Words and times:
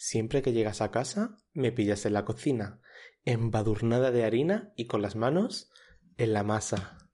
Siempre 0.00 0.42
que 0.42 0.52
llegas 0.52 0.80
a 0.80 0.92
casa, 0.92 1.36
me 1.52 1.72
pillas 1.72 2.06
en 2.06 2.12
la 2.12 2.24
cocina, 2.24 2.80
embadurnada 3.24 4.12
de 4.12 4.24
harina 4.24 4.72
y 4.76 4.86
con 4.86 5.02
las 5.02 5.16
manos 5.16 5.72
en 6.16 6.32
la 6.32 6.44
masa. 6.44 7.07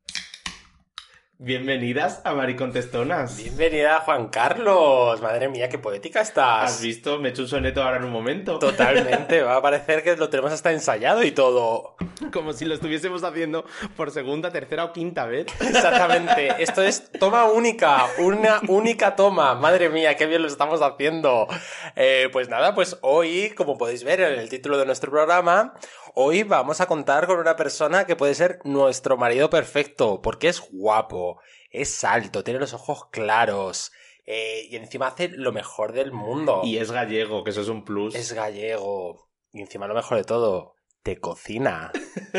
Bienvenidas 1.38 2.22
a 2.24 2.32
Maricontestonas. 2.32 3.36
Bienvenida, 3.36 3.98
Juan 4.04 4.28
Carlos. 4.28 5.20
Madre 5.20 5.48
mía, 5.48 5.68
qué 5.68 5.78
poética 5.78 6.20
estás. 6.20 6.74
¿Has 6.74 6.80
visto? 6.80 7.18
Me 7.18 7.28
he 7.28 7.32
hecho 7.32 7.42
un 7.42 7.48
soneto 7.48 7.82
ahora 7.82 7.96
en 7.96 8.04
un 8.04 8.12
momento. 8.12 8.60
Totalmente, 8.60 9.42
va 9.42 9.56
a 9.56 9.60
parecer 9.60 10.04
que 10.04 10.16
lo 10.16 10.28
tenemos 10.28 10.52
hasta 10.52 10.70
ensayado 10.70 11.24
y 11.24 11.32
todo. 11.32 11.96
Como 12.32 12.52
si 12.52 12.64
lo 12.66 12.74
estuviésemos 12.74 13.24
haciendo 13.24 13.64
por 13.96 14.12
segunda, 14.12 14.52
tercera 14.52 14.84
o 14.84 14.92
quinta 14.92 15.26
vez. 15.26 15.46
Exactamente. 15.60 16.62
Esto 16.62 16.82
es 16.82 17.10
toma 17.18 17.46
única, 17.46 18.06
una 18.18 18.60
única 18.68 19.16
toma. 19.16 19.56
Madre 19.56 19.88
mía, 19.88 20.16
qué 20.16 20.26
bien 20.26 20.40
lo 20.40 20.46
estamos 20.46 20.82
haciendo. 20.82 21.48
Eh, 21.96 22.28
pues 22.32 22.48
nada, 22.48 22.76
pues 22.76 22.96
hoy, 23.02 23.50
como 23.56 23.76
podéis 23.76 24.04
ver 24.04 24.20
en 24.20 24.38
el 24.38 24.48
título 24.48 24.78
de 24.78 24.86
nuestro 24.86 25.10
programa, 25.10 25.74
hoy 26.14 26.44
vamos 26.44 26.80
a 26.80 26.86
contar 26.86 27.26
con 27.26 27.38
una 27.38 27.56
persona 27.56 28.06
que 28.06 28.14
puede 28.14 28.34
ser 28.34 28.60
nuestro 28.62 29.16
marido 29.16 29.50
perfecto, 29.50 30.22
porque 30.22 30.48
es 30.48 30.62
guapo, 30.70 31.33
es 31.70 32.04
alto, 32.04 32.44
tiene 32.44 32.60
los 32.60 32.72
ojos 32.74 33.06
claros. 33.10 33.92
eh, 34.26 34.66
y 34.70 34.76
encima 34.76 35.08
hace 35.08 35.28
lo 35.28 35.52
mejor 35.52 35.92
del 35.92 36.10
mundo. 36.12 36.62
Y 36.64 36.78
es 36.78 36.90
gallego, 36.90 37.44
que 37.44 37.50
eso 37.50 37.60
es 37.60 37.68
un 37.68 37.84
plus. 37.84 38.14
Es 38.14 38.32
gallego. 38.32 39.28
Y 39.52 39.60
encima 39.60 39.86
lo 39.86 39.94
mejor 39.94 40.16
de 40.18 40.24
todo, 40.24 40.74
te 41.02 41.20
cocina. 41.20 41.92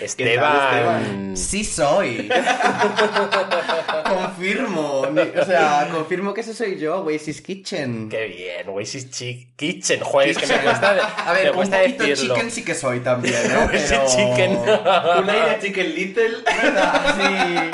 Esteban? 0.00 0.02
Esteban. 0.02 1.36
Sí 1.36 1.64
soy. 1.64 2.28
confirmo. 4.04 5.00
O 5.00 5.44
sea, 5.44 5.88
confirmo 5.90 6.34
que 6.34 6.40
ese 6.42 6.54
soy 6.54 6.78
yo, 6.78 7.02
Oasis 7.02 7.40
Kitchen. 7.42 8.08
Qué 8.08 8.26
bien, 8.26 9.10
Chi- 9.10 9.52
Kitchen. 9.56 10.00
Joder, 10.00 10.30
es 10.30 10.38
que 10.38 10.46
me 10.46 10.58
cuesta, 10.58 10.90
A 11.26 11.32
ver, 11.32 11.44
me 11.44 11.50
un 11.50 11.56
cuesta 11.56 11.78
poquito 11.80 12.04
decirlo. 12.04 12.34
chicken 12.34 12.50
sí 12.50 12.64
que 12.64 12.74
soy 12.74 13.00
también, 13.00 13.34
¿no? 13.52 13.60
Oasis 13.64 13.88
Pero- 13.90 14.06
Chicken. 14.08 14.52
Un 14.58 15.30
aire 15.30 15.58
Chicken 15.60 15.94
Little. 15.94 16.36
¿Verdad? 16.62 17.16
Sí. 17.16 17.70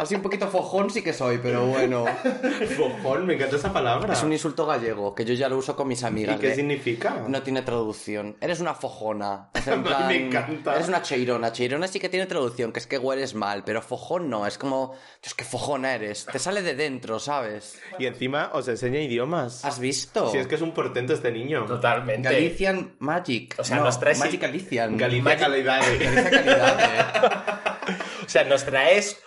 Así 0.00 0.14
un 0.14 0.22
poquito 0.22 0.48
fojón 0.48 0.88
sí 0.90 1.02
que 1.02 1.12
soy, 1.12 1.38
pero 1.38 1.66
bueno. 1.66 2.06
Fojón, 2.76 3.26
me 3.26 3.34
encanta 3.34 3.56
esa 3.56 3.72
palabra. 3.72 4.12
Es 4.14 4.22
un 4.22 4.32
insulto 4.32 4.64
gallego, 4.66 5.14
que 5.14 5.24
yo 5.24 5.34
ya 5.34 5.48
lo 5.48 5.58
uso 5.58 5.76
con 5.76 5.88
mis 5.88 6.02
¿Y 6.02 6.06
amigas. 6.06 6.40
qué 6.40 6.48
de- 6.48 6.54
significa? 6.54 7.24
No 7.28 7.42
tiene 7.42 7.62
traducción. 7.62 8.36
Eres 8.40 8.60
una 8.60 8.74
fojona. 8.74 9.50
Es 9.54 9.66
en 9.66 9.72
A 9.74 9.76
mí 9.76 9.82
plan, 9.82 10.08
me 10.08 10.16
encanta. 10.26 10.74
Eres 10.74 10.88
una 10.88 11.02
cheirona. 11.02 11.52
Cheirona 11.52 11.86
sí 11.86 12.00
que 12.00 12.08
tiene 12.08 12.26
traducción, 12.26 12.72
que 12.72 12.80
es 12.80 12.86
que 12.86 12.98
hueles 12.98 13.34
mal, 13.34 13.62
pero 13.64 13.82
fojón 13.82 14.30
no. 14.30 14.46
Es 14.46 14.56
como, 14.58 14.94
es 15.22 15.34
que 15.34 15.44
fojona 15.44 15.94
eres. 15.94 16.24
Te 16.24 16.38
sale 16.38 16.62
de 16.62 16.74
dentro, 16.74 17.18
¿sabes? 17.18 17.78
Y 17.98 18.06
encima 18.06 18.50
os 18.54 18.68
enseña 18.68 19.00
idiomas. 19.00 19.64
¿Has 19.64 19.78
visto? 19.78 20.30
Si 20.30 20.38
es 20.38 20.46
que 20.46 20.54
es 20.54 20.62
un 20.62 20.72
portento 20.72 21.12
este 21.12 21.30
niño. 21.30 21.66
Totalmente. 21.66 22.22
Galician 22.30 22.94
Magic. 23.00 23.54
O 23.58 23.64
sea, 23.64 23.76
no, 23.76 23.84
nos 23.84 24.00
traes- 24.00 24.18
Magic 24.18 24.40
Galician. 24.40 24.96
Galicia 24.96 25.36
calidad. 25.36 25.80
Galicia 25.82 26.30
calidad, 26.30 26.80
eh. 26.80 27.40
O 28.26 28.28
sea, 28.32 28.44
nos 28.44 28.64
traes 28.64 29.20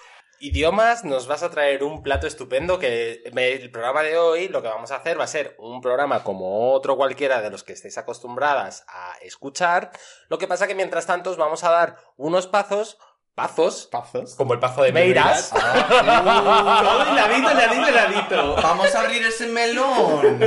idiomas, 0.47 1.03
nos 1.05 1.27
vas 1.27 1.41
a 1.43 1.49
traer 1.49 1.83
un 1.83 2.03
plato 2.03 2.27
estupendo 2.27 2.77
que 2.79 3.23
me- 3.33 3.53
el 3.53 3.71
programa 3.71 4.03
de 4.03 4.17
hoy 4.17 4.49
lo 4.49 4.61
que 4.61 4.67
vamos 4.67 4.91
a 4.91 4.97
hacer 4.97 5.17
va 5.19 5.23
a 5.23 5.27
ser 5.27 5.55
un 5.57 5.81
programa 5.81 6.23
como 6.23 6.73
otro 6.73 6.97
cualquiera 6.97 7.41
de 7.41 7.49
los 7.49 7.63
que 7.63 7.73
estéis 7.73 7.97
acostumbradas 7.97 8.83
a 8.87 9.13
escuchar. 9.21 9.91
Lo 10.29 10.37
que 10.37 10.47
pasa 10.47 10.67
que 10.67 10.75
mientras 10.75 11.05
tanto 11.05 11.31
os 11.31 11.37
vamos 11.37 11.63
a 11.63 11.71
dar 11.71 11.95
unos 12.17 12.47
pazos, 12.47 12.97
pazos, 13.35 13.87
Pazos. 13.91 14.35
como 14.35 14.53
el 14.53 14.59
pazo 14.59 14.83
de 14.83 14.91
Meiras. 14.91 15.49
Todo 15.49 15.61
hiladito. 17.89 18.55
Vamos 18.61 18.93
a 18.93 18.99
abrir 19.01 19.25
ese 19.25 19.47
melón. 19.47 20.39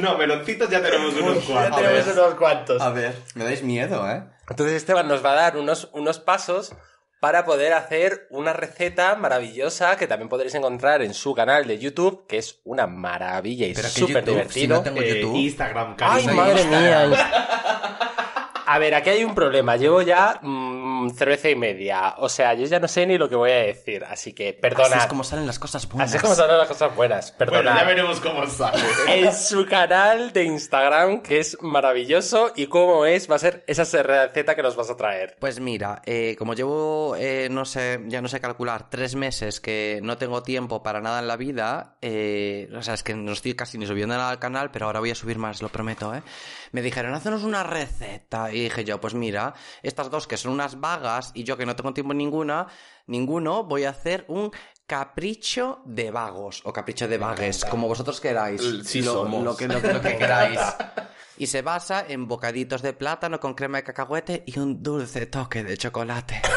No, 0.00 0.18
meloncitos 0.18 0.68
ya 0.70 0.82
tenemos 0.82 1.14
unos 1.14 1.46
Ya 1.46 1.54
cuantos. 1.54 1.80
tenemos 1.80 2.06
ver. 2.06 2.18
unos 2.18 2.34
cuantos. 2.34 2.82
A 2.82 2.90
ver, 2.90 3.16
me 3.34 3.44
dais 3.44 3.62
miedo, 3.62 4.06
¿eh? 4.10 4.24
Entonces 4.50 4.76
Esteban 4.76 5.06
nos 5.08 5.24
va 5.24 5.32
a 5.32 5.36
dar 5.36 5.56
unos, 5.56 5.88
unos 5.92 6.18
pasos 6.18 6.72
para 7.20 7.44
poder 7.44 7.72
hacer 7.72 8.26
una 8.30 8.52
receta 8.52 9.14
maravillosa 9.16 9.96
que 9.96 10.06
también 10.06 10.28
podréis 10.28 10.54
encontrar 10.54 11.02
en 11.02 11.14
su 11.14 11.34
canal 11.34 11.66
de 11.66 11.78
YouTube, 11.78 12.26
que 12.28 12.38
es 12.38 12.60
una 12.64 12.86
maravilla 12.86 13.66
y 13.66 13.74
súper 13.74 14.24
divertido. 14.24 14.50
si 14.52 14.68
no 14.68 14.82
tengo 14.82 15.00
Eh, 15.02 15.14
YouTube. 15.20 15.36
Instagram, 15.36 15.96
¡Ay, 16.00 16.26
madre 16.28 16.60
Instagram. 16.62 17.10
mía! 17.10 17.30
A 18.70 18.78
ver, 18.78 18.94
aquí 18.94 19.08
hay 19.08 19.24
un 19.24 19.34
problema. 19.34 19.76
Llevo 19.76 20.02
ya 20.02 20.40
mm, 20.42 21.10
cerveza 21.10 21.48
y 21.48 21.56
media. 21.56 22.16
O 22.18 22.28
sea, 22.28 22.52
yo 22.52 22.66
ya 22.66 22.78
no 22.78 22.86
sé 22.86 23.06
ni 23.06 23.16
lo 23.16 23.26
que 23.26 23.34
voy 23.34 23.50
a 23.50 23.62
decir. 23.62 24.04
Así 24.04 24.34
que, 24.34 24.52
perdona. 24.52 24.96
Así 24.96 24.98
es 24.98 25.06
como 25.06 25.24
salen 25.24 25.46
las 25.46 25.58
cosas 25.58 25.88
buenas. 25.88 26.10
Así 26.10 26.16
es 26.18 26.22
como 26.22 26.34
salen 26.34 26.58
las 26.58 26.68
cosas 26.68 26.94
buenas. 26.94 27.34
Bueno, 27.38 27.52
Perdona. 27.52 27.78
ya 27.78 27.84
veremos 27.84 28.20
cómo 28.20 28.46
sale. 28.46 28.78
en 29.08 29.32
su 29.32 29.64
canal 29.64 30.34
de 30.34 30.44
Instagram, 30.44 31.22
que 31.22 31.38
es 31.38 31.56
maravilloso. 31.62 32.52
Y 32.56 32.66
cómo 32.66 33.06
es, 33.06 33.30
va 33.30 33.36
a 33.36 33.38
ser 33.38 33.64
esa 33.66 33.84
receta 34.02 34.54
que 34.54 34.62
nos 34.62 34.76
vas 34.76 34.90
a 34.90 34.96
traer. 34.96 35.36
Pues 35.38 35.60
mira, 35.60 36.02
eh, 36.04 36.36
como 36.38 36.52
llevo, 36.52 37.16
eh, 37.16 37.48
no 37.50 37.64
sé, 37.64 38.00
ya 38.08 38.20
no 38.20 38.28
sé 38.28 38.38
calcular, 38.38 38.90
tres 38.90 39.14
meses 39.14 39.60
que 39.60 40.00
no 40.02 40.18
tengo 40.18 40.42
tiempo 40.42 40.82
para 40.82 41.00
nada 41.00 41.20
en 41.20 41.28
la 41.28 41.36
vida, 41.36 41.96
eh, 42.02 42.68
o 42.76 42.82
sea, 42.82 42.92
es 42.92 43.02
que 43.02 43.14
no 43.14 43.32
estoy 43.32 43.54
casi 43.54 43.78
ni 43.78 43.86
subiendo 43.86 44.14
nada 44.14 44.28
al 44.28 44.38
canal, 44.38 44.70
pero 44.70 44.86
ahora 44.86 45.00
voy 45.00 45.10
a 45.10 45.14
subir 45.14 45.38
más, 45.38 45.62
lo 45.62 45.70
prometo, 45.70 46.14
¿eh? 46.14 46.22
Me 46.72 46.82
dijeron, 46.82 47.14
hacenos 47.14 47.42
una 47.44 47.62
receta. 47.62 48.52
Y 48.52 48.60
dije 48.64 48.84
yo, 48.84 49.00
pues 49.00 49.14
mira, 49.14 49.54
estas 49.82 50.10
dos 50.10 50.26
que 50.26 50.36
son 50.36 50.52
unas 50.52 50.80
vagas 50.80 51.30
y 51.34 51.44
yo 51.44 51.56
que 51.56 51.66
no 51.66 51.74
tengo 51.76 51.94
tiempo 51.94 52.14
ninguna, 52.14 52.66
ninguno, 53.06 53.64
voy 53.64 53.84
a 53.84 53.90
hacer 53.90 54.24
un 54.28 54.50
capricho 54.86 55.80
de 55.84 56.10
vagos 56.10 56.62
o 56.64 56.72
capricho 56.72 57.06
de 57.08 57.18
vagues, 57.18 57.64
como 57.64 57.88
vosotros 57.88 58.20
queráis. 58.20 58.62
Sí 58.84 59.02
lo, 59.02 59.12
somos. 59.12 59.44
Lo 59.44 59.56
que, 59.56 59.68
lo 59.68 59.80
que- 59.82 59.92
lo 59.94 60.00
que 60.00 60.16
queráis. 60.16 60.60
Y 61.38 61.46
se 61.46 61.62
basa 61.62 62.04
en 62.06 62.26
bocaditos 62.26 62.82
de 62.82 62.92
plátano 62.92 63.38
con 63.38 63.54
crema 63.54 63.78
de 63.78 63.84
cacahuete 63.84 64.42
y 64.44 64.58
un 64.58 64.82
dulce 64.82 65.26
toque 65.26 65.62
de 65.62 65.76
chocolate. 65.76 66.42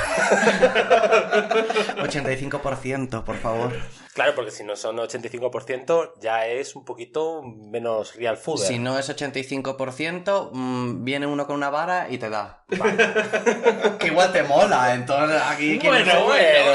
85%, 2.01 3.23
por 3.23 3.37
favor. 3.37 3.71
Claro, 4.13 4.35
porque 4.35 4.51
si 4.51 4.65
no 4.65 4.75
son 4.75 4.97
85%, 4.97 6.13
ya 6.19 6.45
es 6.45 6.75
un 6.75 6.83
poquito 6.83 7.41
menos 7.43 8.15
real 8.15 8.35
food. 8.35 8.57
Si 8.57 8.77
no 8.77 8.99
es 8.99 9.09
85%, 9.09 10.49
mm, 10.51 11.05
viene 11.05 11.27
uno 11.27 11.47
con 11.47 11.55
una 11.55 11.69
vara 11.69 12.07
y 12.09 12.17
te 12.17 12.29
da. 12.29 12.65
que 13.99 14.07
igual 14.07 14.33
te 14.33 14.43
mola, 14.43 14.93
entonces 14.93 15.41
aquí... 15.41 15.79
Bueno, 15.79 16.25
bueno. 16.25 16.71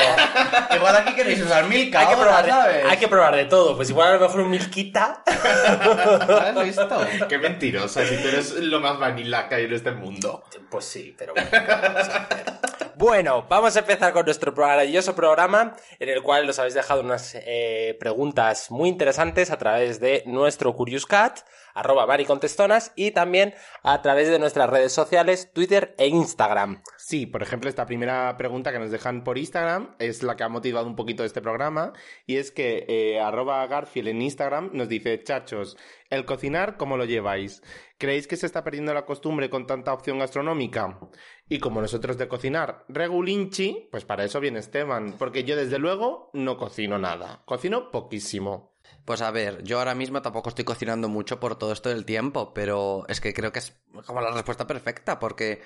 Igual 0.75 0.97
aquí 0.97 1.15
queréis 1.15 1.43
usar 1.43 1.67
milka 1.67 2.01
Hay 2.01 2.07
que, 2.07 2.15
ahora, 2.15 2.27
probar 2.27 2.45
de, 2.45 2.51
¿sabes? 2.51 2.85
hay 2.89 2.97
que 2.97 3.09
probar 3.09 3.37
de 3.37 3.45
todo. 3.45 3.77
Pues 3.77 3.91
igual 3.91 4.09
a 4.09 4.15
lo 4.15 4.21
mejor 4.21 4.41
un 4.41 4.51
milquita. 4.51 5.23
¿Has 5.27 6.65
visto? 6.65 6.89
Qué 7.29 7.39
mentirosa, 7.97 8.17
si 8.17 8.23
tú 8.23 8.29
eres 8.29 8.53
lo 8.65 8.81
más 8.81 9.01
hay 9.01 9.65
en 9.65 9.73
este 9.73 9.93
mundo. 9.93 10.45
Pues 10.71 10.85
sí, 10.85 11.15
pero 11.17 11.35
bueno. 11.35 11.49
vamos 11.51 12.09
a. 12.09 12.61
Bueno, 12.99 13.45
vamos 13.47 13.77
a 13.77 13.81
empezar 13.81 14.15
con 14.15 14.25
nuestro 14.25 14.55
maravilloso 14.55 15.15
programa 15.15 15.77
en 15.99 16.09
el 16.09 16.23
cual 16.23 16.47
nos 16.47 16.59
habéis 16.59 16.73
dejado 16.73 17.03
unas 17.03 17.35
eh, 17.35 17.95
preguntas 18.01 18.71
muy 18.71 18.89
interesantes 18.89 19.51
a 19.51 19.59
través 19.59 20.01
de 20.01 20.23
nuestro 20.25 20.75
Curious 20.75 21.05
Cat, 21.05 21.41
arroba 21.75 22.07
maricontestonas, 22.07 22.93
y 22.97 23.11
también 23.11 23.53
a 23.83 24.01
través 24.01 24.29
de 24.29 24.39
nuestras 24.39 24.71
redes 24.71 24.95
sociales, 24.95 25.51
Twitter 25.53 25.95
e 25.99 26.07
Instagram. 26.07 26.83
Sí, 27.09 27.25
por 27.25 27.41
ejemplo, 27.41 27.71
esta 27.71 27.87
primera 27.87 28.37
pregunta 28.37 28.73
que 28.73 28.81
nos 28.81 28.91
dejan 28.91 29.23
por 29.23 29.39
Instagram 29.39 29.95
es 30.01 30.25
la 30.25 30.35
que 30.35 30.43
ha 30.43 30.49
motivado 30.49 30.89
un 30.89 30.97
poquito 30.97 31.23
este 31.23 31.41
programa 31.41 31.93
y 32.27 32.35
es 32.35 32.51
que 32.51 32.85
eh, 32.89 33.21
arroba 33.21 33.65
Garfield 33.69 34.09
en 34.09 34.23
Instagram 34.23 34.71
nos 34.73 34.89
dice, 34.89 35.23
chachos, 35.23 35.77
el 36.11 36.25
cocinar, 36.25 36.77
¿cómo 36.77 36.97
lo 36.97 37.05
lleváis? 37.05 37.63
¿Creéis 37.97 38.27
que 38.27 38.37
se 38.37 38.47
está 38.47 38.65
perdiendo 38.65 38.93
la 38.93 39.05
costumbre 39.05 39.49
con 39.49 39.69
tanta 39.69 39.93
opción 39.93 40.19
gastronómica? 40.19 40.99
Y 41.49 41.61
como 41.61 41.81
nosotros 41.81 42.19
de 42.19 42.27
cocinar 42.27 42.85
regulinchi, 42.89 43.87
pues 43.93 44.05
para 44.05 44.25
eso 44.25 44.41
viene 44.41 44.59
Esteban, 44.59 45.15
porque 45.17 45.45
yo 45.45 45.55
desde 45.55 45.79
luego 45.79 46.31
no 46.33 46.57
cocino 46.57 46.99
nada, 46.99 47.41
cocino 47.45 47.93
poquísimo. 47.93 48.75
Pues 49.05 49.23
a 49.23 49.31
ver, 49.31 49.63
yo 49.63 49.79
ahora 49.79 49.95
mismo 49.95 50.23
tampoco 50.23 50.49
estoy 50.49 50.65
cocinando 50.65 51.09
mucho 51.09 51.39
por 51.39 51.57
todo 51.57 51.73
esto 51.73 51.89
del 51.89 52.05
tiempo, 52.05 52.53
pero 52.53 53.05
es 53.07 53.21
que 53.21 53.33
creo 53.33 53.53
que 53.53 53.61
es 53.61 53.77
como 54.07 54.21
la 54.21 54.33
respuesta 54.33 54.67
perfecta, 54.67 55.21
porque 55.21 55.63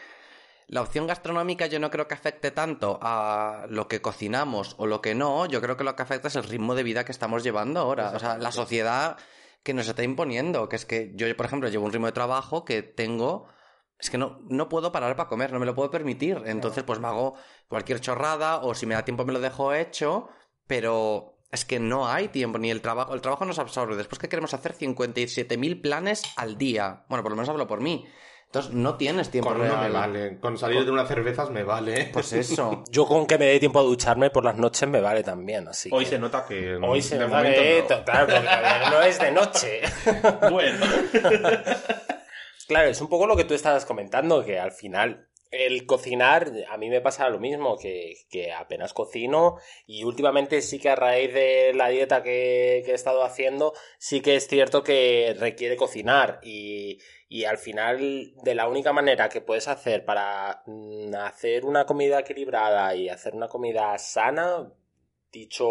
la 0.70 0.82
opción 0.82 1.08
gastronómica 1.08 1.66
yo 1.66 1.80
no 1.80 1.90
creo 1.90 2.06
que 2.06 2.14
afecte 2.14 2.52
tanto 2.52 3.00
a 3.02 3.66
lo 3.68 3.88
que 3.88 4.00
cocinamos 4.00 4.76
o 4.78 4.86
lo 4.86 5.02
que 5.02 5.16
no, 5.16 5.46
yo 5.46 5.60
creo 5.60 5.76
que 5.76 5.82
lo 5.82 5.96
que 5.96 6.02
afecta 6.02 6.28
es 6.28 6.36
el 6.36 6.44
ritmo 6.44 6.76
de 6.76 6.84
vida 6.84 7.04
que 7.04 7.10
estamos 7.10 7.42
llevando 7.42 7.80
ahora, 7.80 8.12
o 8.14 8.20
sea, 8.20 8.38
la 8.38 8.52
sociedad 8.52 9.18
que 9.64 9.74
nos 9.74 9.88
está 9.88 10.04
imponiendo, 10.04 10.68
que 10.68 10.76
es 10.76 10.86
que 10.86 11.10
yo, 11.16 11.26
por 11.36 11.46
ejemplo, 11.46 11.68
llevo 11.68 11.86
un 11.86 11.92
ritmo 11.92 12.06
de 12.06 12.12
trabajo 12.12 12.64
que 12.64 12.82
tengo... 12.82 13.48
Es 13.98 14.08
que 14.10 14.16
no, 14.16 14.38
no 14.48 14.68
puedo 14.68 14.92
parar 14.92 15.14
para 15.16 15.28
comer, 15.28 15.52
no 15.52 15.58
me 15.58 15.66
lo 15.66 15.74
puedo 15.74 15.90
permitir. 15.90 16.40
Entonces, 16.46 16.84
pues 16.84 17.00
me 17.00 17.08
hago 17.08 17.34
cualquier 17.68 18.00
chorrada 18.00 18.60
o 18.62 18.74
si 18.74 18.86
me 18.86 18.94
da 18.94 19.04
tiempo 19.04 19.26
me 19.26 19.34
lo 19.34 19.40
dejo 19.40 19.74
hecho, 19.74 20.30
pero 20.66 21.36
es 21.50 21.66
que 21.66 21.78
no 21.80 22.08
hay 22.08 22.28
tiempo, 22.28 22.58
ni 22.58 22.70
el 22.70 22.80
trabajo. 22.80 23.12
El 23.12 23.20
trabajo 23.20 23.44
nos 23.44 23.58
absorbe. 23.58 23.96
Después 23.96 24.18
que 24.18 24.30
queremos 24.30 24.54
hacer 24.54 24.74
57.000 24.74 25.82
planes 25.82 26.22
al 26.36 26.56
día. 26.56 27.04
Bueno, 27.10 27.22
por 27.22 27.32
lo 27.32 27.36
menos 27.36 27.50
hablo 27.50 27.66
por 27.66 27.82
mí. 27.82 28.06
Entonces 28.50 28.72
no 28.74 28.96
tienes 28.96 29.30
tiempo 29.30 29.50
Con 29.50 29.60
real. 29.60 29.80
me 29.80 29.90
vale. 29.90 30.40
Con 30.40 30.58
salir 30.58 30.84
de 30.84 30.90
unas 30.90 31.06
cervezas 31.06 31.50
me 31.50 31.62
vale. 31.62 32.10
Pues 32.12 32.32
eso. 32.32 32.82
Yo 32.90 33.06
con 33.06 33.26
que 33.28 33.38
me 33.38 33.44
dé 33.46 33.60
tiempo 33.60 33.78
a 33.78 33.82
ducharme 33.82 34.30
por 34.30 34.44
las 34.44 34.56
noches 34.56 34.88
me 34.88 35.00
vale 35.00 35.22
también, 35.22 35.68
así 35.68 35.88
Hoy 35.92 36.02
que- 36.02 36.10
se 36.10 36.18
nota 36.18 36.44
que. 36.48 36.74
Hoy 36.82 37.00
se 37.00 37.16
nota 37.16 37.42
que- 37.44 37.84
no. 37.88 38.04
Claro, 38.04 38.26
porque 38.26 38.40
todavía 38.40 38.90
no 38.90 39.02
es 39.02 39.20
de 39.20 39.30
noche. 39.30 39.80
Bueno. 40.50 40.84
Claro, 42.66 42.88
es 42.88 43.00
un 43.00 43.08
poco 43.08 43.26
lo 43.26 43.36
que 43.36 43.42
tú 43.44 43.54
estabas 43.54 43.84
comentando, 43.84 44.44
que 44.44 44.60
al 44.60 44.70
final 44.70 45.26
el 45.50 45.86
cocinar, 45.86 46.52
a 46.70 46.76
mí 46.76 46.88
me 46.88 47.00
pasa 47.00 47.28
lo 47.28 47.40
mismo, 47.40 47.76
que, 47.76 48.14
que 48.30 48.52
apenas 48.52 48.92
cocino 48.92 49.56
y 49.86 50.04
últimamente 50.04 50.62
sí 50.62 50.78
que 50.78 50.88
a 50.90 50.94
raíz 50.94 51.34
de 51.34 51.72
la 51.74 51.88
dieta 51.88 52.22
que, 52.22 52.82
que 52.84 52.92
he 52.92 52.94
estado 52.94 53.24
haciendo, 53.24 53.72
sí 53.98 54.20
que 54.20 54.36
es 54.36 54.46
cierto 54.46 54.84
que 54.84 55.34
requiere 55.36 55.74
cocinar 55.76 56.38
y, 56.44 56.98
y 57.32 57.44
al 57.44 57.58
final 57.58 58.32
de 58.42 58.54
la 58.56 58.66
única 58.66 58.92
manera 58.92 59.28
que 59.28 59.40
puedes 59.40 59.68
hacer 59.68 60.04
para 60.04 60.64
mm, 60.66 61.14
hacer 61.14 61.64
una 61.64 61.86
comida 61.86 62.18
equilibrada 62.18 62.92
y 62.96 63.08
hacer 63.08 63.36
una 63.36 63.46
comida 63.46 63.96
sana, 63.98 64.68
dicho 65.30 65.68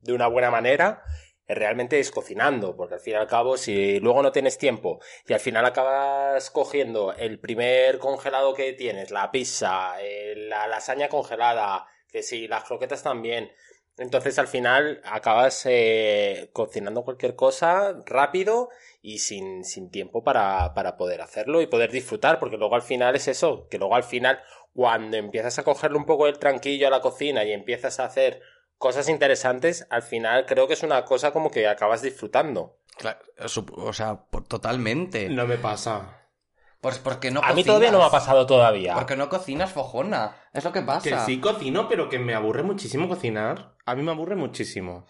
de 0.00 0.14
una 0.14 0.26
buena 0.26 0.50
manera, 0.50 1.02
realmente 1.46 2.00
es 2.00 2.10
cocinando, 2.10 2.74
porque 2.76 2.94
al 2.94 3.00
fin 3.00 3.12
y 3.12 3.16
al 3.16 3.26
cabo, 3.26 3.58
si 3.58 4.00
luego 4.00 4.22
no 4.22 4.32
tienes 4.32 4.56
tiempo 4.56 4.98
y 5.28 5.34
al 5.34 5.40
final 5.40 5.66
acabas 5.66 6.50
cogiendo 6.50 7.12
el 7.12 7.38
primer 7.40 7.98
congelado 7.98 8.54
que 8.54 8.72
tienes, 8.72 9.10
la 9.10 9.30
pizza, 9.30 9.96
la 10.34 10.66
lasaña 10.66 11.10
congelada, 11.10 11.86
que 12.10 12.22
si 12.22 12.48
las 12.48 12.64
croquetas 12.64 13.02
también, 13.02 13.52
entonces 13.98 14.38
al 14.38 14.48
final 14.48 15.02
acabas 15.04 15.66
eh, 15.66 16.48
cocinando 16.54 17.02
cualquier 17.02 17.34
cosa 17.34 18.02
rápido 18.06 18.70
y 19.06 19.18
sin, 19.18 19.62
sin 19.62 19.88
tiempo 19.88 20.24
para, 20.24 20.74
para 20.74 20.96
poder 20.96 21.22
hacerlo 21.22 21.62
y 21.62 21.68
poder 21.68 21.92
disfrutar, 21.92 22.40
porque 22.40 22.56
luego 22.56 22.74
al 22.74 22.82
final 22.82 23.14
es 23.14 23.28
eso, 23.28 23.68
que 23.70 23.78
luego 23.78 23.94
al 23.94 24.02
final 24.02 24.40
cuando 24.74 25.16
empiezas 25.16 25.60
a 25.60 25.62
cogerle 25.62 25.96
un 25.96 26.06
poco 26.06 26.26
el 26.26 26.40
tranquillo 26.40 26.88
a 26.88 26.90
la 26.90 27.00
cocina 27.00 27.44
y 27.44 27.52
empiezas 27.52 28.00
a 28.00 28.06
hacer 28.06 28.42
cosas 28.78 29.08
interesantes, 29.08 29.86
al 29.90 30.02
final 30.02 30.44
creo 30.44 30.66
que 30.66 30.74
es 30.74 30.82
una 30.82 31.04
cosa 31.04 31.30
como 31.30 31.52
que 31.52 31.68
acabas 31.68 32.02
disfrutando. 32.02 32.80
Claro, 32.98 33.20
o 33.76 33.92
sea, 33.92 34.24
totalmente. 34.48 35.28
No 35.28 35.46
me 35.46 35.56
pasa. 35.56 36.26
Pues 36.80 36.98
porque 36.98 37.30
no 37.30 37.38
a 37.40 37.42
mí 37.42 37.48
cocinas. 37.48 37.66
todavía 37.66 37.92
no 37.92 37.98
me 37.98 38.04
ha 38.06 38.10
pasado 38.10 38.44
todavía. 38.44 38.94
Porque 38.94 39.16
no 39.16 39.28
cocinas 39.28 39.70
fojona. 39.70 40.34
Es 40.52 40.64
lo 40.64 40.72
que 40.72 40.82
pasa. 40.82 41.08
Que 41.08 41.18
sí 41.20 41.40
cocino, 41.40 41.88
pero 41.88 42.08
que 42.08 42.18
me 42.18 42.34
aburre 42.34 42.64
muchísimo 42.64 43.08
cocinar. 43.08 43.76
A 43.84 43.94
mí 43.94 44.02
me 44.02 44.10
aburre 44.10 44.34
muchísimo. 44.34 45.06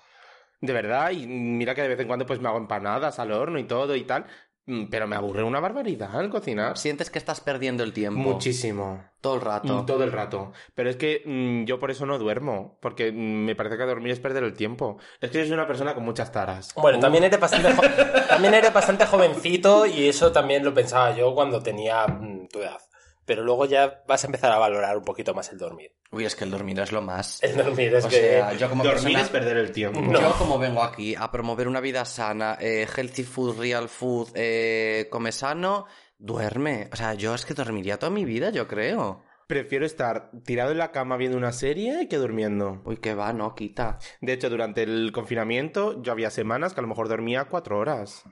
De 0.66 0.72
verdad, 0.72 1.10
y 1.12 1.26
mira 1.26 1.74
que 1.74 1.82
de 1.82 1.88
vez 1.88 2.00
en 2.00 2.06
cuando 2.08 2.26
pues 2.26 2.40
me 2.40 2.48
hago 2.48 2.58
empanadas 2.58 3.18
al 3.18 3.32
horno 3.32 3.58
y 3.58 3.64
todo 3.64 3.94
y 3.96 4.02
tal. 4.04 4.26
mm, 4.66 4.86
Pero 4.90 5.06
me 5.06 5.14
aburre 5.16 5.42
una 5.44 5.60
barbaridad 5.60 6.20
el 6.20 6.28
cocinar. 6.28 6.76
Sientes 6.76 7.08
que 7.10 7.18
estás 7.18 7.40
perdiendo 7.40 7.82
el 7.84 7.92
tiempo. 7.92 8.18
Muchísimo. 8.20 9.04
Todo 9.20 9.36
el 9.36 9.40
rato. 9.40 9.82
Mm, 9.82 9.86
Todo 9.86 10.04
el 10.04 10.12
rato. 10.12 10.52
Pero 10.74 10.90
es 10.90 10.96
que 10.96 11.22
mm, 11.24 11.64
yo 11.66 11.78
por 11.78 11.90
eso 11.90 12.04
no 12.06 12.18
duermo. 12.18 12.78
Porque 12.82 13.12
me 13.12 13.54
parece 13.54 13.76
que 13.78 13.84
dormir 13.84 14.12
es 14.12 14.20
perder 14.20 14.42
el 14.44 14.54
tiempo. 14.54 14.98
Es 15.20 15.30
que 15.30 15.38
yo 15.38 15.44
soy 15.44 15.52
una 15.54 15.66
persona 15.66 15.94
con 15.94 16.04
muchas 16.04 16.30
taras. 16.32 16.74
Bueno, 16.74 16.98
también 16.98 17.24
eres 17.24 17.38
bastante 17.40 17.70
también 18.28 18.54
eres 18.54 18.72
bastante 18.72 19.06
jovencito 19.06 19.86
y 19.86 20.08
eso 20.08 20.32
también 20.32 20.64
lo 20.64 20.74
pensaba 20.74 21.14
yo 21.16 21.34
cuando 21.34 21.62
tenía 21.62 22.04
tu 22.52 22.58
edad. 22.60 22.78
Pero 23.26 23.42
luego 23.42 23.66
ya 23.66 24.02
vas 24.06 24.24
a 24.24 24.28
empezar 24.28 24.52
a 24.52 24.58
valorar 24.58 24.96
un 24.96 25.04
poquito 25.04 25.34
más 25.34 25.50
el 25.52 25.58
dormir. 25.58 25.92
Uy, 26.12 26.24
es 26.24 26.36
que 26.36 26.44
el 26.44 26.50
dormir 26.50 26.78
es 26.80 26.92
lo 26.92 27.02
más. 27.02 27.42
El 27.42 27.56
dormir 27.56 27.94
es 27.94 28.04
o 28.04 28.08
que 28.08 28.16
sea, 28.16 28.52
yo 28.54 28.70
como 28.70 28.84
Dormir 28.84 29.02
persona... 29.02 29.22
es 29.22 29.28
perder 29.28 29.56
el 29.56 29.72
tiempo. 29.72 30.00
No. 30.00 30.20
Yo 30.20 30.32
como 30.38 30.58
vengo 30.58 30.82
aquí 30.82 31.14
a 31.14 31.30
promover 31.30 31.66
una 31.66 31.80
vida 31.80 32.04
sana, 32.04 32.56
eh, 32.60 32.86
healthy 32.96 33.24
food, 33.24 33.58
real 33.58 33.88
food, 33.88 34.28
eh, 34.34 35.08
come 35.10 35.32
sano, 35.32 35.86
duerme. 36.16 36.88
O 36.92 36.96
sea, 36.96 37.14
yo 37.14 37.34
es 37.34 37.44
que 37.44 37.54
dormiría 37.54 37.98
toda 37.98 38.10
mi 38.10 38.24
vida, 38.24 38.50
yo 38.50 38.68
creo. 38.68 39.24
Prefiero 39.46 39.86
estar 39.86 40.30
tirado 40.44 40.72
en 40.72 40.78
la 40.78 40.90
cama 40.90 41.16
viendo 41.16 41.36
una 41.38 41.52
serie 41.52 42.08
que 42.08 42.16
durmiendo. 42.16 42.82
Uy, 42.84 42.96
que 42.96 43.14
va, 43.14 43.32
no, 43.32 43.54
quita. 43.54 43.98
De 44.20 44.32
hecho, 44.32 44.50
durante 44.50 44.82
el 44.82 45.12
confinamiento 45.12 46.02
yo 46.02 46.10
había 46.10 46.30
semanas 46.30 46.74
que 46.74 46.80
a 46.80 46.82
lo 46.82 46.88
mejor 46.88 47.08
dormía 47.08 47.44
cuatro 47.44 47.78
horas. 47.78 48.24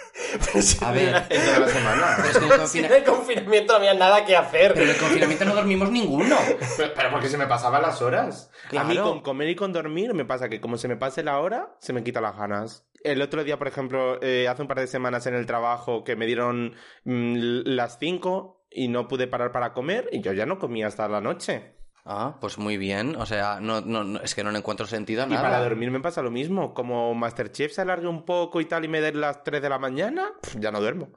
A 0.82 0.90
ver, 0.90 1.14
En 1.30 1.44
toda 1.44 1.58
la 1.60 1.68
semana. 1.68 2.16
pero 2.16 2.28
es 2.30 2.38
que 2.38 2.44
en 2.46 2.52
el, 2.52 2.66
Si 2.66 2.78
confina- 2.80 2.86
en 2.88 2.92
el 2.94 3.04
confinamiento 3.04 3.72
no 3.72 3.78
había 3.78 3.94
nada 3.94 4.24
que 4.24 4.36
hacer. 4.36 4.72
pero 4.74 4.86
en 4.86 4.90
el 4.90 4.96
confinamiento 4.98 5.44
no 5.44 5.54
dormimos 5.54 5.90
ninguno. 5.92 6.36
Pero, 6.76 6.92
pero 6.96 7.10
porque 7.12 7.28
se 7.28 7.38
me 7.38 7.46
pasaban 7.46 7.82
las 7.82 8.02
horas. 8.02 8.50
A 8.76 8.82
mí 8.82 8.96
con 8.96 9.20
comer 9.20 9.48
y 9.50 9.54
con 9.54 9.72
dormir 9.72 10.14
me 10.14 10.24
pasa 10.24 10.48
que 10.48 10.60
como 10.60 10.78
se 10.78 10.88
me 10.88 10.96
pase 10.96 11.22
la 11.22 11.38
hora, 11.38 11.76
se 11.78 11.92
me 11.92 12.02
quitan 12.02 12.24
las 12.24 12.36
ganas. 12.36 12.86
El 13.04 13.20
otro 13.22 13.44
día, 13.44 13.58
por 13.58 13.68
ejemplo, 13.68 14.18
eh, 14.22 14.48
hace 14.48 14.62
un 14.62 14.68
par 14.68 14.80
de 14.80 14.86
semanas 14.86 15.26
en 15.26 15.34
el 15.34 15.44
trabajo 15.46 16.02
que 16.04 16.16
me 16.16 16.24
dieron 16.26 16.74
mm, 17.04 17.34
las 17.66 17.98
cinco 18.00 18.63
y 18.74 18.88
no 18.88 19.08
pude 19.08 19.26
parar 19.26 19.52
para 19.52 19.72
comer 19.72 20.08
y 20.12 20.20
yo 20.20 20.32
ya 20.32 20.46
no 20.46 20.58
comía 20.58 20.86
hasta 20.88 21.08
la 21.08 21.20
noche. 21.20 21.74
Ah, 22.06 22.36
pues 22.40 22.58
muy 22.58 22.76
bien. 22.76 23.16
O 23.16 23.24
sea, 23.24 23.60
no, 23.60 23.80
no, 23.80 24.04
no- 24.04 24.20
es 24.20 24.34
que 24.34 24.44
no 24.44 24.50
le 24.50 24.58
encuentro 24.58 24.86
sentido 24.86 25.22
a 25.22 25.26
Y 25.26 25.30
nada. 25.30 25.42
para 25.42 25.62
dormir 25.62 25.90
me 25.90 26.00
pasa 26.00 26.20
lo 26.20 26.30
mismo. 26.30 26.74
Como 26.74 27.14
Masterchef 27.14 27.72
se 27.72 27.80
alargue 27.80 28.08
un 28.08 28.24
poco 28.26 28.60
y 28.60 28.66
tal 28.66 28.84
y 28.84 28.88
me 28.88 29.00
den 29.00 29.20
las 29.20 29.42
3 29.42 29.62
de 29.62 29.70
la 29.70 29.78
mañana, 29.78 30.32
ya 30.58 30.70
no 30.70 30.80
duermo. 30.80 31.08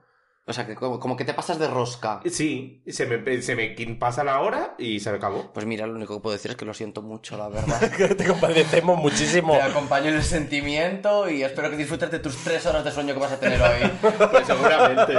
O 0.50 0.54
sea, 0.54 0.66
que 0.66 0.76
como, 0.76 0.98
como 0.98 1.18
que 1.18 1.26
te 1.26 1.34
pasas 1.34 1.60
de 1.60 1.68
rosca. 1.68 2.22
Sí, 2.26 2.82
se 2.88 3.06
me, 3.06 3.42
se 3.42 3.54
me 3.54 3.76
pasa 3.96 4.24
la 4.24 4.40
hora 4.40 4.76
y 4.78 5.02
se 5.02 5.12
me 5.12 5.18
acabó. 5.18 5.52
Pues 5.52 5.66
mira, 5.66 5.86
lo 5.86 5.94
único 5.94 6.16
que 6.16 6.22
puedo 6.22 6.34
decir 6.38 6.52
es 6.52 6.56
que 6.58 6.64
lo 6.64 6.74
siento 6.74 7.02
mucho, 7.02 7.36
la 7.36 7.50
verdad. 7.50 8.16
Te 8.16 8.26
compadecemos 8.26 8.98
muchísimo. 8.98 9.58
Te 9.58 9.62
acompaño 9.62 10.08
en 10.08 10.16
el 10.16 10.24
sentimiento 10.24 11.30
y 11.30 11.44
espero 11.44 11.70
que 11.70 11.76
disfrutes 11.76 12.10
de 12.12 12.20
tus 12.20 12.38
tres 12.46 12.66
horas 12.66 12.86
de 12.86 12.92
sueño 12.92 13.14
que 13.14 13.20
vas 13.20 13.34
a 13.34 13.40
tener 13.40 13.62
hoy. 13.62 13.92
Pues 14.32 14.48
seguramente. 14.48 15.14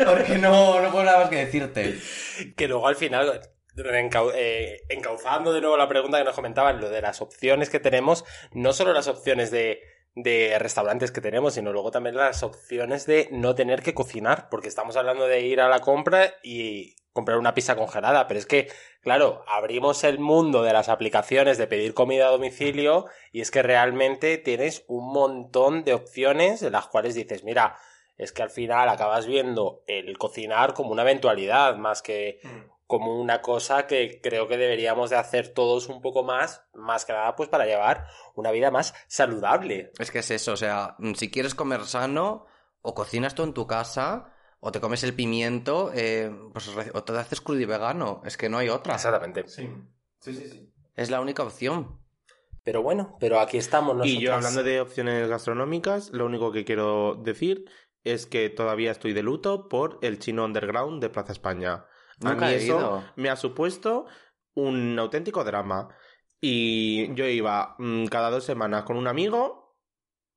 Porque 0.04 0.38
no, 0.38 0.80
no 0.80 0.90
puedo 0.90 1.04
nada 1.04 1.20
más 1.20 1.28
que 1.28 1.36
decirte. 1.36 2.00
Que 2.56 2.66
luego 2.66 2.88
al 2.88 2.96
final, 2.96 3.42
eh, 4.34 4.82
encauzando 4.88 5.52
de 5.52 5.60
nuevo 5.60 5.76
la 5.76 5.88
pregunta 5.88 6.18
que 6.18 6.24
nos 6.24 6.34
comentaban, 6.34 6.80
lo 6.80 6.90
de 6.90 7.00
las 7.00 7.20
opciones 7.20 7.70
que 7.70 7.78
tenemos, 7.78 8.24
no 8.52 8.72
solo 8.72 8.92
las 8.92 9.06
opciones 9.06 9.52
de, 9.52 9.80
de 10.14 10.56
restaurantes 10.58 11.10
que 11.10 11.20
tenemos, 11.20 11.54
sino 11.54 11.72
luego 11.72 11.90
también 11.90 12.16
las 12.16 12.42
opciones 12.42 13.06
de 13.06 13.28
no 13.32 13.54
tener 13.54 13.82
que 13.82 13.94
cocinar, 13.94 14.48
porque 14.48 14.68
estamos 14.68 14.96
hablando 14.96 15.26
de 15.26 15.40
ir 15.40 15.60
a 15.60 15.68
la 15.68 15.80
compra 15.80 16.34
y 16.42 16.96
comprar 17.12 17.38
una 17.38 17.54
pizza 17.54 17.76
congelada, 17.76 18.26
pero 18.26 18.38
es 18.38 18.46
que, 18.46 18.68
claro, 19.00 19.44
abrimos 19.46 20.02
el 20.02 20.18
mundo 20.18 20.62
de 20.62 20.72
las 20.72 20.88
aplicaciones 20.88 21.58
de 21.58 21.68
pedir 21.68 21.94
comida 21.94 22.26
a 22.26 22.30
domicilio 22.30 23.06
y 23.32 23.40
es 23.40 23.52
que 23.52 23.62
realmente 23.62 24.36
tienes 24.38 24.84
un 24.88 25.12
montón 25.12 25.84
de 25.84 25.94
opciones 25.94 26.60
de 26.60 26.70
las 26.70 26.88
cuales 26.88 27.14
dices, 27.14 27.44
mira, 27.44 27.76
es 28.16 28.32
que 28.32 28.42
al 28.42 28.50
final 28.50 28.88
acabas 28.88 29.26
viendo 29.26 29.82
el 29.86 30.18
cocinar 30.18 30.74
como 30.74 30.90
una 30.90 31.02
eventualidad 31.02 31.76
más 31.76 32.02
que 32.02 32.40
como 32.86 33.20
una 33.20 33.40
cosa 33.40 33.86
que 33.86 34.20
creo 34.22 34.46
que 34.48 34.56
deberíamos 34.56 35.10
de 35.10 35.16
hacer 35.16 35.54
todos 35.54 35.88
un 35.88 36.00
poco 36.00 36.22
más, 36.22 36.62
más 36.74 37.04
que 37.04 37.12
nada 37.12 37.34
pues 37.34 37.48
para 37.48 37.66
llevar 37.66 38.06
una 38.34 38.50
vida 38.50 38.70
más 38.70 38.94
saludable. 39.08 39.90
Es 39.98 40.10
que 40.10 40.18
es 40.18 40.30
eso, 40.30 40.52
o 40.52 40.56
sea, 40.56 40.96
mm, 40.98 41.14
si 41.14 41.30
quieres 41.30 41.54
comer 41.54 41.84
sano, 41.84 42.46
o 42.82 42.94
cocinas 42.94 43.34
tú 43.34 43.42
en 43.42 43.54
tu 43.54 43.66
casa, 43.66 44.34
o 44.60 44.70
te 44.70 44.80
comes 44.80 45.02
el 45.04 45.14
pimiento, 45.14 45.90
eh, 45.94 46.30
pues 46.52 46.70
o 46.92 47.04
te 47.04 47.12
haces 47.12 47.40
crudo 47.40 47.60
y 47.60 47.64
vegano. 47.64 48.22
Es 48.24 48.36
que 48.36 48.48
no 48.48 48.58
hay 48.58 48.68
otra. 48.68 48.94
Exactamente. 48.94 49.48
Sí, 49.48 49.68
sí, 50.20 50.34
sí. 50.34 50.48
sí. 50.48 50.72
Es 50.94 51.10
la 51.10 51.20
única 51.20 51.42
opción. 51.42 51.98
Pero 52.62 52.82
bueno, 52.82 53.16
pero 53.20 53.40
aquí 53.40 53.58
estamos 53.58 53.94
nosotros. 53.94 54.14
Y 54.14 54.20
yo 54.20 54.34
hablando 54.34 54.62
de 54.62 54.80
opciones 54.80 55.28
gastronómicas, 55.28 56.10
lo 56.10 56.24
único 56.24 56.50
que 56.52 56.64
quiero 56.64 57.14
decir 57.14 57.66
es 58.04 58.26
que 58.26 58.48
todavía 58.48 58.90
estoy 58.90 59.12
de 59.12 59.22
luto 59.22 59.68
por 59.68 59.98
el 60.02 60.18
chino 60.18 60.44
underground 60.44 61.02
de 61.02 61.10
Plaza 61.10 61.32
España. 61.32 61.86
Nunca 62.20 62.46
a 62.46 62.48
mí 62.48 62.54
he 62.54 62.56
eso 62.56 62.66
ido. 62.78 63.04
me 63.16 63.28
ha 63.30 63.36
supuesto 63.36 64.06
un 64.54 64.98
auténtico 64.98 65.42
drama. 65.44 65.88
Y 66.40 67.14
yo 67.14 67.26
iba 67.26 67.74
mm, 67.78 68.06
cada 68.06 68.30
dos 68.30 68.44
semanas 68.44 68.82
con 68.84 68.96
un 68.96 69.06
amigo 69.06 69.78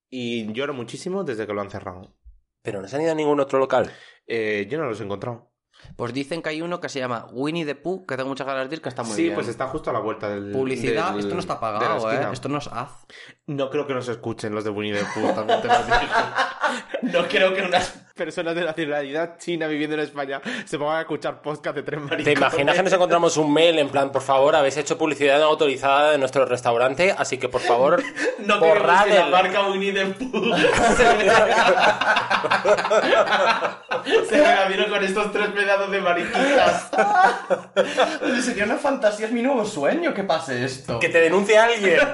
y 0.10 0.52
lloro 0.54 0.74
muchísimo 0.74 1.24
desde 1.24 1.46
que 1.46 1.54
lo 1.54 1.62
han 1.62 1.70
cerrado. 1.70 2.16
Pero 2.62 2.82
no 2.82 2.88
se 2.88 2.96
han 2.96 3.02
ido 3.02 3.12
a 3.12 3.16
ningún 3.16 3.40
otro 3.40 3.60
local. 3.60 3.92
Eh, 4.26 4.68
yo 4.70 4.78
no 4.78 4.86
los 4.86 5.00
he 5.02 5.04
encontrado. 5.04 5.52
Pues 5.96 6.12
dicen 6.14 6.42
que 6.42 6.50
hay 6.50 6.62
uno 6.62 6.80
que 6.80 6.90
se 6.90 7.00
llama 7.00 7.28
Winnie 7.32 7.66
the 7.66 7.76
Pooh, 7.76 8.06
que 8.08 8.16
tengo 8.18 8.30
muchas 8.30 8.48
ganas 8.48 8.68
de 8.70 8.78
ir, 8.78 8.82
que 8.82 8.90
está 8.90 9.04
muy 9.04 9.16
sí, 9.16 9.24
bien. 9.24 9.36
pues 9.36 9.48
está 9.48 9.68
justo 9.68 9.90
a 9.90 9.94
la 9.94 10.00
vuelta 10.00 10.28
del. 10.30 10.52
Publicidad, 10.52 11.12
del- 11.12 11.20
esto 11.20 11.34
no 11.36 11.40
está 11.40 11.60
pagado, 11.60 12.12
¿eh? 12.12 12.28
Esto 12.34 12.50
no 12.50 12.58
es 12.58 12.68
haz. 12.68 13.06
No 13.46 13.70
creo 13.70 13.86
que 13.86 13.94
nos 13.94 14.08
escuchen 14.08 14.56
los 14.56 14.64
de 14.64 14.72
Winnie 14.72 14.98
the 15.00 15.06
Pooh, 15.14 15.34
también 15.36 15.62
te 15.62 15.68
lo 15.68 15.78
digo. 15.84 15.98
No 17.04 17.28
creo 17.28 17.54
que 17.54 17.62
unas 17.62 18.07
personas 18.18 18.56
de 18.56 18.64
nacionalidad 18.66 19.38
china 19.38 19.68
viviendo 19.68 19.96
en 19.96 20.02
España 20.02 20.42
se 20.66 20.78
pongan 20.78 20.98
a 20.98 21.02
escuchar 21.02 21.42
podcast 21.42 21.76
de 21.76 21.84
tres 21.84 22.00
maricones. 22.02 22.26
¿Te 22.26 22.34
imaginas 22.34 22.76
que 22.76 22.84
nos 22.84 22.94
encontramos 22.94 23.38
un 23.38 23.54
mail 23.54 23.80
en 23.80 23.90
plan, 23.90 24.12
por 24.12 24.22
favor, 24.22 24.56
habéis 24.56 24.76
hecho 24.78 24.98
publicidad 24.98 25.40
no 25.40 25.46
autorizada 25.46 26.12
de 26.12 26.18
nuestro 26.18 26.46
restaurante, 26.46 27.16
así 27.18 27.38
que 27.38 27.48
por 27.48 27.62
favor, 27.62 28.04
No 28.40 28.60
borrad 28.60 29.06
que 29.06 29.14
la 29.14 29.26
el- 29.26 29.32
marca 29.32 29.68
Winnie 29.70 29.94
the 29.94 30.06
Pooh 30.08 30.56
se 34.30 34.38
me 34.38 34.68
vieron 34.70 34.90
con 34.90 35.04
estos 35.04 35.32
tres 35.32 35.48
pedazos 35.50 35.92
de 35.92 36.02
mariquitas. 36.02 36.90
Sería 38.44 38.66
una 38.66 38.78
fantasía, 38.78 39.28
es 39.28 39.32
mi 39.32 39.42
nuevo 39.42 39.66
sueño 39.66 40.14
que 40.14 40.24
pase 40.24 40.64
esto. 40.66 41.00
que 41.00 41.10
te 41.10 41.20
denuncie 41.22 41.58
alguien. 41.58 42.00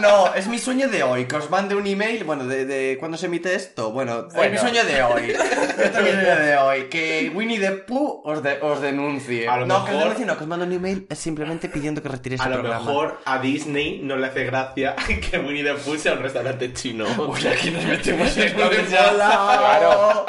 No, 0.00 0.32
es 0.34 0.46
mi 0.46 0.58
sueño 0.58 0.88
de 0.88 1.02
hoy, 1.02 1.26
que 1.26 1.36
os 1.36 1.50
mande 1.50 1.74
un 1.74 1.86
email, 1.86 2.22
bueno, 2.24 2.44
de, 2.44 2.64
de 2.66 2.96
cuándo 2.98 3.16
se 3.16 3.26
emite 3.26 3.54
esto. 3.54 3.90
Bueno, 3.90 4.26
es 4.28 4.34
Bueno. 4.34 4.52
mi 4.52 4.58
sueño 4.58 4.84
de 4.84 5.02
hoy. 5.02 5.34
Esta 5.78 5.98
es 6.00 6.04
mi 6.04 6.10
idea 6.22 6.36
de 6.36 6.56
hoy. 6.56 6.84
Que 6.88 7.30
Winnie 7.34 7.58
the 7.60 7.70
Pooh 7.72 8.22
os, 8.24 8.42
de- 8.42 8.58
os 8.60 8.80
denuncie. 8.80 9.48
A 9.48 9.56
lo 9.58 9.66
no, 9.66 9.84
que 9.84 9.92
os 9.92 9.98
denuncie 9.98 10.26
no, 10.26 10.36
que 10.36 10.42
os 10.44 10.48
mando 10.48 10.64
un 10.66 10.72
email 10.72 11.06
simplemente 11.14 11.68
pidiendo 11.68 12.02
que 12.02 12.08
retiréis 12.08 12.40
A 12.40 12.44
el 12.44 12.50
lo 12.50 12.56
programa. 12.60 12.84
mejor 12.84 13.18
a 13.24 13.38
Disney 13.38 14.00
no 14.02 14.16
le 14.16 14.26
hace 14.26 14.44
gracia 14.44 14.94
que 15.30 15.38
Winnie 15.38 15.62
the 15.64 15.74
Pooh 15.74 15.96
sea 15.96 16.14
un 16.14 16.22
restaurante 16.22 16.72
chino. 16.72 17.06
Uy, 17.18 17.46
aquí 17.46 17.70
nos 17.70 17.84
metemos 17.84 18.36
en 18.36 18.56
mola. 18.56 19.56
Claro. 19.58 20.26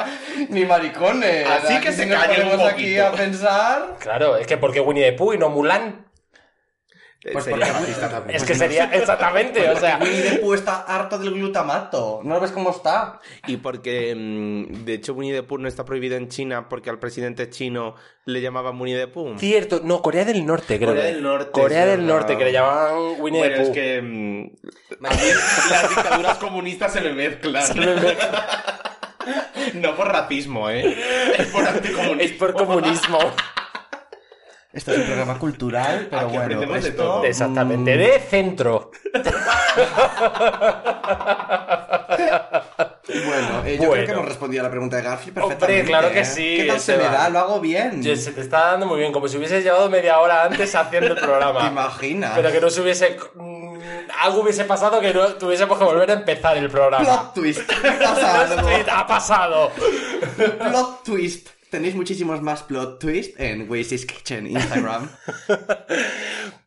Ni 0.48 0.64
maricones. 0.64 1.46
Así 1.46 1.74
Aquí 1.74 1.86
que 1.86 1.92
se 1.92 2.06
nos 2.06 2.18
un 2.54 2.60
aquí 2.60 2.72
poquito. 2.72 3.06
a 3.06 3.12
pensar. 3.12 3.96
Claro, 4.00 4.36
es 4.36 4.46
que 4.46 4.56
porque 4.56 4.80
Winnie 4.80 5.10
the 5.10 5.12
Pooh 5.12 5.34
y 5.34 5.38
no 5.38 5.48
Mulan. 5.50 6.06
Pues 7.32 7.44
Sería 7.44 7.66
racista 7.70 8.08
también. 8.08 8.34
Es 8.36 8.44
que 8.44 8.54
sería 8.54 8.84
exactamente, 8.94 9.68
o 9.68 9.78
sea. 9.78 9.98
Winnie 10.00 10.22
the 10.22 10.38
Pooh 10.38 10.54
está 10.54 10.80
harto 10.80 11.18
del 11.18 11.34
glutamato. 11.34 12.20
¿No 12.24 12.36
lo 12.36 12.40
ves 12.40 12.50
cómo 12.50 12.70
está? 12.70 13.20
Y 13.46 13.58
porque, 13.58 14.14
mm, 14.16 14.84
de 14.84 14.94
hecho, 14.94 15.12
Winnie 15.12 15.34
the 15.34 15.42
Pooh 15.42 15.58
no 15.58 15.68
está 15.68 15.84
prohibido 15.84 16.16
en 16.16 16.28
China 16.28 16.68
porque 16.70 16.88
al 16.88 16.98
presidente 16.98 17.50
chino 17.50 17.94
le 18.24 18.40
llamaban 18.40 18.80
Winnie 18.80 18.98
the 18.98 19.06
Pooh. 19.06 19.36
Cierto, 19.38 19.82
no, 19.84 20.00
Corea 20.00 20.24
del 20.24 20.46
Norte, 20.46 20.78
creo. 20.78 20.88
Corea 20.88 21.04
del 21.04 21.22
Norte, 21.22 21.50
Corea 21.50 21.84
es 21.84 21.90
del. 21.90 22.06
Norte, 22.06 22.38
que 22.38 22.44
le 22.44 22.52
llamaban 22.52 22.96
Winnie 23.18 23.40
Bueno, 23.40 23.54
the 23.54 23.62
es 23.62 23.68
Pooh. 23.68 23.74
que 23.74 24.02
mm, 24.02 24.50
las 25.00 25.88
dictaduras 25.90 26.38
comunistas 26.38 26.90
se 26.92 27.02
me 27.02 27.12
mezclan. 27.12 27.64
no 29.74 29.94
por 29.94 30.08
racismo, 30.08 30.70
¿eh? 30.70 30.96
Es 31.36 31.48
por 31.48 31.66
anticomunismo. 31.66 32.22
Es 32.22 32.32
por 32.32 32.54
comunismo. 32.54 33.18
Esto 34.72 34.92
es 34.92 34.98
un 34.98 35.04
programa 35.06 35.36
cultural, 35.38 36.06
pero 36.08 36.28
Aquí 36.28 36.36
bueno. 36.36 36.60
de 36.80 36.90
todo. 36.92 37.24
Exactamente, 37.24 37.96
de 37.96 38.18
centro. 38.20 38.90
Bueno, 43.26 43.62
eh, 43.64 43.78
yo 43.80 43.88
Bueno. 43.88 43.92
creo 43.92 44.06
que 44.06 44.12
hemos 44.12 44.28
respondido 44.28 44.60
a 44.62 44.64
la 44.64 44.70
pregunta 44.70 44.96
de 44.96 45.02
Garfield 45.02 45.34
perfectamente. 45.34 45.80
Hombre, 45.80 45.90
claro 45.90 46.12
que 46.12 46.20
¿eh? 46.20 46.24
sí, 46.24 46.56
¿Qué 46.58 46.64
tal 46.66 46.80
se 46.80 46.96
me 46.96 47.02
da? 47.04 47.28
Lo 47.28 47.38
hago 47.40 47.60
bien. 47.60 48.02
Yo- 48.02 48.14
Se 48.16 48.32
te 48.32 48.40
está 48.40 48.66
dando 48.70 48.86
muy 48.86 48.98
bien, 49.00 49.12
como 49.12 49.26
si 49.26 49.36
hubieses 49.36 49.64
llevado 49.64 49.90
media 49.90 50.20
hora 50.20 50.44
antes 50.44 50.74
haciendo 50.74 51.08
el 51.10 51.14
¿Te 51.16 51.20
programa. 51.20 51.66
imaginas? 51.66 52.32
Pero 52.36 52.52
que 52.52 52.60
no 52.60 52.70
se 52.70 52.80
hubiese. 52.80 53.16
mm, 53.34 53.78
Algo 54.20 54.42
hubiese 54.42 54.64
pasado 54.64 55.00
que 55.00 55.12
no 55.12 55.26
tuviésemos 55.34 55.76
que 55.78 55.84
volver 55.84 56.10
a 56.10 56.14
empezar 56.14 56.56
el 56.56 56.70
programa. 56.70 57.04
Plot 57.04 57.34
twist. 57.34 57.70
Pasa 58.02 58.40
algo. 58.42 58.68
Sí, 58.68 58.74
ha 58.90 59.06
pasado. 59.06 59.72
plot 60.58 61.02
twist. 61.04 61.48
Tenéis 61.70 61.94
muchísimos 61.94 62.42
más 62.42 62.62
plot 62.64 62.98
twist 63.00 63.38
en 63.38 63.70
Wazy's 63.70 64.06
Kitchen 64.06 64.46
Instagram. 64.46 65.08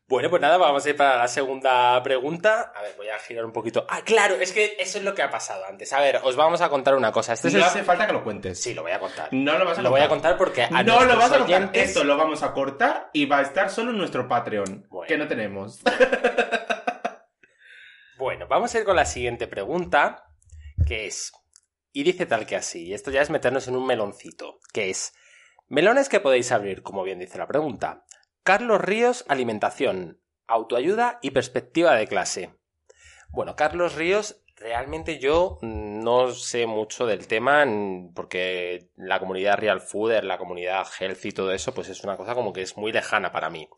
Bueno, 0.05 0.29
pues 0.29 0.41
nada, 0.43 0.57
vamos 0.57 0.85
a 0.85 0.89
ir 0.89 0.95
para 0.95 1.17
la 1.17 1.27
segunda 1.27 2.03
pregunta. 2.03 2.71
A 2.75 2.83
ver, 2.83 2.93
voy 2.97 3.07
a 3.09 3.17
girar 3.17 3.45
un 3.45 3.51
poquito. 3.53 3.87
Ah, 3.89 4.01
claro, 4.03 4.35
es 4.35 4.51
que 4.51 4.75
eso 4.77 4.99
es 4.99 5.03
lo 5.03 5.15
que 5.15 5.23
ha 5.23 5.31
pasado 5.31 5.65
antes. 5.65 5.91
A 5.91 5.99
ver, 6.01 6.19
os 6.23 6.35
vamos 6.35 6.61
a 6.61 6.69
contar 6.69 6.93
una 6.93 7.11
cosa. 7.11 7.33
Este 7.33 7.47
es 7.47 7.53
No 7.55 7.61
el- 7.61 7.65
hace 7.65 7.83
falta 7.83 8.05
que 8.05 8.13
lo 8.13 8.23
cuentes. 8.23 8.61
Sí, 8.61 8.75
lo 8.75 8.83
voy 8.83 8.91
a 8.91 8.99
contar. 8.99 9.29
No 9.31 9.57
lo 9.57 9.65
vas 9.65 9.79
a 9.79 9.81
Lo 9.81 9.89
contar. 9.89 9.91
voy 9.91 10.01
a 10.01 10.09
contar 10.09 10.37
porque 10.37 10.63
a 10.63 10.83
no 10.83 11.03
lo 11.03 11.15
vas 11.17 11.31
a 11.31 11.37
contar. 11.39 11.41
oyentes- 11.63 11.83
Esto 11.89 12.03
lo 12.03 12.15
vamos 12.15 12.43
a 12.43 12.51
cortar 12.51 13.09
y 13.11 13.25
va 13.25 13.39
a 13.39 13.41
estar 13.41 13.71
solo 13.71 13.89
en 13.89 13.97
nuestro 13.97 14.27
Patreon. 14.27 14.85
Bueno. 14.89 15.07
Que 15.07 15.17
no 15.17 15.27
tenemos. 15.27 15.79
Bueno, 18.17 18.45
vamos 18.47 18.73
a 18.75 18.79
ir 18.79 18.85
con 18.85 18.95
la 18.95 19.05
siguiente 19.05 19.47
pregunta, 19.47 20.25
que 20.87 21.07
es, 21.07 21.31
y 21.93 22.03
dice 22.03 22.25
tal 22.25 22.45
que 22.45 22.55
así, 22.55 22.87
y 22.87 22.93
esto 22.93 23.11
ya 23.11 23.21
es 23.21 23.29
meternos 23.29 23.67
en 23.67 23.75
un 23.75 23.85
meloncito, 23.85 24.59
que 24.73 24.89
es, 24.89 25.13
melones 25.67 26.09
que 26.09 26.19
podéis 26.19 26.51
abrir, 26.51 26.81
como 26.81 27.03
bien 27.03 27.19
dice 27.19 27.37
la 27.37 27.47
pregunta. 27.47 28.03
Carlos 28.43 28.81
Ríos, 28.81 29.23
alimentación, 29.29 30.19
autoayuda 30.47 31.19
y 31.21 31.31
perspectiva 31.31 31.95
de 31.95 32.07
clase. 32.07 32.55
Bueno, 33.29 33.55
Carlos 33.55 33.95
Ríos, 33.95 34.43
realmente 34.55 35.19
yo 35.19 35.59
no 35.61 36.31
sé 36.31 36.65
mucho 36.65 37.05
del 37.05 37.27
tema, 37.27 37.65
porque 38.13 38.89
la 38.95 39.19
comunidad 39.19 39.57
Real 39.57 39.81
Fooder, 39.81 40.23
la 40.23 40.37
comunidad 40.37 40.87
Health 40.99 41.25
y 41.25 41.31
todo 41.31 41.51
eso, 41.51 41.73
pues 41.73 41.89
es 41.89 42.03
una 42.03 42.17
cosa 42.17 42.35
como 42.35 42.53
que 42.53 42.63
es 42.63 42.75
muy 42.75 42.91
lejana 42.91 43.31
para 43.31 43.49
mí. 43.49 43.69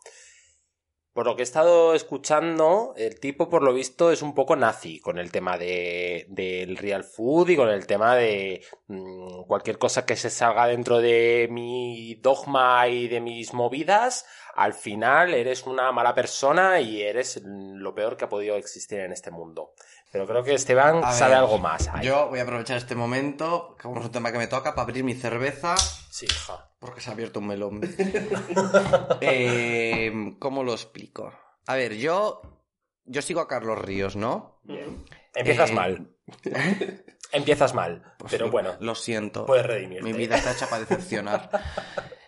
Por 1.15 1.27
lo 1.27 1.37
que 1.37 1.43
he 1.43 1.49
estado 1.49 1.93
escuchando, 1.93 2.93
el 2.97 3.21
tipo, 3.21 3.47
por 3.47 3.63
lo 3.63 3.73
visto, 3.73 4.11
es 4.11 4.21
un 4.21 4.35
poco 4.35 4.57
nazi 4.57 4.99
con 4.99 5.17
el 5.17 5.31
tema 5.31 5.57
de, 5.57 6.25
del 6.27 6.75
real 6.75 7.05
food 7.05 7.51
y 7.51 7.55
con 7.55 7.69
el 7.69 7.87
tema 7.87 8.17
de 8.17 8.65
mm, 8.87 9.43
cualquier 9.43 9.77
cosa 9.77 10.05
que 10.05 10.17
se 10.17 10.29
salga 10.29 10.67
dentro 10.67 10.99
de 10.99 11.47
mi 11.49 12.15
dogma 12.15 12.89
y 12.89 13.07
de 13.07 13.21
mis 13.21 13.53
movidas. 13.53 14.25
Al 14.55 14.73
final 14.73 15.33
eres 15.33 15.65
una 15.65 15.89
mala 15.93 16.13
persona 16.13 16.81
y 16.81 17.01
eres 17.01 17.41
lo 17.45 17.95
peor 17.95 18.17
que 18.17 18.25
ha 18.25 18.29
podido 18.29 18.57
existir 18.57 18.99
en 18.99 19.13
este 19.13 19.31
mundo. 19.31 19.71
Pero 20.15 20.27
creo 20.27 20.43
que 20.45 20.53
Esteban 20.53 21.03
A 21.03 21.11
sabe 21.11 21.31
ver, 21.31 21.39
algo 21.39 21.57
más. 21.57 21.89
ahí. 21.89 22.05
Yo 22.07 22.29
voy 22.29 22.39
a 22.39 22.43
aprovechar 22.43 22.77
este 22.77 22.95
momento, 22.95 23.75
como 23.81 23.99
es 23.99 24.05
un 24.05 24.11
tema 24.13 24.31
que 24.31 24.37
me 24.37 24.47
toca, 24.47 24.73
para 24.73 24.83
abrir 24.83 25.03
mi 25.03 25.13
cerveza, 25.13 25.75
Sí, 26.09 26.25
hija. 26.25 26.71
porque 26.79 27.01
se 27.01 27.09
ha 27.09 27.13
abierto 27.13 27.41
un 27.41 27.47
melón. 27.47 27.81
Eh, 29.19 30.35
¿Cómo 30.39 30.63
lo 30.63 30.71
explico? 30.71 31.33
A 31.67 31.75
ver, 31.75 31.95
yo, 31.95 32.41
yo 33.03 33.21
sigo 33.21 33.41
a 33.41 33.47
Carlos 33.49 33.77
Ríos, 33.77 34.15
¿no? 34.15 34.61
Empiezas 35.33 35.71
Eh, 35.71 35.73
mal. 35.73 36.15
Empiezas 37.33 37.73
mal. 37.73 38.13
Pues 38.17 38.31
pero 38.31 38.49
bueno, 38.49 38.75
Lo 38.79 38.95
siento. 38.95 39.45
puedes 39.45 39.65
redimirte. 39.65 40.03
Mi 40.03 40.13
vida 40.13 40.37
está 40.37 40.53
hecha 40.53 40.67
para 40.69 40.81
decepcionar. 40.85 41.49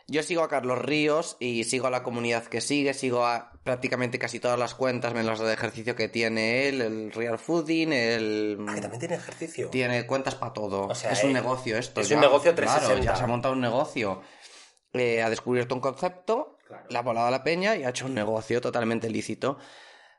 Yo 0.10 0.24
sigo 0.24 0.42
a 0.42 0.48
Carlos 0.48 0.80
Ríos 0.80 1.36
y 1.42 1.66
sigo 1.66 1.88
a 1.88 1.90
la 1.90 2.02
comunidad 2.02 2.46
que 2.46 2.62
sigue, 2.62 2.94
sigo 2.94 3.26
a 3.26 3.52
prácticamente 3.64 4.18
casi 4.18 4.40
todas 4.40 4.58
las 4.58 4.74
cuentas, 4.74 5.14
menos 5.14 5.38
las 5.38 5.48
de 5.48 5.54
ejercicio 5.54 5.98
que 5.98 6.08
tiene 6.08 6.70
él, 6.70 6.82
el 6.82 7.12
Real 7.12 7.38
Fooding, 7.38 7.92
el... 7.92 8.66
Ah, 8.70 8.76
que 8.76 8.82
también 8.82 9.00
tiene 9.02 9.16
ejercicio. 9.16 9.70
Tiene 9.70 10.08
cuentas 10.08 10.36
para 10.36 10.54
todo. 10.54 10.88
O 10.88 10.96
sea, 10.96 11.12
es 11.12 11.24
un 11.26 11.32
eh, 11.32 11.34
negocio 11.34 11.78
esto. 11.78 12.00
es 12.00 12.08
ya. 12.08 12.16
un 12.16 12.22
negocio 12.22 12.56
Claro, 12.56 12.72
360. 12.72 13.12
ya 13.12 13.18
se 13.18 13.24
ha 13.26 13.28
montado 13.28 13.54
un 13.54 13.60
negocio. 13.60 14.22
Eh, 14.94 15.22
ha 15.22 15.30
descubierto 15.30 15.76
un 15.76 15.82
concepto, 15.82 16.58
le 16.90 16.98
ha 16.98 17.02
volado 17.02 17.28
a 17.28 17.32
la 17.32 17.44
peña 17.44 17.76
y 17.76 17.84
ha 17.84 17.90
hecho 17.90 18.06
un 18.06 18.14
negocio 18.14 18.62
totalmente 18.62 19.10
lícito. 19.10 19.58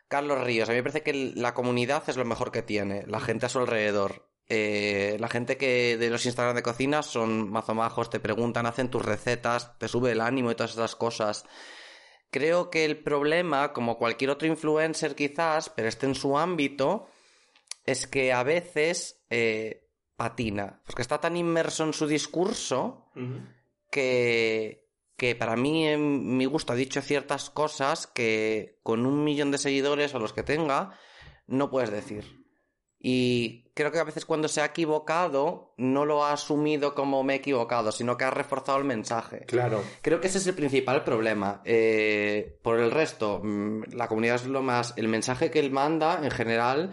Carlos 0.09 0.42
Ríos, 0.42 0.68
a 0.68 0.73
mí 0.73 0.76
me 0.76 0.83
parece 0.83 1.02
que 1.02 1.33
la 1.35 1.54
comunidad 1.54 2.02
es 2.09 2.18
lo 2.18 2.26
mejor 2.26 2.52
que 2.52 2.62
tiene, 2.62 3.04
la 3.07 3.21
gente 3.21 3.47
a 3.47 3.49
su 3.49 3.59
alrededor. 3.59 4.27
Eh, 4.50 5.17
la 5.21 5.28
gente 5.28 5.59
que 5.59 5.99
de 5.99 6.09
los 6.09 6.25
Instagram 6.25 6.57
de 6.57 6.62
cocina 6.62 7.02
son 7.02 7.50
mazomajos, 7.50 8.09
te 8.09 8.21
preguntan, 8.21 8.67
hacen 8.67 8.88
tus 8.88 9.05
recetas, 9.05 9.78
te 9.78 9.88
sube 9.88 10.12
el 10.12 10.23
ánimo 10.23 10.50
y 10.50 10.55
todas 10.55 10.73
esas 10.73 10.97
cosas. 10.97 11.45
Creo 12.31 12.71
que 12.71 12.85
el 12.85 13.02
problema, 13.02 13.73
como 13.73 13.99
cualquier 13.99 14.31
otro 14.31 14.49
influencer 14.49 15.14
quizás, 15.14 15.71
pero 15.71 15.88
esté 15.88 16.07
en 16.07 16.14
su 16.14 16.38
ámbito, 16.38 17.09
es 17.85 18.07
que 18.07 18.33
a 18.33 18.43
veces 18.43 19.23
eh, 19.28 19.88
patina, 20.17 20.81
porque 20.85 21.02
está 21.02 21.21
tan 21.21 21.37
inmerso 21.37 21.85
en 21.85 21.93
su 21.93 22.07
discurso 22.07 23.11
que, 23.90 24.88
que 25.17 25.35
para 25.35 25.57
mí, 25.57 25.87
en 25.87 26.37
mi 26.37 26.45
gusto, 26.45 26.73
ha 26.73 26.76
dicho 26.76 27.00
ciertas 27.02 27.50
cosas 27.50 28.07
que 28.07 28.78
con 28.83 29.07
un 29.07 29.25
millón 29.25 29.50
de 29.50 29.59
seguidores 29.59 30.14
o 30.14 30.19
los 30.19 30.33
que 30.33 30.43
tenga, 30.43 30.99
no 31.47 31.71
puedes 31.71 31.90
decir. 31.90 32.45
Y 32.99 33.68
creo 33.78 33.92
que 33.92 34.00
a 34.00 34.04
veces 34.04 34.25
cuando 34.25 34.49
se 34.49 34.61
ha 34.61 34.64
equivocado, 34.64 35.73
no 35.76 36.04
lo 36.04 36.25
ha 36.25 36.32
asumido 36.32 36.97
como 36.97 37.23
me 37.23 37.35
he 37.35 37.37
equivocado, 37.37 37.92
sino 37.92 38.16
que 38.16 38.25
ha 38.25 38.30
reforzado 38.30 38.76
el 38.76 38.85
mensaje. 38.85 39.44
Claro. 39.47 39.85
Creo 40.02 40.20
que 40.20 40.26
ese 40.26 40.38
es 40.38 40.47
el 40.49 40.56
principal 40.56 41.04
problema. 41.04 41.62
Eh, 41.64 42.58
por 42.61 42.80
el 42.80 42.90
resto, 42.90 43.40
mm, 43.40 43.92
la 43.92 44.08
comunidad 44.08 44.35
es 44.35 44.47
lo 44.47 44.62
más. 44.62 44.94
El 44.97 45.06
mensaje 45.06 45.52
que 45.52 45.61
él 45.61 45.70
manda, 45.70 46.18
en 46.25 46.32
general, 46.32 46.90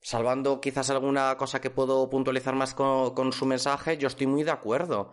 salvando 0.00 0.58
quizás 0.58 0.88
alguna 0.88 1.36
cosa 1.36 1.60
que 1.60 1.68
puedo 1.68 2.08
puntualizar 2.08 2.54
más 2.54 2.72
con, 2.72 3.14
con 3.14 3.34
su 3.34 3.44
mensaje, 3.44 3.98
yo 3.98 4.08
estoy 4.08 4.26
muy 4.26 4.42
de 4.42 4.52
acuerdo. 4.52 5.12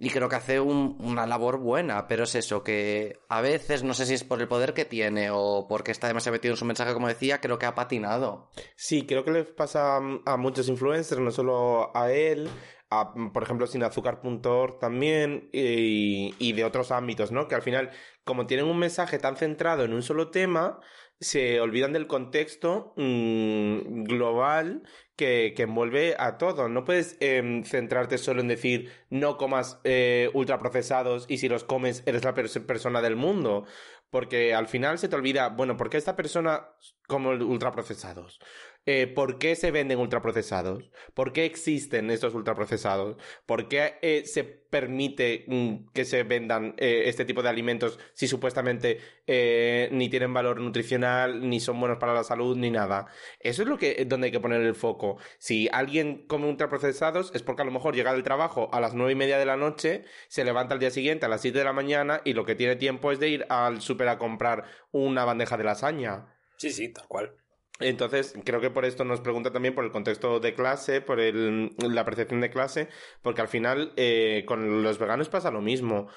Y 0.00 0.10
creo 0.10 0.28
que 0.28 0.36
hace 0.36 0.60
un- 0.60 0.96
una 1.00 1.26
labor 1.26 1.58
buena, 1.58 2.06
pero 2.06 2.24
es 2.24 2.34
eso, 2.36 2.62
que 2.62 3.18
a 3.28 3.40
veces, 3.40 3.82
no 3.82 3.94
sé 3.94 4.06
si 4.06 4.14
es 4.14 4.22
por 4.24 4.40
el 4.40 4.46
poder 4.46 4.72
que 4.72 4.84
tiene 4.84 5.30
o 5.32 5.66
porque 5.68 5.90
está 5.90 6.06
demasiado 6.06 6.34
metido 6.34 6.54
en 6.54 6.58
su 6.58 6.64
mensaje, 6.64 6.94
como 6.94 7.08
decía, 7.08 7.40
creo 7.40 7.58
que 7.58 7.66
ha 7.66 7.74
patinado. 7.74 8.48
Sí, 8.76 9.06
creo 9.06 9.24
que 9.24 9.32
le 9.32 9.44
pasa 9.44 9.96
a, 9.96 10.00
a 10.24 10.36
muchos 10.36 10.68
influencers, 10.68 11.20
no 11.20 11.32
solo 11.32 11.90
a 11.96 12.12
él, 12.12 12.48
a, 12.90 13.12
por 13.32 13.42
ejemplo, 13.42 13.66
sinazúcar.org 13.66 14.78
también, 14.78 15.48
y, 15.52 16.34
y 16.38 16.52
de 16.52 16.64
otros 16.64 16.90
ámbitos, 16.92 17.32
¿no? 17.32 17.48
Que 17.48 17.54
al 17.56 17.62
final, 17.62 17.90
como 18.24 18.46
tienen 18.46 18.66
un 18.66 18.78
mensaje 18.78 19.18
tan 19.18 19.36
centrado 19.36 19.84
en 19.84 19.92
un 19.92 20.02
solo 20.02 20.30
tema, 20.30 20.78
se 21.20 21.60
olvidan 21.60 21.92
del 21.92 22.06
contexto 22.06 22.92
mm, 22.96 24.04
global 24.04 24.82
que, 25.16 25.52
que 25.56 25.62
envuelve 25.64 26.14
a 26.18 26.38
todo. 26.38 26.68
No 26.68 26.84
puedes 26.84 27.16
em, 27.20 27.64
centrarte 27.64 28.18
solo 28.18 28.40
en 28.40 28.48
decir 28.48 28.92
no 29.10 29.36
comas 29.36 29.80
eh, 29.84 30.30
ultraprocesados 30.34 31.26
y 31.28 31.38
si 31.38 31.48
los 31.48 31.64
comes 31.64 32.02
eres 32.06 32.24
la 32.24 32.34
pers- 32.34 32.64
persona 32.66 33.02
del 33.02 33.16
mundo. 33.16 33.64
Porque 34.10 34.54
al 34.54 34.68
final 34.68 34.98
se 34.98 35.08
te 35.08 35.16
olvida, 35.16 35.50
bueno, 35.50 35.76
¿por 35.76 35.90
qué 35.90 35.98
esta 35.98 36.16
persona 36.16 36.68
come 37.06 37.28
ultraprocesados? 37.44 38.40
Eh, 38.86 39.06
¿por 39.06 39.38
qué 39.38 39.54
se 39.54 39.70
venden 39.70 39.98
ultraprocesados? 39.98 40.90
¿Por 41.14 41.32
qué 41.32 41.44
existen 41.44 42.10
estos 42.10 42.34
ultraprocesados? 42.34 43.16
¿Por 43.46 43.68
qué 43.68 43.98
eh, 44.02 44.24
se 44.24 44.44
permite 44.44 45.44
mm, 45.46 45.90
que 45.92 46.04
se 46.04 46.22
vendan 46.22 46.74
eh, 46.78 47.04
este 47.06 47.24
tipo 47.24 47.42
de 47.42 47.48
alimentos 47.48 47.98
si 48.14 48.28
supuestamente 48.28 48.98
eh, 49.26 49.88
ni 49.92 50.08
tienen 50.08 50.32
valor 50.32 50.60
nutricional, 50.60 51.48
ni 51.48 51.60
son 51.60 51.80
buenos 51.80 51.98
para 51.98 52.14
la 52.14 52.24
salud, 52.24 52.56
ni 52.56 52.70
nada? 52.70 53.06
Eso 53.40 53.62
es 53.62 53.68
lo 53.68 53.78
que 53.78 54.04
donde 54.06 54.26
hay 54.26 54.32
que 54.32 54.40
poner 54.40 54.62
el 54.62 54.74
foco. 54.74 55.18
Si 55.38 55.68
alguien 55.72 56.26
come 56.26 56.48
ultraprocesados 56.48 57.30
es 57.34 57.42
porque 57.42 57.62
a 57.62 57.64
lo 57.66 57.72
mejor 57.72 57.94
llega 57.94 58.12
del 58.12 58.22
trabajo 58.22 58.70
a 58.72 58.80
las 58.80 58.94
nueve 58.94 59.12
y 59.12 59.16
media 59.16 59.38
de 59.38 59.46
la 59.46 59.56
noche, 59.56 60.04
se 60.28 60.44
levanta 60.44 60.74
al 60.74 60.80
día 60.80 60.90
siguiente 60.90 61.26
a 61.26 61.28
las 61.28 61.42
siete 61.42 61.58
de 61.58 61.64
la 61.64 61.72
mañana 61.72 62.20
y 62.24 62.34
lo 62.34 62.44
que 62.44 62.54
tiene 62.54 62.76
tiempo 62.76 63.12
es 63.12 63.20
de 63.20 63.28
ir 63.28 63.46
al 63.48 63.80
súper 63.80 64.08
a 64.08 64.18
comprar 64.18 64.64
una 64.92 65.24
bandeja 65.24 65.56
de 65.56 65.64
lasaña. 65.64 66.34
Sí, 66.56 66.70
sí, 66.70 66.92
tal 66.92 67.06
cual. 67.06 67.34
Entonces, 67.80 68.34
creo 68.44 68.60
que 68.60 68.70
por 68.70 68.84
esto 68.84 69.04
nos 69.04 69.20
pregunta 69.20 69.52
también 69.52 69.74
por 69.74 69.84
el 69.84 69.92
contexto 69.92 70.40
de 70.40 70.54
clase, 70.54 71.00
por 71.00 71.20
el, 71.20 71.74
la 71.78 72.04
percepción 72.04 72.40
de 72.40 72.50
clase, 72.50 72.88
porque 73.22 73.40
al 73.40 73.48
final 73.48 73.92
eh, 73.96 74.44
con 74.46 74.82
los 74.82 74.98
veganos 74.98 75.28
pasa 75.28 75.50
lo 75.50 75.60
mismo, 75.60 76.08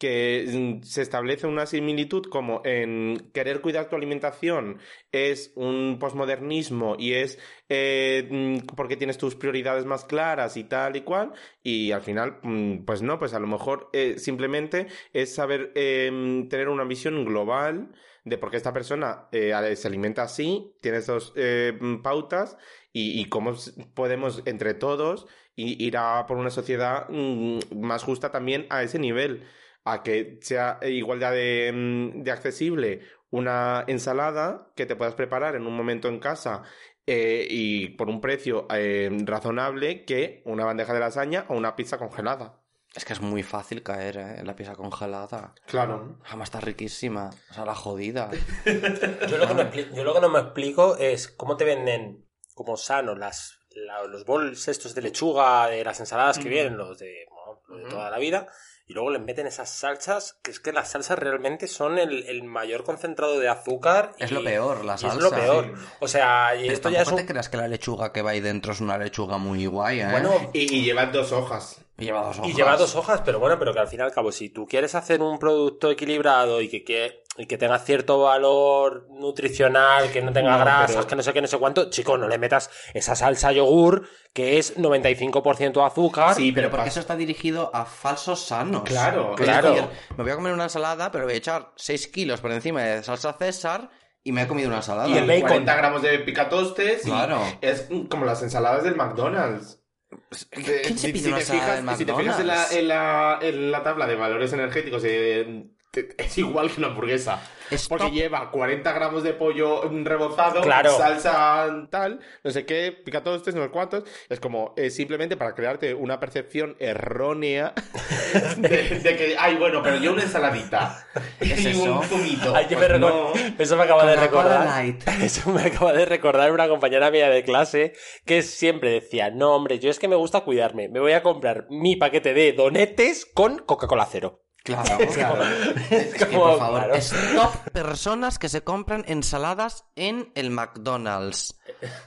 que 0.00 0.46
mm, 0.80 0.82
se 0.82 1.02
establece 1.02 1.46
una 1.46 1.66
similitud 1.66 2.24
como 2.24 2.62
en 2.64 3.30
querer 3.34 3.60
cuidar 3.60 3.90
tu 3.90 3.96
alimentación 3.96 4.78
es 5.12 5.52
un 5.56 5.98
posmodernismo 6.00 6.96
y 6.98 7.12
es 7.12 7.38
eh, 7.68 8.26
mm, 8.30 8.74
porque 8.74 8.96
tienes 8.96 9.18
tus 9.18 9.36
prioridades 9.36 9.84
más 9.84 10.06
claras 10.06 10.56
y 10.56 10.64
tal 10.64 10.96
y 10.96 11.02
cual, 11.02 11.32
y 11.62 11.92
al 11.92 12.00
final, 12.00 12.38
mm, 12.42 12.84
pues 12.86 13.02
no, 13.02 13.18
pues 13.18 13.34
a 13.34 13.40
lo 13.40 13.46
mejor 13.46 13.90
eh, 13.92 14.18
simplemente 14.18 14.86
es 15.12 15.34
saber 15.34 15.70
eh, 15.74 16.46
tener 16.48 16.70
una 16.70 16.84
visión 16.84 17.24
global 17.26 17.90
de 18.24 18.38
por 18.38 18.50
qué 18.50 18.56
esta 18.56 18.72
persona 18.72 19.28
eh, 19.32 19.74
se 19.76 19.88
alimenta 19.88 20.22
así, 20.22 20.76
tiene 20.80 20.98
esas 20.98 21.32
eh, 21.36 21.78
pautas 22.02 22.56
y, 22.92 23.20
y 23.20 23.28
cómo 23.28 23.54
podemos 23.94 24.42
entre 24.46 24.74
todos 24.74 25.26
ir 25.56 25.96
a 25.96 26.26
por 26.26 26.38
una 26.38 26.50
sociedad 26.50 27.06
mm, 27.08 27.58
más 27.80 28.02
justa 28.02 28.30
también 28.30 28.66
a 28.70 28.82
ese 28.82 28.98
nivel, 28.98 29.44
a 29.84 30.02
que 30.02 30.38
sea 30.42 30.78
igualdad 30.82 31.32
de, 31.32 31.72
mm, 31.72 32.22
de 32.22 32.30
accesible 32.30 33.00
una 33.30 33.84
ensalada 33.86 34.72
que 34.76 34.86
te 34.86 34.96
puedas 34.96 35.14
preparar 35.14 35.54
en 35.54 35.66
un 35.66 35.76
momento 35.76 36.08
en 36.08 36.18
casa 36.18 36.62
eh, 37.06 37.46
y 37.48 37.88
por 37.90 38.08
un 38.08 38.20
precio 38.20 38.66
eh, 38.70 39.10
razonable 39.24 40.04
que 40.04 40.42
una 40.44 40.64
bandeja 40.64 40.92
de 40.94 41.00
lasaña 41.00 41.46
o 41.48 41.56
una 41.56 41.76
pizza 41.76 41.98
congelada. 41.98 42.59
Es 42.94 43.04
que 43.04 43.12
es 43.12 43.20
muy 43.20 43.42
fácil 43.44 43.82
caer 43.82 44.16
¿eh? 44.16 44.34
en 44.40 44.46
la 44.46 44.56
pizza 44.56 44.74
congelada. 44.74 45.54
Claro. 45.66 46.18
Jamás 46.24 46.48
está 46.48 46.60
riquísima. 46.60 47.30
O 47.50 47.54
sea, 47.54 47.64
la 47.64 47.74
jodida. 47.74 48.30
Yo 48.66 49.36
lo, 49.38 49.46
que 49.48 49.54
no 49.54 49.62
expli- 49.62 49.92
yo 49.94 50.04
lo 50.04 50.12
que 50.14 50.20
no 50.20 50.28
me 50.28 50.40
explico 50.40 50.96
es 50.96 51.28
cómo 51.28 51.56
te 51.56 51.64
venden 51.64 52.26
como 52.54 52.76
sanos 52.76 53.16
las, 53.18 53.60
la- 53.70 54.04
los 54.08 54.24
bols 54.24 54.66
estos 54.68 54.94
de 54.94 55.02
lechuga, 55.02 55.68
de 55.68 55.84
las 55.84 56.00
ensaladas 56.00 56.38
que 56.38 56.48
vienen, 56.48 56.76
los 56.76 56.98
de, 56.98 57.26
bueno, 57.30 57.60
los 57.68 57.78
de 57.78 57.84
Ujú. 57.84 57.94
toda 57.94 58.10
la 58.10 58.18
vida, 58.18 58.48
y 58.86 58.92
luego 58.92 59.10
les 59.10 59.22
meten 59.22 59.46
esas 59.46 59.70
salsas, 59.70 60.38
que 60.42 60.50
es 60.50 60.58
que 60.58 60.72
las 60.72 60.90
salsas 60.90 61.16
realmente 61.16 61.68
son 61.68 61.96
el, 61.98 62.24
el 62.26 62.42
mayor 62.42 62.82
concentrado 62.82 63.38
de 63.38 63.48
azúcar. 63.48 64.12
Es 64.18 64.32
y- 64.32 64.34
lo 64.34 64.42
peor, 64.42 64.84
la 64.84 64.98
salsa. 64.98 65.16
Es 65.16 65.22
lo 65.22 65.30
peor. 65.30 65.72
sí. 65.78 65.84
O 66.00 66.08
sea, 66.08 66.56
y 66.56 66.62
Pero 66.62 66.72
esto 66.72 66.90
ya 66.90 67.02
es 67.02 67.08
un... 67.08 67.16
te 67.16 67.24
creas 67.26 67.48
que 67.48 67.56
la 67.56 67.68
lechuga 67.68 68.12
que 68.12 68.20
va 68.22 68.32
ahí 68.32 68.40
dentro 68.40 68.72
es 68.72 68.80
una 68.80 68.98
lechuga 68.98 69.38
muy 69.38 69.64
guay, 69.66 70.00
¿eh? 70.00 70.08
Bueno, 70.10 70.50
Y, 70.52 70.74
y 70.76 70.82
llevan 70.84 71.12
dos 71.12 71.30
hojas. 71.30 71.80
Y 72.00 72.04
lleva 72.06 72.22
dos 72.22 72.38
hojas. 72.38 72.50
Y 72.50 72.54
lleva 72.54 72.76
dos 72.76 72.96
hojas, 72.96 73.22
pero 73.24 73.38
bueno, 73.38 73.58
pero 73.58 73.72
que 73.72 73.78
al 73.80 73.88
fin 73.88 74.00
y 74.00 74.02
al 74.02 74.12
cabo, 74.12 74.32
si 74.32 74.48
tú 74.48 74.66
quieres 74.66 74.94
hacer 74.94 75.22
un 75.22 75.38
producto 75.38 75.90
equilibrado 75.90 76.60
y 76.60 76.68
que, 76.68 76.82
que, 76.82 77.22
y 77.36 77.46
que 77.46 77.58
tenga 77.58 77.78
cierto 77.78 78.20
valor 78.22 79.06
nutricional, 79.10 80.10
que 80.10 80.22
no 80.22 80.32
tenga 80.32 80.52
No, 80.52 80.58
grasas, 80.58 80.96
pero- 80.96 81.06
que 81.06 81.16
no 81.16 81.22
sé 81.22 81.32
qué, 81.32 81.40
no 81.42 81.46
sé 81.48 81.58
cuánto, 81.58 81.90
chico, 81.90 82.16
no 82.18 82.26
le 82.28 82.38
metas 82.38 82.70
esa 82.94 83.14
salsa 83.14 83.52
yogur 83.52 84.08
que 84.32 84.58
es 84.58 84.76
95% 84.78 85.84
azúcar. 85.86 86.34
Sí, 86.34 86.52
Pero 86.52 86.70
porque 86.70 86.82
pasa- 86.86 86.90
eso 86.90 87.00
está 87.00 87.16
dirigido 87.16 87.70
a 87.74 87.84
falsos 87.84 88.40
sanos. 88.46 88.82
Claro, 88.84 89.34
Es 89.36 89.40
claro. 89.44 89.70
decir, 89.70 89.88
me 90.16 90.22
voy 90.24 90.32
a 90.32 90.36
comer 90.36 90.52
una 90.52 90.64
ensalada, 90.64 91.10
pero 91.10 91.24
voy 91.24 91.34
a 91.34 91.36
echar 91.36 91.72
6 91.76 92.08
kilos 92.08 92.40
por 92.40 92.52
encima 92.52 92.82
de 92.82 93.02
salsa 93.02 93.32
César 93.34 93.90
y 94.22 94.32
me 94.32 94.42
he 94.42 94.46
comido 94.46 94.68
una 94.68 94.78
ensalada. 94.78 95.08
Y 95.08 95.16
el 95.16 95.26
bacon. 95.26 95.48
40 95.48 95.74
gramos 95.76 96.02
de 96.02 96.18
picatostes. 96.20 97.06
y 97.06 97.10
Claro. 97.10 97.40
es 97.60 97.88
como 98.10 98.24
las 98.24 98.42
ensaladas 98.42 98.84
del 98.84 98.94
McDonald's. 98.96 99.79
De- 100.10 100.82
¿Quién 100.82 100.98
se 100.98 101.06
si- 101.06 101.12
te 101.12 101.18
fijas- 101.52 101.98
Si 101.98 102.04
te 102.04 102.12
fijas 102.14 102.40
en 102.40 102.46
la, 102.46 102.66
en 102.72 102.88
la, 102.88 103.38
en 103.42 103.70
la 103.70 103.82
tabla 103.82 104.06
de 104.06 104.16
valores 104.16 104.52
energéticos, 104.52 105.02
eh, 105.04 105.44
te- 105.46 105.79
es 105.92 106.38
igual 106.38 106.70
que 106.70 106.78
una 106.78 106.88
hamburguesa. 106.88 107.40
Stop. 107.70 107.98
Porque 107.98 108.12
lleva 108.12 108.50
40 108.50 108.92
gramos 108.92 109.22
de 109.22 109.32
pollo 109.32 109.82
rebozado, 110.04 110.60
Claro. 110.60 110.90
salsa 110.96 111.86
tal, 111.90 112.18
no 112.42 112.50
sé 112.50 112.66
qué, 112.66 112.90
picatostes, 112.92 113.54
no 113.54 113.62
sé 113.62 113.70
cuántos. 113.70 114.02
Es 114.28 114.40
como 114.40 114.74
eh, 114.76 114.90
simplemente 114.90 115.36
para 115.36 115.54
crearte 115.54 115.94
una 115.94 116.18
percepción 116.18 116.74
errónea 116.80 117.72
de, 118.56 118.68
de 119.00 119.16
que, 119.16 119.36
ay, 119.38 119.54
bueno, 119.56 119.82
pero 119.84 119.96
yo 119.98 120.12
una 120.12 120.22
ensaladita 120.22 121.06
es 121.38 121.60
y 121.64 121.68
eso? 121.68 121.98
un 122.00 122.02
zumito. 122.04 122.54
Ay, 122.56 122.66
Pues 122.68 122.88
me 122.90 122.98
no. 122.98 123.32
recor- 123.32 123.54
Eso 123.58 123.76
me 123.76 123.82
acaba 123.84 124.04
de 124.04 124.16
recordar. 124.16 124.84
Eso 125.22 125.50
me 125.50 125.62
acaba 125.62 125.92
de 125.92 126.06
recordar 126.06 126.50
una 126.52 126.68
compañera 126.68 127.10
mía 127.12 127.30
de 127.30 127.44
clase 127.44 127.92
que 128.26 128.42
siempre 128.42 128.90
decía, 128.90 129.30
no 129.30 129.54
hombre, 129.54 129.78
yo 129.78 129.90
es 129.90 129.98
que 130.00 130.08
me 130.08 130.16
gusta 130.16 130.40
cuidarme, 130.40 130.88
me 130.88 130.98
voy 131.00 131.12
a 131.12 131.22
comprar 131.22 131.66
mi 131.70 131.94
paquete 131.96 132.34
de 132.34 132.52
donetes 132.52 133.26
con 133.32 133.58
Coca-Cola 133.58 134.08
cero. 134.10 134.42
Claro, 134.64 134.98
Claro. 135.14 135.42
Es 135.90 136.14
que, 136.14 136.26
Como, 136.26 136.42
por 136.50 136.58
favor, 136.58 136.80
claro. 136.84 136.94
stop 136.96 137.70
personas 137.72 138.38
que 138.38 138.48
se 138.48 138.62
compran 138.62 139.04
ensaladas 139.08 139.84
en 139.96 140.30
el 140.34 140.50
McDonald's. 140.50 141.58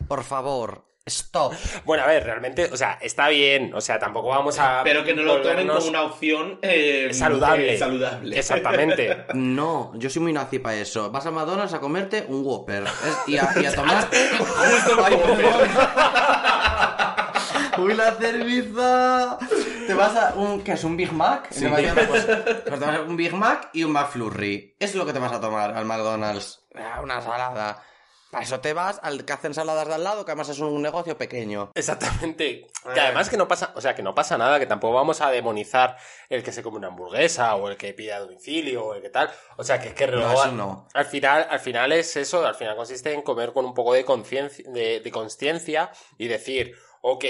Por 0.07 0.23
favor, 0.23 0.85
stop. 1.05 1.53
Bueno, 1.83 2.03
a 2.03 2.07
ver, 2.07 2.23
realmente, 2.23 2.69
o 2.71 2.77
sea, 2.77 2.99
está 3.01 3.27
bien, 3.29 3.73
o 3.73 3.81
sea, 3.81 3.97
tampoco 3.99 4.27
vamos 4.29 4.57
a... 4.59 4.81
Pero 4.83 5.03
que 5.03 5.13
no 5.15 5.23
lo 5.23 5.41
tomen 5.41 5.67
como 5.67 5.85
una 5.87 6.03
opción 6.03 6.59
eh, 6.61 7.09
Saludable. 7.11 7.73
eh, 7.73 7.77
saludable. 7.77 8.37
Exactamente. 8.37 9.25
No, 9.33 9.91
yo 9.95 10.09
soy 10.11 10.21
muy 10.21 10.31
nazi 10.33 10.59
para 10.59 10.75
eso. 10.77 11.09
Vas 11.11 11.25
a 11.25 11.31
McDonald's 11.31 11.73
a 11.73 11.79
comerte 11.79 12.23
un 12.29 12.45
Whopper 12.45 12.83
Es- 12.83 13.27
y, 13.27 13.37
a, 13.37 13.49
y 13.61 13.65
a 13.65 13.73
tomar. 13.73 14.07
Ay, 15.03 15.17
perdón. 15.17 15.69
Uy, 17.85 17.93
la 17.95 18.11
cerveza. 18.13 19.39
Te 19.87 19.93
vas 19.93 20.15
a 20.15 20.33
un 20.35 20.63
¿qué 20.63 20.73
es 20.73 20.83
un 20.83 20.95
Big 20.97 21.11
Mac? 21.11 21.47
Pues, 21.49 22.25
pues 22.25 22.63
te 22.63 22.69
vas 22.69 22.81
a 22.83 23.01
un 23.01 23.15
Big 23.15 23.33
Mac 23.33 23.69
y 23.73 23.83
un 23.83 23.91
McFlurry. 23.91 24.75
Eso 24.79 24.91
es 24.91 24.95
lo 24.95 25.05
que 25.05 25.13
te 25.13 25.19
vas 25.19 25.33
a 25.33 25.41
tomar 25.41 25.75
al 25.75 25.85
McDonald's. 25.85 26.63
Ah, 26.75 27.01
Una 27.01 27.21
salada. 27.21 27.83
Para 28.31 28.45
eso 28.45 28.59
te 28.61 28.73
vas 28.73 28.99
al 29.03 29.25
que 29.25 29.33
hace 29.33 29.45
ensaladas 29.45 29.87
de 29.87 29.93
al 29.93 30.03
lado, 30.03 30.25
que 30.25 30.31
además 30.31 30.49
es 30.49 30.57
un 30.57 30.81
negocio 30.81 31.15
pequeño. 31.15 31.69
Exactamente. 31.75 32.65
Que 32.91 32.99
además 32.99 33.29
que 33.29 33.37
no 33.37 33.47
pasa, 33.47 33.71
o 33.75 33.81
sea, 33.81 33.93
que 33.93 34.01
no 34.01 34.15
pasa 34.15 34.39
nada, 34.39 34.57
que 34.59 34.65
tampoco 34.65 34.95
vamos 34.95 35.21
a 35.21 35.29
demonizar 35.29 35.97
el 36.29 36.41
que 36.41 36.51
se 36.51 36.63
come 36.63 36.77
una 36.77 36.87
hamburguesa 36.87 37.53
o 37.55 37.69
el 37.69 37.77
que 37.77 37.93
pide 37.93 38.11
a 38.11 38.19
domicilio 38.21 38.85
o 38.85 38.95
el 38.95 39.03
que 39.03 39.09
tal. 39.11 39.29
O 39.57 39.63
sea, 39.63 39.79
que 39.79 39.89
es 39.89 39.93
que 39.93 40.07
No, 40.07 40.13
luego, 40.17 40.87
al 40.95 41.05
final, 41.05 41.45
al 41.47 41.59
final 41.59 41.91
es 41.91 42.17
eso, 42.17 42.43
al 42.43 42.55
final 42.55 42.75
consiste 42.75 43.13
en 43.13 43.21
comer 43.21 43.53
con 43.53 43.65
un 43.65 43.73
poco 43.75 43.93
de 43.93 44.03
conciencia, 44.03 44.65
de, 44.67 44.99
de 44.99 45.11
consciencia 45.11 45.91
y 46.17 46.27
decir, 46.27 46.75
ok, 47.01 47.25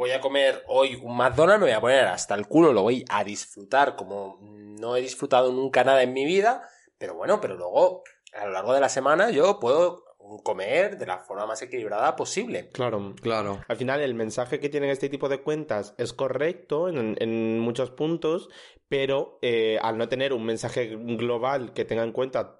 voy 0.00 0.12
a 0.12 0.20
comer 0.22 0.64
hoy 0.66 0.94
un 0.94 1.14
McDonald's, 1.14 1.60
me 1.60 1.66
voy 1.66 1.76
a 1.76 1.80
poner 1.82 2.06
hasta 2.06 2.34
el 2.34 2.46
culo, 2.46 2.72
lo 2.72 2.80
voy 2.80 3.04
a 3.10 3.22
disfrutar 3.22 3.96
como 3.96 4.38
no 4.40 4.96
he 4.96 5.02
disfrutado 5.02 5.52
nunca 5.52 5.84
nada 5.84 6.02
en 6.02 6.14
mi 6.14 6.24
vida, 6.24 6.66
pero 6.96 7.14
bueno, 7.16 7.38
pero 7.38 7.54
luego, 7.54 8.02
a 8.32 8.46
lo 8.46 8.52
largo 8.52 8.72
de 8.72 8.80
la 8.80 8.88
semana, 8.88 9.28
yo 9.28 9.60
puedo 9.60 10.06
comer 10.42 10.96
de 10.96 11.04
la 11.04 11.18
forma 11.18 11.44
más 11.44 11.60
equilibrada 11.60 12.16
posible. 12.16 12.70
Claro. 12.70 13.14
Claro. 13.20 13.60
Al 13.68 13.76
final, 13.76 14.00
el 14.00 14.14
mensaje 14.14 14.58
que 14.58 14.70
tienen 14.70 14.88
este 14.88 15.10
tipo 15.10 15.28
de 15.28 15.42
cuentas 15.42 15.94
es 15.98 16.14
correcto 16.14 16.88
en, 16.88 17.16
en 17.20 17.58
muchos 17.58 17.90
puntos, 17.90 18.48
pero 18.88 19.38
eh, 19.42 19.78
al 19.82 19.98
no 19.98 20.08
tener 20.08 20.32
un 20.32 20.46
mensaje 20.46 20.96
global 20.96 21.74
que 21.74 21.84
tenga 21.84 22.04
en 22.04 22.12
cuenta 22.12 22.58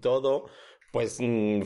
todo, 0.00 0.46
pues 0.98 1.18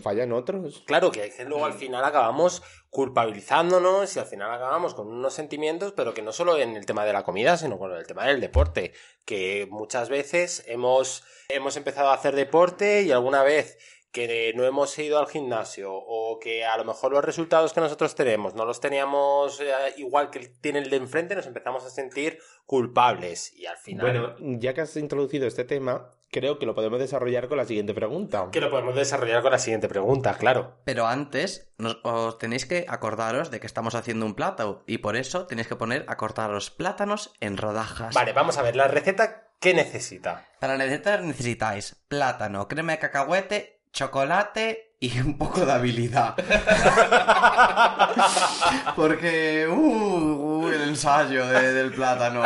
fallan 0.03 0.33
otros. 0.33 0.83
Claro, 0.87 1.11
que 1.11 1.33
luego 1.47 1.65
al 1.65 1.73
final 1.73 2.05
acabamos 2.05 2.63
culpabilizándonos 2.91 4.15
y 4.15 4.19
al 4.19 4.27
final 4.27 4.53
acabamos 4.53 4.93
con 4.93 5.09
unos 5.09 5.33
sentimientos, 5.33 5.93
pero 5.93 6.13
que 6.13 6.21
no 6.21 6.33
solo 6.33 6.59
en 6.59 6.77
el 6.77 6.85
tema 6.85 7.07
de 7.07 7.15
la 7.15 7.23
comida, 7.23 7.57
sino 7.57 7.79
con 7.79 7.93
el 7.93 8.07
tema 8.07 8.27
del 8.27 8.41
deporte, 8.41 8.93
que 9.25 9.67
muchas 9.71 10.11
veces 10.11 10.65
hemos, 10.67 11.25
hemos 11.49 11.79
empezado 11.79 12.11
a 12.11 12.15
hacer 12.15 12.37
deporte 12.37 13.03
y 13.03 13.13
alguna 13.13 13.43
vez 13.43 13.79
que 14.11 14.53
no 14.55 14.65
hemos 14.65 14.99
ido 14.99 15.19
al 15.19 15.27
gimnasio 15.27 15.91
o 15.95 16.39
que 16.39 16.67
a 16.67 16.77
lo 16.77 16.85
mejor 16.85 17.13
los 17.13 17.25
resultados 17.25 17.73
que 17.73 17.81
nosotros 17.81 18.15
tenemos 18.15 18.55
no 18.55 18.67
los 18.67 18.79
teníamos 18.79 19.59
eh, 19.63 19.73
igual 19.97 20.29
que 20.29 20.41
tiene 20.61 20.81
el 20.81 20.91
de 20.91 20.97
enfrente, 20.97 21.35
nos 21.35 21.47
empezamos 21.47 21.83
a 21.87 21.89
sentir 21.89 22.39
culpables 22.67 23.55
y 23.55 23.65
al 23.65 23.79
final... 23.79 24.37
Bueno, 24.37 24.59
ya 24.61 24.75
que 24.75 24.83
has 24.83 24.95
introducido 24.99 25.47
este 25.47 25.65
tema, 25.65 26.11
creo 26.33 26.59
que 26.59 26.67
lo 26.67 26.75
podemos 26.75 26.99
desarrollar 26.99 27.47
con 27.47 27.59
la 27.59 27.65
siguiente 27.67 27.95
pregunta. 27.95 28.49
Que 28.51 28.61
lo 28.61 28.71
podemos 28.71 28.97
desarrollar 28.97 29.43
con 29.43 29.53
la 29.53 29.59
siguiente 29.59 29.87
pregunta, 29.89 30.35
claro. 30.35 30.79
Pero 30.85 31.07
antes 31.07 31.71
nos- 31.79 31.99
os 32.03 32.39
tenéis 32.39 32.67
que 32.67 32.87
acordaros 32.89 33.51
de 33.53 33.61
que 33.61 33.67
estamos 33.67 33.95
haciendo 33.95 34.27
un 34.27 34.35
plato 34.35 34.83
y 34.87 34.99
por 34.99 35.15
eso 35.17 35.47
tenéis 35.47 35.69
que 35.69 35.77
poner 35.77 36.05
a 36.09 36.17
cortar 36.17 36.51
los 36.51 36.71
plátanos 36.71 37.33
en 37.41 37.57
rodajas. 37.59 38.15
Vale, 38.15 38.33
vamos 38.33 38.59
a 38.59 38.63
ver, 38.63 38.75
la 38.75 38.89
receta, 38.89 39.51
¿qué 39.61 39.75
necesita? 39.75 40.49
Para 40.59 40.77
la 40.77 40.85
receta 40.85 41.19
necesitáis 41.19 41.95
plátano, 42.09 42.67
crema 42.67 42.93
de 42.93 42.99
cacahuete, 42.99 43.83
chocolate 43.93 44.97
y 45.01 45.21
un 45.21 45.37
poco 45.37 45.67
de 45.67 45.73
habilidad. 45.73 46.35
Porque, 48.97 49.67
uh, 49.69 49.75
uh, 49.75 50.69
el 50.69 50.83
ensayo 50.83 51.47
de- 51.47 51.73
del 51.75 51.93
plátano. 51.93 52.43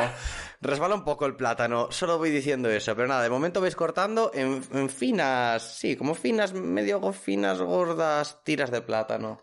Resbala 0.61 0.95
un 0.95 1.05
poco 1.05 1.27
el 1.27 1.37
plátano, 1.37 1.89
solo 1.91 2.19
voy 2.19 2.31
diciendo 2.31 2.71
eso, 2.71 2.95
pero 2.97 3.09
nada, 3.09 3.23
de 3.23 3.31
momento 3.31 3.61
vais 3.61 3.77
cortando 3.77 4.31
en, 4.35 4.63
en 4.73 4.89
finas, 4.89 5.77
sí, 5.77 5.97
como 5.97 6.15
finas, 6.15 6.55
medio 6.55 7.13
finas, 7.13 7.61
gordas 7.61 8.43
tiras 8.45 8.71
de 8.71 8.81
plátano. 8.81 9.41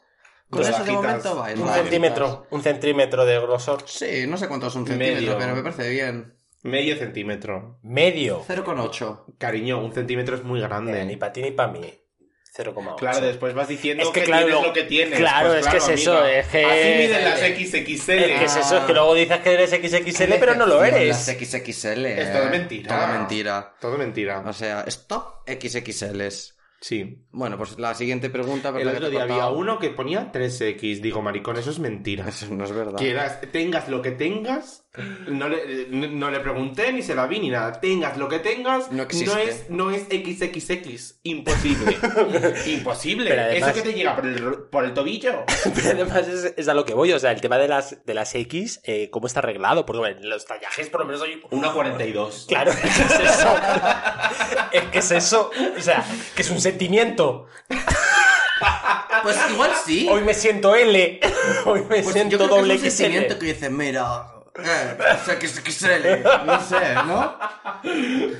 Con 0.49 0.61
eso 0.61 0.83
de 0.83 0.91
momento 0.91 1.35
vais. 1.35 1.59
Un 1.59 1.65
vais. 1.65 1.81
centímetro, 1.81 2.47
un 2.51 2.61
centímetro 2.61 3.25
de 3.25 3.39
grosor. 3.39 3.83
Sí, 3.85 4.25
no 4.27 4.37
sé 4.37 4.47
cuánto 4.47 4.67
es 4.67 4.75
un 4.75 4.85
centímetro, 4.85 5.21
Medio. 5.21 5.37
pero 5.37 5.55
me 5.55 5.63
parece 5.63 5.89
bien. 5.89 6.37
Medio 6.63 6.95
centímetro. 6.95 7.79
Medio. 7.83 8.43
0,8. 8.47 9.35
Cariño, 9.37 9.83
un 9.83 9.91
centímetro 9.91 10.35
es 10.35 10.43
muy 10.43 10.61
grande. 10.61 11.01
Eh, 11.01 11.05
ni 11.05 11.17
para 11.17 11.33
ti 11.33 11.41
ni 11.41 11.51
para 11.51 11.71
mí. 11.71 12.02
0,8. 12.55 12.95
Claro, 12.97 13.25
después 13.25 13.53
vas 13.55 13.67
diciendo 13.67 14.03
Es 14.03 14.09
que 14.09 14.19
que, 14.21 14.25
claro, 14.27 14.45
tienes 14.45 14.61
lo- 14.61 14.67
lo 14.67 14.73
que 14.73 14.83
tienes. 14.83 15.19
claro, 15.19 15.49
Pues 15.49 15.65
es 15.65 15.71
que 15.71 15.77
es 15.77 15.89
eso, 15.89 16.17
amiga. 16.17 16.39
es 16.39 16.47
que- 16.47 16.65
Así 16.65 16.97
miden 17.07 17.23
las 17.25 17.39
XXL. 17.39 18.11
Es 18.31 18.39
que 18.39 18.45
es 18.45 18.55
eso, 18.55 18.77
es 18.77 18.83
que 18.83 18.93
luego 18.93 19.13
dices 19.15 19.39
que 19.39 19.53
eres 19.53 19.69
XXL, 19.71 20.33
pero 20.39 20.55
no 20.55 20.65
lo 20.67 20.79
Las 20.79 20.89
eres. 20.93 21.17
XXL. 21.17 22.05
Es 22.05 22.27
eh. 22.27 22.31
todo 22.33 22.49
mentira. 22.49 22.95
Todo 22.97 23.07
mentira. 23.17 23.73
Todo 23.81 23.97
mentira. 23.97 24.43
O 24.45 24.53
sea, 24.53 24.81
stop 24.87 25.47
XXLs. 25.47 26.55
Sí. 26.79 27.25
Bueno, 27.31 27.57
pues 27.57 27.79
la 27.79 27.93
siguiente 27.95 28.29
pregunta... 28.29 28.73
El 28.77 28.89
otro 28.89 29.09
día 29.09 29.23
había 29.23 29.47
uno 29.47 29.79
que 29.79 29.89
ponía 29.89 30.31
3X. 30.33 30.99
Digo, 31.01 31.21
maricón, 31.21 31.57
eso 31.57 31.71
es 31.71 31.79
mentira. 31.79 32.27
Eso 32.27 32.47
no 32.49 32.65
es 32.65 32.71
verdad. 32.73 32.97
Quieras, 32.97 33.39
tengas 33.53 33.87
lo 33.87 34.01
que 34.01 34.11
tengas, 34.11 34.82
no 35.27 35.49
le, 35.49 35.87
no 35.89 36.29
le 36.29 36.39
pregunté 36.39 36.93
ni 36.93 37.01
se 37.01 37.15
la 37.15 37.25
vi 37.25 37.39
ni 37.39 37.49
nada. 37.49 37.79
Tengas 37.79 38.15
lo 38.17 38.29
que 38.29 38.37
tengas, 38.39 38.91
No 38.91 39.03
es, 39.03 39.69
no 39.69 39.89
es 39.89 40.03
XXX. 40.03 41.15
Imposible. 41.23 41.97
Imposible. 42.67 43.31
Además- 43.39 43.69
Eso 43.71 43.83
que 43.83 43.89
te 43.89 43.95
llega 43.97 44.15
por 44.15 44.25
el, 44.27 44.43
por 44.69 44.85
el 44.85 44.93
tobillo. 44.93 45.45
Pero 45.75 45.89
además 45.89 46.27
es, 46.27 46.53
es 46.55 46.67
a 46.67 46.73
lo 46.75 46.85
que 46.85 46.93
voy, 46.93 47.11
o 47.11 47.17
sea, 47.19 47.31
el 47.31 47.41
tema 47.41 47.57
de 47.57 47.67
las, 47.67 48.05
de 48.05 48.13
las 48.13 48.35
X, 48.35 48.81
eh, 48.83 49.09
¿cómo 49.09 49.25
está 49.25 49.39
arreglado? 49.39 49.85
Porque 49.85 49.99
bueno, 49.99 50.19
los 50.23 50.45
tallajes 50.45 50.89
por 50.89 50.99
lo 51.01 51.07
menos 51.07 51.23
hay... 51.23 51.41
1,42. 51.41 52.45
Claro, 52.47 52.71
es 52.71 53.19
eso. 53.19 53.55
es 54.71 54.83
que 54.83 54.99
es 54.99 55.11
eso. 55.11 55.51
O 55.77 55.81
sea, 55.81 56.05
que 56.35 56.41
es 56.43 56.49
un 56.51 56.61
sentimiento. 56.61 57.47
Pues 59.23 59.37
igual 59.51 59.71
sí. 59.85 60.07
Hoy 60.09 60.21
me 60.21 60.33
siento 60.33 60.75
L. 60.75 61.19
Hoy 61.65 61.79
me 61.81 62.01
Pues 62.01 62.07
siento 62.13 62.37
yo 62.37 62.37
creo 62.45 62.49
doble 62.57 62.79
que 62.79 62.87
es 62.87 62.93
un 62.93 62.97
sentimiento 62.97 63.39
que 63.39 63.45
dice, 63.47 63.69
mira... 63.69 64.29
Eh, 64.55 64.97
XXL. 65.25 66.45
No 66.45 66.61
sé, 66.61 66.93
¿no? 67.07 67.37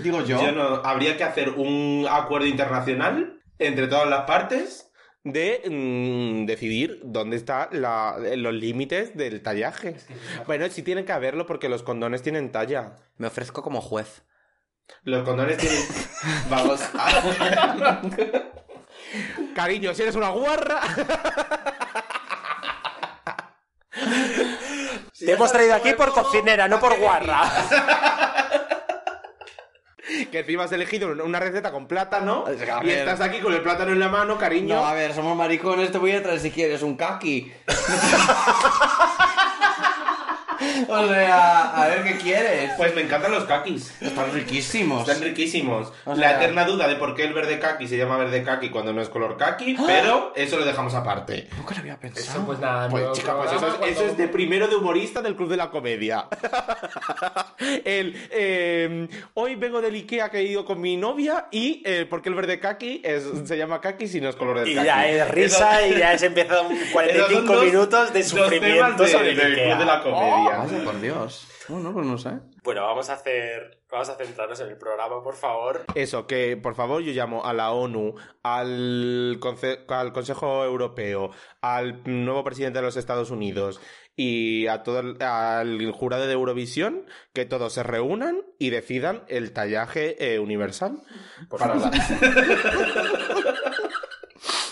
Digo 0.02 0.22
yo. 0.22 0.42
Yo 0.42 0.52
no, 0.52 0.76
habría 0.84 1.18
que 1.18 1.24
hacer 1.24 1.50
un 1.50 2.08
acuerdo 2.10 2.48
internacional 2.48 3.42
entre 3.58 3.88
todas 3.88 4.08
las 4.08 4.22
partes 4.26 4.92
de 5.24 5.62
mm, 5.70 6.46
decidir 6.46 7.00
dónde 7.04 7.38
están 7.38 7.70
los 7.72 8.54
límites 8.54 9.16
del 9.16 9.42
tallaje. 9.42 9.96
Bueno, 10.46 10.68
sí 10.70 10.84
tienen 10.84 11.06
que 11.06 11.14
haberlo 11.14 11.46
porque 11.46 11.70
los 11.70 11.84
condones 11.84 12.22
tienen 12.22 12.52
talla. 12.52 12.96
Me 13.18 13.28
ofrezco 13.28 13.64
como 13.64 13.82
juez. 13.82 14.24
Los 15.04 15.24
condones 15.24 15.58
tienen... 15.58 15.80
Vamos 16.50 16.82
a... 16.94 18.02
Cariño, 19.56 19.94
si 19.94 20.02
eres 20.02 20.16
una 20.16 20.30
guarra... 20.30 20.82
Te 25.26 25.32
hemos 25.34 25.52
traído 25.52 25.76
aquí 25.76 25.94
por 25.94 26.14
cocinera, 26.14 26.68
no 26.68 26.80
por 26.80 26.98
guarra. 27.00 27.44
Que 30.32 30.40
encima 30.40 30.66
has 30.66 30.72
elegido 30.72 31.10
una 31.24 31.40
receta 31.40 31.72
con 31.72 31.88
plátano 31.88 32.44
A 32.46 32.52
y 32.52 32.88
ver. 32.88 33.00
estás 33.00 33.22
aquí 33.22 33.40
con 33.40 33.54
el 33.54 33.62
plátano 33.62 33.94
en 33.94 34.00
la 34.00 34.10
mano, 34.10 34.38
cariño. 34.38 34.76
No, 34.76 34.86
a 34.86 34.94
ver, 34.94 35.14
somos 35.14 35.36
maricones, 35.36 35.92
te 35.92 35.98
voy 35.98 36.12
a 36.12 36.22
traer 36.22 36.40
si 36.40 36.52
quieres 36.52 36.82
un 36.84 36.98
kaki. 36.98 37.52
o 40.94 41.08
sea, 41.08 41.84
a 41.84 41.88
ver 41.88 42.04
qué 42.04 42.18
quieres. 42.18 42.72
Pues 42.78 42.94
me 42.96 43.02
encantan 43.02 43.32
los 43.32 43.44
kakis. 43.46 43.94
Están 44.02 44.32
riquísimos. 44.34 45.08
Están 45.08 45.24
riquísimos. 45.24 45.92
O 46.06 46.16
La 46.16 46.36
eterna 46.38 46.66
duda 46.66 46.88
de 46.88 46.96
por 46.96 47.16
qué 47.16 47.24
el 47.24 47.34
verde 47.34 47.60
kaki 47.60 47.88
se 47.88 47.98
llama 47.98 48.18
verde 48.18 48.44
kaki 48.44 48.70
cuando 48.70 48.94
no 48.94 49.02
es 49.02 49.10
color 49.10 49.38
kaki, 49.38 49.76
pero 49.86 50.34
eso 50.36 50.58
lo 50.58 50.66
dejamos 50.66 50.94
aparte. 50.94 51.48
Nunca 51.58 51.74
lo 51.76 51.82
había 51.82 51.98
pensado. 52.00 52.46
pues 52.46 52.60
nada, 52.60 52.90
Pues 52.90 53.12
chica, 53.14 53.36
pues 53.38 53.52
eso, 53.52 53.68
es, 53.84 53.92
eso 53.92 54.06
es 54.06 54.18
de 54.18 54.28
primero 54.28 54.68
de 54.68 54.76
humorista 54.76 55.22
del 55.22 55.36
Club 55.36 55.50
de 55.50 55.58
la 55.58 55.70
Comedia. 55.70 56.28
el, 57.86 58.16
eh, 58.32 59.08
hoy 59.34 59.56
vengo 59.56 59.82
del 59.82 59.94
Ikea 59.96 60.30
que 60.30 60.40
he 60.40 60.44
ido 60.44 60.66
con 60.66 60.80
mi 60.82 60.98
novia 60.98 61.48
y 61.52 61.82
eh, 61.86 62.06
porque 62.10 62.30
el 62.30 62.36
verde 62.36 62.60
kaki 62.60 63.02
es, 63.04 63.24
se 63.46 63.58
llama 63.58 63.82
kaki 63.82 64.08
si 64.08 64.22
no 64.22 64.30
es 64.30 64.36
color 64.36 64.60
de 64.60 64.72
Y 64.72 64.76
kaki. 64.76 64.86
ya 64.88 65.08
es 65.08 65.28
risa 65.32 65.82
Eso- 65.82 65.96
y 65.96 66.00
ya 66.00 66.14
esos 66.14 66.32
son 66.34 66.68
45 66.92 67.54
dos- 67.54 67.66
minutos 67.66 68.14
de 68.14 68.24
sufrimiento 68.24 69.04
de- 69.04 69.10
sobre 69.10 69.30
el 69.32 69.38
del 69.38 69.52
Ikea. 69.54 69.66
Club 69.68 69.80
de 69.80 69.86
la 69.86 70.02
Comedia. 70.02 70.58
Vaya, 70.58 70.83
por 70.84 71.00
Dios. 71.02 71.48
Bueno, 71.68 71.94
pues 71.94 72.06
no 72.06 72.18
sé. 72.18 72.32
Bueno, 72.64 72.82
vamos 72.84 73.10
a 73.10 73.14
hacer... 73.14 73.80
Vamos 73.92 74.10
a 74.10 74.16
centrarnos 74.16 74.60
en 74.60 74.70
el 74.70 74.78
programa, 74.78 75.22
por 75.22 75.36
favor. 75.36 75.86
Eso, 75.94 76.26
que 76.26 76.58
por 76.58 76.74
favor 76.74 77.02
yo 77.04 77.12
llamo 77.14 77.46
a 77.46 77.54
la 77.54 77.72
ONU, 77.72 78.16
al, 78.42 79.38
conce- 79.40 79.86
al 79.88 80.12
Consejo 80.14 80.64
Europeo, 80.66 81.30
al 81.62 82.02
nuevo 82.06 82.44
presidente 82.44 82.80
de 82.80 82.86
los 82.86 82.98
Estados 82.98 83.30
Unidos 83.30 83.80
y 84.16 84.66
a 84.68 84.82
todo 84.82 85.00
el- 85.02 85.22
al 85.22 85.92
jurado 85.92 86.26
de 86.26 86.34
Eurovisión 86.34 87.06
que 87.34 87.46
todos 87.46 87.74
se 87.74 87.84
reúnan 87.84 88.42
y 88.58 88.72
decidan 88.72 89.26
el 89.28 89.54
tallaje 89.54 90.34
eh, 90.34 90.40
universal. 90.40 90.98
Para 91.50 91.76
la- 91.76 91.92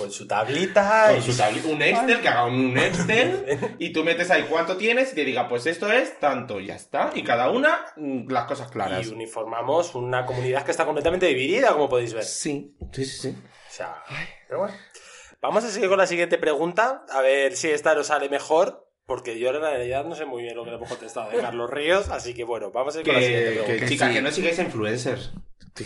Con 0.02 0.12
su 0.12 0.28
tablita... 0.28 1.10
con 1.14 1.22
su 1.22 1.32
tabli- 1.32 1.64
un 1.66 1.82
Excel, 1.82 2.22
que 2.22 2.28
haga 2.28 2.46
un 2.46 2.78
Excel 2.78 3.76
y 3.80 3.92
tú 3.94 4.04
metes 4.04 4.30
ahí 4.32 4.46
cuánto 4.50 4.78
tienes 4.78 5.12
y 5.12 5.16
te 5.16 5.26
diga, 5.26 5.48
pues 5.48 5.66
esto 5.66 5.92
es 5.92 6.20
tanto, 6.20 6.60
y 6.60 6.68
ya 6.68 6.76
está. 6.76 7.12
Y 7.16 7.24
cada 7.24 7.50
una, 7.52 7.86
mm, 7.96 8.30
las 8.32 8.46
cosas 8.46 8.70
claras. 8.72 9.08
Y 9.08 9.14
uniformamos 9.14 9.96
una 9.96 10.26
comunidad 10.26 10.64
que 10.64 10.72
está 10.72 10.86
completamente 10.86 11.26
dividida, 11.28 11.74
como 11.74 11.88
podéis 11.90 12.14
ver. 12.14 12.24
Sí, 12.24 12.76
sí, 12.92 13.06
sí, 13.06 13.18
sí. 13.22 13.30
O 13.30 13.74
sea, 13.74 14.04
pero 14.48 14.60
bueno. 14.62 14.76
Vamos 15.42 15.64
a 15.64 15.70
seguir 15.72 15.90
con 15.90 15.98
la 15.98 16.06
siguiente 16.08 16.38
pregunta, 16.38 17.04
a 17.10 17.22
ver 17.22 17.56
si 17.56 17.70
esta 17.70 17.96
nos 17.96 18.08
sale 18.08 18.30
mejor, 18.30 18.88
porque 19.08 19.40
yo 19.40 19.50
en 19.50 19.60
realidad 19.60 20.06
no 20.06 20.14
sé 20.16 20.26
muy 20.26 20.44
bien 20.44 20.56
lo 20.56 20.64
que 20.64 20.70
le 20.70 20.76
hemos 20.76 20.88
contestado 20.90 21.32
de 21.32 21.38
Carlos 21.40 21.70
Ríos, 21.72 22.10
así 22.10 22.34
que 22.36 22.44
bueno, 22.44 22.70
vamos 22.72 22.96
a 22.96 23.00
ir 23.00 23.06
con 23.06 23.16
la 23.16 23.22
siguiente 23.22 23.46
Que, 23.48 23.52
pregunta. 23.54 23.74
que, 23.74 23.80
Que 23.80 23.88
chica, 23.90 24.08
sí. 24.08 24.14
que 24.14 24.22
no 24.22 24.32
sigáis 24.32 24.60
influencers. 24.60 25.32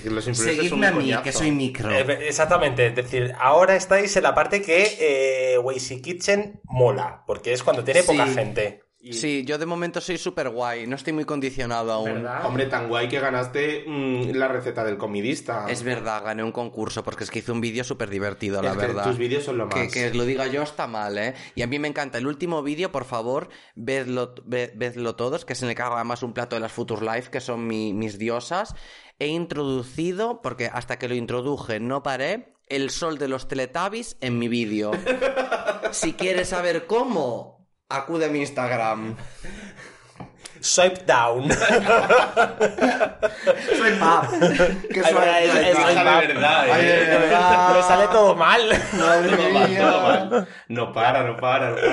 Los 0.06 0.26
Seguidme 0.26 0.88
a 0.88 0.92
mí, 0.92 0.98
coñazo. 0.98 1.24
que 1.24 1.32
soy 1.32 1.52
micro. 1.52 1.92
Eh, 1.92 2.28
exactamente, 2.28 2.88
es 2.88 2.96
decir, 2.96 3.34
ahora 3.40 3.76
estáis 3.76 4.16
en 4.18 4.24
la 4.24 4.34
parte 4.34 4.62
que 4.62 4.98
eh, 5.00 5.58
Wazy 5.60 6.02
Kitchen 6.02 6.60
mola, 6.64 7.24
porque 7.28 7.54
es 7.54 7.64
cuando 7.64 7.84
tiene 7.84 8.04
poca 8.04 8.26
gente. 8.28 8.85
Y- 9.08 9.14
Sí, 9.14 9.44
yo 9.46 9.60
de 9.60 9.68
momento 9.68 10.02
soy 10.02 10.18
súper 10.18 10.50
guay, 10.50 10.88
no 10.88 10.96
estoy 10.96 11.14
muy 11.14 11.26
condicionado 11.26 11.92
aún. 11.94 12.06
¿Verdad? 12.16 12.44
Hombre, 12.46 12.66
tan 12.66 12.88
guay 12.90 13.08
que 13.08 13.20
ganaste 13.20 13.84
mm, 13.86 14.32
la 14.36 14.48
receta 14.48 14.84
del 14.84 14.98
comidista. 14.98 15.68
Es 15.70 15.84
verdad, 15.84 16.24
gané 16.24 16.44
un 16.44 16.52
concurso 16.52 17.04
porque 17.04 17.24
es 17.24 17.30
que 17.30 17.38
hice 17.40 17.52
un 17.52 17.62
vídeo 17.62 17.84
súper 17.84 18.10
divertido, 18.10 18.64
la 18.64 18.72
Es 18.72 18.78
que 18.78 18.88
verdad. 18.88 19.04
tus 19.04 19.20
vídeos 19.20 19.44
son 19.44 19.60
lo 19.60 19.68
más. 19.68 19.76
Que, 19.76 19.90
que 19.90 20.14
lo 20.16 20.26
diga 20.26 20.48
yo 20.48 20.64
está 20.64 20.88
mal, 20.88 21.18
¿eh? 21.20 21.36
Y 21.54 21.62
a 21.62 21.68
mí 21.68 21.78
me 21.78 21.88
encanta. 21.88 22.18
El 22.18 22.26
último 22.26 22.64
vídeo, 22.64 22.92
por 22.92 23.06
favor, 23.06 23.50
vedlo, 23.76 24.34
ve- 24.44 24.74
vedlo 24.76 25.16
todos, 25.16 25.46
que 25.46 25.54
es 25.54 25.62
en 25.62 25.70
el 25.70 25.76
que 25.76 25.84
hago 25.84 25.96
además 25.96 26.24
un 26.24 26.34
plato 26.34 26.56
de 26.56 26.62
las 26.62 26.72
Future 26.72 27.06
Life, 27.06 27.30
que 27.30 27.42
son 27.42 27.68
mi- 27.68 27.94
mis 27.94 28.18
diosas. 28.18 28.74
He 29.20 29.28
introducido, 29.28 30.42
porque 30.42 30.66
hasta 30.74 30.98
que 30.98 31.08
lo 31.08 31.14
introduje 31.16 31.80
no 31.80 32.02
paré, 32.02 32.56
el 32.68 32.90
sol 32.90 33.20
de 33.20 33.28
los 33.28 33.48
Teletubbies 33.48 34.18
en 34.22 34.40
mi 34.40 34.48
vídeo. 34.48 34.90
si 35.92 36.14
quieres 36.14 36.50
saber 36.50 36.88
cómo, 36.88 37.55
acude 37.90 38.30
mi 38.30 38.40
Instagram. 38.40 39.16
Swipe 40.66 41.06
down. 41.06 41.48
Soy 43.78 43.92
Pap. 44.00 44.30
Que 44.92 45.00
Ay, 45.04 45.14
verdad, 45.14 45.44
es- 45.44 45.56
es- 45.56 45.76
Baja 45.76 46.22
de 46.22 46.28
verdad, 46.28 46.66
Ay, 46.72 46.86
de 46.86 47.04
eh. 47.04 47.06
verdad. 47.20 47.76
Me 47.76 47.82
sale 47.84 48.08
todo 48.08 48.36
mal. 48.36 48.62
Madre 48.94 49.30
Todo 49.38 49.50
mal, 49.52 49.70
mía. 49.70 49.80
todo 49.82 50.02
mal. 50.02 50.48
No 50.70 50.92
para, 50.92 51.24
no 51.24 51.38
para, 51.38 51.70
no 51.70 51.76
para. 51.76 51.92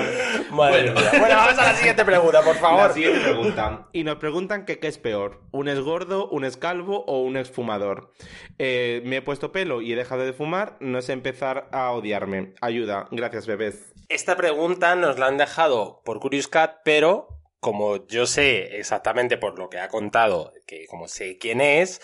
Madre 0.51 0.91
Bueno. 0.91 0.93
mía. 0.99 1.09
Bueno, 1.19 1.35
vamos 1.35 1.59
a 1.59 1.63
la 1.65 1.75
siguiente 1.75 2.03
pregunta, 2.05 2.41
por 2.41 2.55
La 2.55 2.61
favor. 2.61 2.93
siguiente 2.93 3.19
pregunta. 3.19 3.87
Y 3.93 4.03
nos 4.03 4.15
preguntan 4.17 4.65
que 4.65 4.79
qué 4.79 4.87
es 4.87 4.97
peor, 4.97 5.41
un 5.51 5.67
esgordo, 5.67 6.27
un 6.29 6.43
escalvo 6.45 7.03
o 7.05 7.21
un 7.21 7.37
exfumador. 7.37 8.11
Eh, 8.57 9.01
me 9.05 9.17
he 9.17 9.21
puesto 9.21 9.51
pelo 9.51 9.81
y 9.81 9.93
he 9.93 9.95
dejado 9.95 10.23
de 10.23 10.33
fumar, 10.33 10.77
no 10.79 10.99
sé 11.03 11.13
empezar 11.13 11.67
a 11.71 11.91
odiarme. 11.91 12.53
Ayuda, 12.61 13.07
gracias 13.11 13.45
bebés. 13.45 13.93
Esta 14.09 14.35
pregunta 14.35 14.95
nos 14.95 15.17
la 15.19 15.27
han 15.27 15.37
dejado 15.37 16.01
por 16.03 16.19
Curious 16.19 16.47
Cat, 16.47 16.77
pero 16.83 17.32
como 17.63 18.05
yo 18.05 18.27
sé 18.27 18.77
exactamente 18.77 19.37
por 19.39 19.57
lo 19.57 19.69
que 19.71 19.79
ha 19.79 19.87
contado, 19.87 20.53
que 20.67 20.85
como 20.85 21.07
sé 21.07 21.39
quién 21.39 21.61
es, 21.61 21.99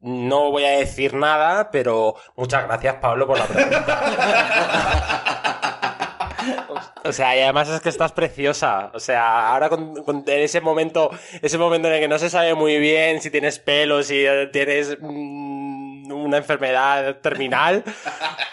no 0.00 0.50
voy 0.50 0.64
a 0.66 0.70
decir 0.78 1.14
nada, 1.14 1.70
pero 1.70 2.16
muchas 2.36 2.64
gracias 2.66 2.96
Pablo 2.96 3.26
por 3.26 3.38
la 3.38 3.46
pregunta. 3.46 3.86
O 7.04 7.12
sea, 7.12 7.36
y 7.36 7.40
además 7.40 7.68
es 7.68 7.80
que 7.80 7.88
estás 7.88 8.12
preciosa. 8.12 8.90
O 8.94 9.00
sea, 9.00 9.48
ahora 9.52 9.68
con, 9.68 10.02
con- 10.04 10.24
en 10.26 10.40
ese 10.40 10.60
momento, 10.60 11.10
ese 11.42 11.58
momento 11.58 11.88
en 11.88 11.94
el 11.94 12.00
que 12.00 12.08
no 12.08 12.18
se 12.18 12.30
sabe 12.30 12.54
muy 12.54 12.78
bien 12.78 13.20
si 13.20 13.30
tienes 13.30 13.58
pelo, 13.58 14.02
si 14.02 14.24
tienes 14.52 14.96
mm, 15.00 15.69
una 16.24 16.36
enfermedad 16.38 17.16
terminal, 17.16 17.84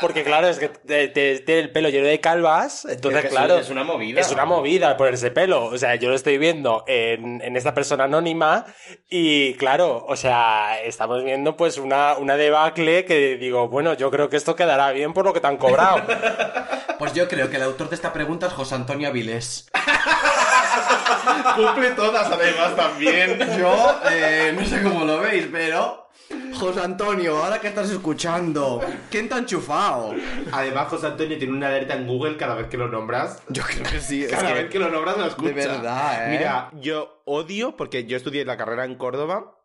porque 0.02 0.24
claro, 0.24 0.48
es 0.48 0.60
que 0.60 0.70
te- 0.70 1.08
te- 1.10 1.40
tiene 1.40 1.62
el 1.62 1.72
pelo 1.72 1.90
lleno 1.90 2.08
de 2.08 2.20
calvas, 2.20 2.86
entonces 2.86 3.20
Es 3.24 3.30
que 3.30 3.36
claro... 3.36 3.58
es 3.58 3.70
una 3.70 3.84
movida. 3.84 4.20
Es 4.22 4.32
una 4.32 4.46
movida 4.46 4.96
ponerse 4.98 5.32
pelo, 5.32 5.66
o 5.66 5.78
sea, 5.78 5.96
yo 5.96 6.10
lo 6.10 6.16
estoy 6.16 6.38
viendo 6.38 6.84
en, 6.88 7.42
en 7.42 7.56
esta 7.58 7.74
persona 7.74 8.06
anónima 8.06 8.66
y 9.10 9.54
claro, 9.56 10.06
o 10.08 10.16
sea, 10.16 10.82
estamos 10.84 11.24
viendo 11.24 11.56
pues 11.58 11.78
una, 11.78 12.16
una 12.18 12.36
debacle 12.38 13.06
que 13.06 13.38
digo, 13.38 13.68
bueno, 13.68 13.94
yo 13.94 14.10
creo 14.12 14.30
que 14.30 14.38
esto 14.38 14.56
quedará 14.56 14.92
bien 14.92 15.14
por 15.14 15.26
lo 15.26 15.34
que 15.34 15.40
te 15.42 15.48
han 15.48 15.58
cobrado. 15.58 16.02
Pues 16.98 17.14
yo 17.14 17.28
creo 17.28 17.48
que 17.52 17.58
el 17.58 17.62
autor 17.62 17.90
de 17.90 17.96
esta 17.96 18.12
pregunta 18.12 18.48
es 18.48 18.54
José 18.54 18.74
Antonio 18.74 19.10
Avilés. 19.10 19.70
Cumple 21.56 21.92
todas 21.92 22.28
además 22.32 22.76
también. 22.76 23.38
Yo 23.58 24.00
eh, 24.12 24.52
no 24.58 24.66
sé 24.66 24.82
cómo 24.82 25.06
lo 25.06 25.20
veis, 25.20 25.48
pero... 25.52 26.07
José 26.56 26.82
Antonio, 26.82 27.38
ahora 27.38 27.60
que 27.62 27.68
estás 27.68 27.90
escuchando, 27.90 28.82
¿quién 29.10 29.30
te 29.30 29.36
ha 29.36 29.38
enchufado? 29.38 30.14
Además, 30.52 30.88
José 30.90 31.08
Antonio 31.08 31.38
tiene 31.38 31.54
una 31.54 31.68
alerta 31.68 31.94
en 31.96 32.08
Google 32.08 32.36
cada 32.38 32.56
vez 32.56 32.68
que 32.68 32.78
lo 32.78 32.88
nombras. 32.88 33.42
Yo 33.50 33.64
creo 33.64 33.84
que 33.84 34.00
sí. 34.00 34.24
es 34.24 34.32
Cada 34.32 34.48
que- 34.50 34.54
vez 34.64 34.70
que 34.72 34.80
lo 34.80 34.90
nombras 34.90 35.18
lo 35.18 35.26
escucha. 35.28 35.50
De 35.50 35.54
verdad, 35.54 36.26
¿eh? 36.34 36.38
Mira, 36.38 36.72
yo 36.82 37.22
odio 37.26 37.76
porque 37.78 38.06
yo 38.06 38.18
estudié 38.18 38.44
la 38.46 38.58
carrera 38.58 38.86
en 38.86 38.96
Córdoba 38.96 39.56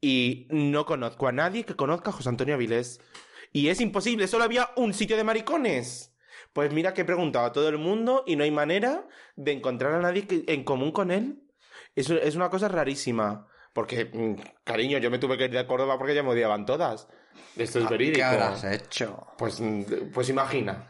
y 0.00 0.46
no 0.50 0.86
conozco 0.86 1.28
a 1.28 1.32
nadie 1.32 1.64
que 1.64 1.76
conozca 1.76 2.10
a 2.10 2.12
José 2.12 2.28
Antonio 2.28 2.54
Avilés. 2.54 3.00
Y 3.52 3.68
es 3.68 3.80
imposible, 3.80 4.28
solo 4.28 4.44
había 4.44 4.70
un 4.76 4.94
sitio 4.94 5.16
de 5.16 5.24
maricones. 5.24 6.14
Pues 6.52 6.72
mira 6.72 6.94
que 6.94 7.02
he 7.02 7.04
preguntado 7.04 7.46
a 7.46 7.52
todo 7.52 7.68
el 7.68 7.78
mundo 7.78 8.24
y 8.26 8.36
no 8.36 8.44
hay 8.44 8.50
manera 8.50 9.06
de 9.36 9.52
encontrar 9.52 9.94
a 9.94 10.00
nadie 10.00 10.26
que- 10.26 10.44
en 10.46 10.64
común 10.64 10.92
con 10.92 11.10
él. 11.10 11.42
Es, 11.96 12.08
es 12.08 12.36
una 12.36 12.48
cosa 12.50 12.68
rarísima. 12.68 13.46
Porque, 13.72 14.06
mm, 14.12 14.34
cariño, 14.64 14.98
yo 14.98 15.10
me 15.10 15.18
tuve 15.18 15.38
que 15.38 15.44
ir 15.44 15.50
de 15.52 15.66
Córdoba 15.66 15.96
porque 15.98 16.14
ya 16.14 16.22
me 16.22 16.30
odiaban 16.30 16.66
todas. 16.66 17.06
Esto 17.56 17.78
es 17.78 17.88
verídico. 17.88 18.16
¿Qué 18.18 18.24
habrás 18.24 18.64
hecho? 18.64 19.26
Pues, 19.38 19.60
mm, 19.60 19.82
pues 20.12 20.28
imagina. 20.28 20.88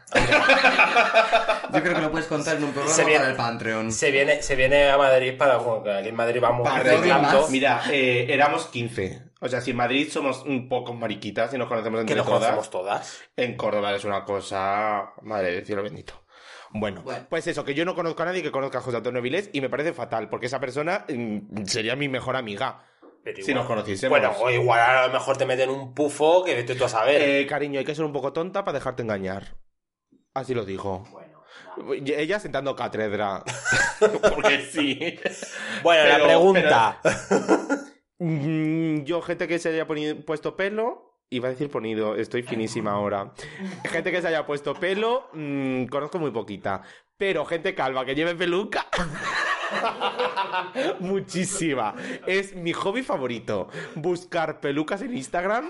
Yo 1.73 1.81
creo 1.81 1.95
que 1.95 2.01
lo 2.01 2.11
puedes 2.11 2.27
contar 2.27 2.57
en 2.57 2.63
un 2.65 2.71
programa 2.71 2.95
Se 2.95 3.03
viene- 3.05 3.19
para 3.19 3.31
el 3.31 3.37
Patreon. 3.37 3.91
Se 3.91 4.11
viene, 4.11 4.41
se 4.41 4.55
viene 4.55 4.89
a 4.89 4.97
Madrid 4.97 5.37
para, 5.37 5.57
bueno, 5.57 5.83
que 5.83 5.91
aquí 5.91 6.09
en 6.09 6.15
Madrid 6.15 6.41
vamos 6.41 6.67
más. 6.67 7.49
Mira, 7.51 7.81
eh, 7.91 8.25
éramos 8.29 8.65
15. 8.67 9.31
O 9.39 9.47
sea, 9.47 9.61
si 9.61 9.71
en 9.71 9.77
Madrid 9.77 10.09
somos 10.11 10.43
un 10.45 10.69
poco 10.69 10.93
mariquitas 10.93 11.53
y 11.53 11.57
nos 11.57 11.67
conocemos 11.67 11.97
que 11.99 12.01
entre 12.01 12.15
nos 12.17 12.25
todas, 12.25 12.39
conocemos 12.41 12.69
todas. 12.69 13.19
en 13.35 13.55
Córdoba 13.57 13.95
es 13.95 14.03
una 14.05 14.23
cosa... 14.23 15.13
Madre 15.23 15.51
del 15.53 15.65
cielo 15.65 15.81
bendito. 15.83 16.13
Bueno, 16.73 17.01
Bueno. 17.03 17.25
pues 17.29 17.45
eso, 17.47 17.65
que 17.65 17.73
yo 17.73 17.83
no 17.85 17.95
conozco 17.95 18.23
a 18.23 18.25
nadie 18.25 18.41
que 18.41 18.51
conozca 18.51 18.77
a 18.77 18.81
José 18.81 18.97
Antonio 18.97 19.21
Vilés 19.21 19.49
y 19.53 19.61
me 19.61 19.69
parece 19.69 19.93
fatal, 19.93 20.29
porque 20.29 20.45
esa 20.45 20.59
persona 20.59 21.05
mm, 21.09 21.63
sería 21.65 21.95
mi 21.95 22.07
mejor 22.07 22.35
amiga. 22.35 22.85
Pero 23.23 23.35
Si 23.37 23.43
igual- 23.51 23.55
nos 23.55 23.67
conociésemos. 23.67 24.17
Bueno, 24.19 24.33
o 24.39 24.49
igual 24.49 24.79
a 24.79 25.07
lo 25.07 25.13
mejor 25.13 25.37
te 25.37 25.45
meten 25.45 25.69
un 25.69 25.93
pufo 25.93 26.43
que 26.43 26.55
vete 26.55 26.73
tú 26.75 26.85
a 26.85 26.89
saber. 26.89 27.21
Eh, 27.21 27.45
cariño, 27.45 27.77
hay 27.79 27.85
que 27.85 27.93
ser 27.93 28.05
un 28.05 28.13
poco 28.13 28.33
tonta 28.33 28.63
para 28.63 28.79
dejarte 28.79 29.03
engañar. 29.03 29.57
Así 30.33 30.53
lo 30.55 30.65
digo. 30.65 31.03
Y 32.03 32.13
Ella 32.13 32.39
sentando 32.39 32.75
cátedra. 32.75 33.43
porque 34.33 34.61
sí. 34.61 35.19
bueno, 35.83 36.17
la 36.17 36.23
pregunta. 36.25 36.99
Mm, 38.19 39.03
Yo, 39.03 39.21
gente 39.21 39.47
que 39.47 39.59
se 39.59 39.69
haya 39.69 39.87
puesto 40.25 40.55
pelo, 40.55 41.10
iba 41.31 41.47
a 41.47 41.51
decir 41.51 41.69
ponido, 41.69 42.15
estoy 42.15 42.43
finísima 42.43 42.91
ahora. 42.91 43.31
Gente 43.85 44.11
que 44.11 44.21
se 44.21 44.27
haya 44.27 44.45
puesto 44.45 44.73
pelo, 44.75 45.29
mm, 45.33 45.85
conozco 45.85 46.19
muy 46.19 46.31
poquita. 46.31 46.81
Pero 47.17 47.45
gente 47.45 47.73
calva 47.73 48.05
que 48.05 48.15
lleve 48.15 48.35
peluca. 48.35 48.87
Muchísima. 50.99 51.95
Es 52.27 52.55
mi 52.55 52.73
hobby 52.73 53.01
favorito. 53.03 53.69
Buscar 53.95 54.59
pelucas 54.59 55.01
en 55.01 55.15
Instagram. 55.15 55.69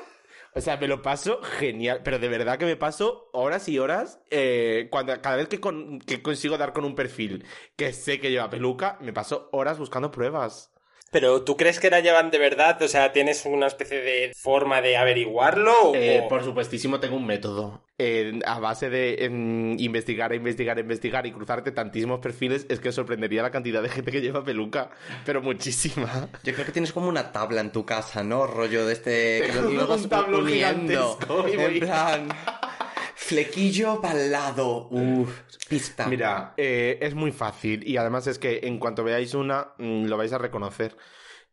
O 0.56 0.62
sea, 0.62 0.78
me 0.78 0.88
lo 0.88 1.02
paso 1.02 1.42
genial. 1.44 2.02
Pero 2.04 2.18
de 2.18 2.28
verdad 2.28 2.58
que 2.58 2.66
me 2.66 2.76
paso 2.76 3.30
horas 3.34 3.70
y 3.70 3.78
horas. 3.80 4.20
eh, 4.32 4.88
cuando, 4.90 5.20
cada 5.22 5.36
vez 5.38 5.48
que, 5.48 5.60
con- 5.60 6.00
que 6.00 6.22
consigo 6.24 6.58
dar 6.58 6.74
con 6.74 6.86
un 6.86 6.96
perfil 6.96 7.46
que 7.76 7.94
sé 7.94 8.20
que 8.20 8.32
lleva 8.32 8.50
peluca, 8.50 8.98
me 9.02 9.14
paso 9.14 9.50
horas 9.52 9.78
buscando 9.78 10.10
pruebas. 10.10 10.74
Pero 11.12 11.42
¿tú 11.44 11.58
crees 11.58 11.80
que 11.82 11.90
la 11.90 12.00
llevan 12.00 12.32
de 12.32 12.38
verdad? 12.40 12.82
O 12.82 12.88
sea, 12.88 13.12
¿tienes 13.12 13.46
una 13.46 13.68
especie 13.68 14.02
de 14.02 14.32
forma 14.34 14.82
de 14.82 14.96
averiguarlo? 14.96 15.90
o- 15.90 15.96
Eh, 15.96 16.24
por 16.30 16.42
supuestísimo 16.44 17.02
tengo 17.02 17.18
un 17.18 17.26
método. 17.26 17.84
Eh, 17.98 18.40
a 18.46 18.60
base 18.60 18.90
de 18.90 19.26
em, 19.26 19.78
investigar, 19.78 20.34
investigar, 20.34 20.80
investigar 20.80 21.28
y 21.28 21.34
cruzarte 21.34 21.72
tantísimos 21.74 22.20
perfiles, 22.22 22.66
es 22.70 22.80
que 22.80 22.92
sorprendería 22.94 23.44
la 23.44 23.52
cantidad 23.52 23.84
de 23.84 23.90
gente 23.90 24.10
que 24.10 24.22
lleva 24.22 24.44
peluca, 24.46 24.90
pero 25.26 25.42
muchísima. 25.42 26.30
Yo 26.44 26.54
creo 26.54 26.66
que 26.66 26.72
tienes 26.72 26.94
como 26.94 27.10
una 27.10 27.32
tabla 27.34 27.60
en 27.62 27.72
tu 27.74 27.86
casa, 27.86 28.24
¿no? 28.24 28.48
Rollo 28.48 28.86
de 28.86 28.94
este... 28.94 29.42
que 29.46 29.52
Tengo 29.52 29.70
lo- 29.70 29.94
un 30.28 30.34
uniendo. 30.36 31.18
gigantesco 31.20 31.48
En 31.48 31.80
plan... 31.80 32.30
Flequillo 33.22 34.02
para 34.02 34.26
lado. 34.26 34.90
Uf, 34.90 35.42
pista. 35.70 36.08
Mira, 36.08 36.54
eh, 36.58 36.98
es 37.02 37.14
muy 37.14 37.32
fácil 37.32 37.88
y 37.88 37.96
además 37.96 38.26
es 38.26 38.40
que 38.40 38.62
en 38.64 38.80
cuanto 38.80 39.04
veáis 39.04 39.36
una, 39.36 39.74
mm, 39.78 40.06
lo 40.06 40.18
vais 40.18 40.34
a 40.34 40.40
reconocer. 40.40 40.98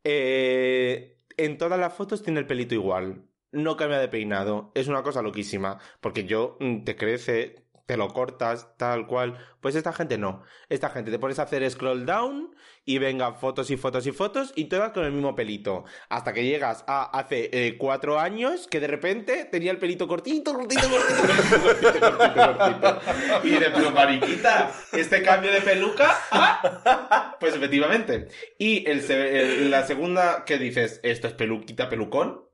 Eh, 0.02 1.18
en 1.36 1.58
todas 1.58 1.78
las 1.78 1.92
fotos 1.92 2.22
tiene 2.22 2.40
el 2.40 2.46
pelito 2.46 2.74
igual. 2.74 3.26
No 3.52 3.76
cambia 3.76 3.98
de 3.98 4.08
peinado. 4.08 4.72
Es 4.74 4.88
una 4.88 5.02
cosa 5.02 5.20
loquísima. 5.22 5.78
Porque 6.00 6.24
yo 6.24 6.56
mm, 6.58 6.84
te 6.84 6.96
crece, 6.96 7.66
te 7.88 7.96
lo 7.96 8.12
cortas, 8.12 8.76
tal 8.76 9.06
cual. 9.06 9.38
Pues 9.62 9.74
esta 9.74 9.94
gente 9.94 10.18
no. 10.18 10.42
Esta 10.68 10.90
gente 10.90 11.10
te 11.10 11.18
pones 11.18 11.38
a 11.38 11.44
hacer 11.44 11.68
scroll 11.70 12.04
down 12.04 12.54
y 12.84 12.98
venga 12.98 13.32
fotos 13.32 13.70
y 13.70 13.78
fotos 13.78 14.06
y 14.06 14.12
fotos 14.12 14.52
y 14.54 14.64
todas 14.64 14.92
con 14.92 15.06
el 15.06 15.12
mismo 15.12 15.34
pelito. 15.34 15.84
Hasta 16.10 16.34
que 16.34 16.44
llegas 16.44 16.84
a 16.86 17.04
hace 17.18 17.48
eh, 17.50 17.78
cuatro 17.78 18.20
años 18.20 18.66
que 18.66 18.78
de 18.78 18.88
repente 18.88 19.46
tenía 19.46 19.70
el 19.70 19.78
pelito 19.78 20.06
cortito, 20.06 20.52
cortito, 20.52 20.86
cortito, 20.86 21.62
cortito, 21.62 22.18
cortito, 22.18 22.58
cortito. 22.58 23.46
Y 23.46 23.50
de 23.52 23.70
pero 23.70 23.90
mariquita, 23.90 24.70
este 24.92 25.22
cambio 25.22 25.50
de 25.50 25.62
peluca, 25.62 26.14
ah, 26.30 27.38
pues 27.40 27.56
efectivamente. 27.56 28.28
Y 28.58 28.86
el, 28.86 29.70
la 29.70 29.86
segunda, 29.86 30.44
¿qué 30.44 30.58
dices? 30.58 31.00
¿Esto 31.02 31.26
es 31.26 31.32
peluquita, 31.32 31.88
pelucón? 31.88 32.47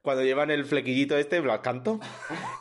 Cuando 0.00 0.22
llevan 0.24 0.50
el 0.50 0.64
flequillito 0.64 1.18
este, 1.18 1.40
lo 1.40 1.60
canto. 1.60 1.98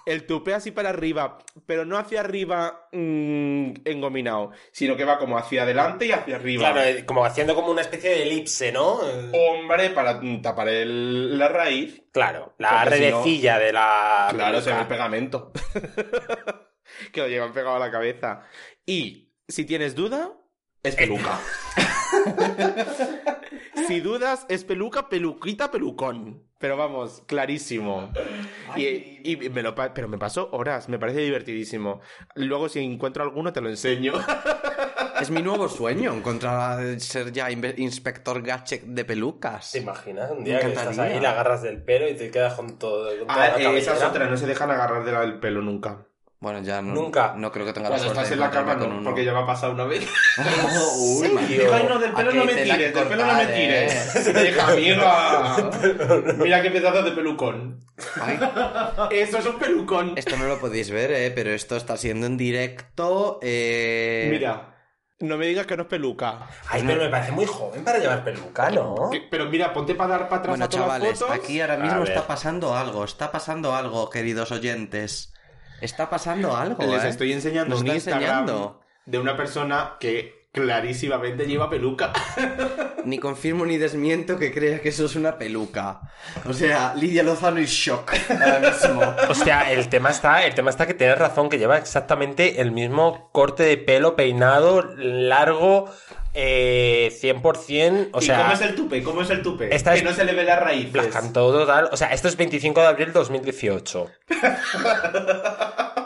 El 0.06 0.26
tupé 0.26 0.54
así 0.56 0.72
para 0.72 0.90
arriba, 0.90 1.38
pero 1.66 1.86
no 1.86 1.98
hacia 1.98 2.20
arriba 2.22 2.90
mm, 2.92 3.74
engominado, 3.86 4.52
sino 4.72 4.98
que 4.98 5.06
va 5.06 5.20
como 5.20 5.38
hacia 5.38 5.64
adelante 5.64 6.08
y 6.08 6.12
hacia 6.12 6.38
arriba. 6.38 6.72
Claro, 6.74 6.88
eh, 6.88 7.06
como 7.06 7.24
haciendo 7.24 7.56
como 7.56 7.72
una 7.72 7.82
especie 7.82 8.10
de 8.10 8.24
elipse, 8.24 8.72
¿no? 8.72 9.00
Eh, 9.08 9.32
Hombre, 9.34 9.92
para 9.92 10.20
tapar 10.42 10.68
el- 10.70 11.38
la 11.38 11.48
raíz. 11.48 12.04
Claro, 12.12 12.56
la 12.58 12.82
Porque 12.84 12.98
si 12.98 13.12
no- 13.12 13.18
redecilla 13.22 13.60
de 13.60 13.72
la... 13.74 14.28
Claro, 14.34 14.62
se 14.62 14.74
ve 14.74 14.80
el 14.82 14.88
pegamento. 14.88 15.52
que 17.14 17.22
lo 17.22 17.28
llevan 17.28 17.54
pegado 17.54 17.76
a 17.76 17.80
la 17.80 17.92
cabeza. 17.92 18.42
Y 18.86 19.32
si 19.48 19.66
tienes 19.66 19.96
duda, 19.96 20.32
es 20.84 20.96
peluca. 20.96 21.40
si 23.88 24.00
dudas, 24.00 24.46
es 24.50 24.64
peluca, 24.64 25.10
peluquita, 25.10 25.72
pelucón. 25.72 26.47
Pero 26.60 26.76
vamos, 26.76 27.24
clarísimo. 27.28 28.12
Y, 28.76 29.32
y 29.32 29.50
me 29.50 29.62
lo 29.62 29.76
pa- 29.76 29.94
pero 29.94 30.08
me 30.08 30.18
pasó 30.18 30.50
horas, 30.52 30.90
me 30.90 30.98
parece 30.98 31.20
divertidísimo. 31.22 32.02
Luego, 32.36 32.68
si 32.68 32.80
encuentro 32.80 33.24
alguno, 33.24 33.54
te 33.54 33.62
lo 33.62 33.70
enseño. 33.70 34.14
Es 35.20 35.32
mi 35.32 35.42
nuevo 35.42 35.68
sueño, 35.70 36.14
encontrar 36.14 37.00
ser 37.00 37.32
ya 37.32 37.50
inspector 37.50 38.40
gadget 38.44 38.84
de 38.84 39.04
pelucas. 39.04 39.72
¿Te 39.72 39.80
imaginas 39.80 40.30
un 40.30 40.44
día 40.44 40.60
que 40.60 40.68
estás 40.68 41.00
ahí, 41.00 41.20
la 41.20 41.32
agarras 41.32 41.64
del 41.64 41.82
pelo 41.82 42.08
y 42.08 42.14
te 42.16 42.30
quedas 42.30 42.54
con 42.54 42.78
todo 42.78 43.10
con 43.18 43.28
toda 43.28 43.46
Ah, 43.46 43.50
la 43.50 43.58
eh, 43.58 43.78
esa 43.80 43.94
es 43.94 43.98
cabellera? 44.00 44.10
otra, 44.10 44.28
no 44.30 44.38
se 44.38 44.46
dejan 44.46 44.70
agarrar 44.70 45.04
del 45.04 45.40
pelo 45.40 45.64
nunca. 45.64 46.06
Bueno, 46.40 46.62
ya 46.62 46.84
no, 46.84 46.94
Nunca. 46.94 47.34
no 47.36 47.52
creo 47.52 47.66
que 47.66 47.74
tenga 47.74 47.90
la 47.90 47.96
Cuando 47.96 48.14
suerte 48.14 48.22
estás 48.22 48.30
de 48.30 48.34
en 48.36 48.40
la 48.42 48.52
cama, 48.52 48.74
encontrarme 48.74 48.84
no, 48.84 48.90
con 48.90 48.98
uno. 49.00 49.10
porque 49.10 49.26
ya 49.26 49.34
me 49.34 49.40
ha 49.40 49.46
pasado 49.48 49.74
una 49.74 49.86
vez. 49.86 50.08
Uy, 51.00 51.28
ay, 51.74 51.86
no, 51.90 51.98
del 52.00 52.14
pelo 52.14 52.30
Aquí 52.30 52.38
no 52.38 52.46
me 52.46 52.54
tela 52.54 52.76
tires, 52.76 52.94
del 52.94 53.08
pelo 53.08 53.26
no 53.26 53.34
me 53.34 53.40
cortar, 53.40 53.52
¿eh? 53.60 53.88
tires. 54.28 54.48
Hija, 54.54 54.68
amiga. 54.68 56.36
Mira 56.38 56.62
qué 56.62 56.70
pedazo 56.72 57.02
de 57.02 57.12
pelucón. 57.12 57.84
Ay, 58.22 58.40
Eso 59.12 59.40
es 59.40 59.46
un 59.48 59.58
pelucón. 59.58 60.14
esto 60.16 60.38
no 60.38 60.46
lo 60.46 60.60
podéis 60.60 60.92
ver, 60.92 61.12
eh, 61.12 61.32
pero 61.34 61.50
esto 61.52 61.76
está 61.76 61.98
siendo 61.98 62.28
en 62.28 62.38
directo. 62.38 63.40
Eh... 63.42 64.28
Mira, 64.30 64.76
no 65.22 65.38
me 65.38 65.48
digas 65.48 65.66
que 65.66 65.76
no 65.76 65.84
es 65.84 65.90
peluca. 65.90 66.48
Ay, 66.70 66.84
pero 66.86 67.02
me 67.02 67.10
parece 67.10 67.32
muy 67.32 67.48
joven 67.48 67.84
para 67.84 67.98
llevar 67.98 68.24
peluca, 68.24 68.70
¿no? 68.70 69.10
Que- 69.12 69.22
Pero 69.32 69.46
mira, 69.48 69.74
ponte 69.74 69.96
para 69.96 70.12
dar 70.12 70.30
para 70.30 70.42
atrás 70.42 70.52
Bueno, 70.52 70.66
a 70.66 70.70
todas 70.70 70.86
chavales, 70.86 71.10
las 71.10 71.20
fotos. 71.20 71.36
aquí 71.44 71.60
ahora 71.62 71.74
A 71.74 71.78
mismo 71.78 72.00
ver. 72.02 72.10
está 72.10 72.28
pasando 72.28 72.76
algo, 72.78 73.04
está 73.04 73.32
pasando 73.32 73.76
algo, 73.76 74.08
queridos 74.12 74.52
oyentes. 74.52 75.34
Está 75.82 76.10
pasando 76.10 76.56
algo, 76.56 76.84
Les 76.86 77.04
¿eh? 77.04 77.10
estoy 77.10 77.34
enseñando 77.34 77.70
Nos 77.72 77.82
un 77.82 77.88
está 77.88 77.96
Instagram 77.96 78.24
enseñando. 78.42 78.82
de 79.06 79.20
una 79.20 79.38
persona 79.38 79.94
que 80.00 80.48
clarísimamente 80.52 81.46
lleva 81.46 81.70
peluca. 81.70 82.12
Ni 83.06 83.20
confirmo 83.20 83.66
ni 83.66 83.78
desmiento 83.78 84.38
que 84.38 84.52
crea 84.52 84.82
que 84.82 84.90
eso 84.90 85.06
es 85.06 85.16
una 85.16 85.38
peluca. 85.38 86.02
O 86.46 86.52
sea, 86.52 86.94
Lidia 86.96 87.24
Lozano 87.24 87.60
y 87.62 87.66
shock 87.66 88.12
ahora 88.30 88.60
mismo. 88.60 89.02
Hostia, 89.30 89.72
el 89.72 89.88
tema 89.88 90.10
está, 90.10 90.46
el 90.46 90.54
tema 90.56 90.72
está 90.72 90.88
que 90.88 90.94
tienes 90.94 91.18
razón, 91.18 91.48
que 91.48 91.58
lleva 91.60 91.78
exactamente 91.78 92.60
el 92.60 92.72
mismo 92.72 93.30
corte 93.32 93.64
de 93.64 93.78
pelo, 93.78 94.16
peinado, 94.18 94.82
largo, 94.98 95.90
Eh, 96.40 97.10
100%, 97.20 98.10
o 98.14 98.20
¿Y 98.20 98.26
sea... 98.26 98.38
cómo 98.44 98.54
es 98.54 98.62
el 98.62 98.76
tupe? 98.76 99.02
¿Cómo 99.04 99.22
es 99.24 99.30
el 99.32 99.42
tupe? 99.42 99.76
Esta 99.76 99.94
que 99.94 99.98
es- 100.00 100.04
no 100.04 100.14
se 100.14 100.24
le 100.24 100.34
ve 100.34 100.44
las 100.44 100.60
raíces. 100.60 100.94
Black 100.94 101.10
Cantó 101.10 101.52
total. 101.52 101.90
O 101.92 101.98
sea, 101.98 102.10
esto 102.14 102.28
es 102.28 102.38
25 102.38 102.80
de 102.80 102.86
abril 102.88 103.12
2018. 103.12 104.08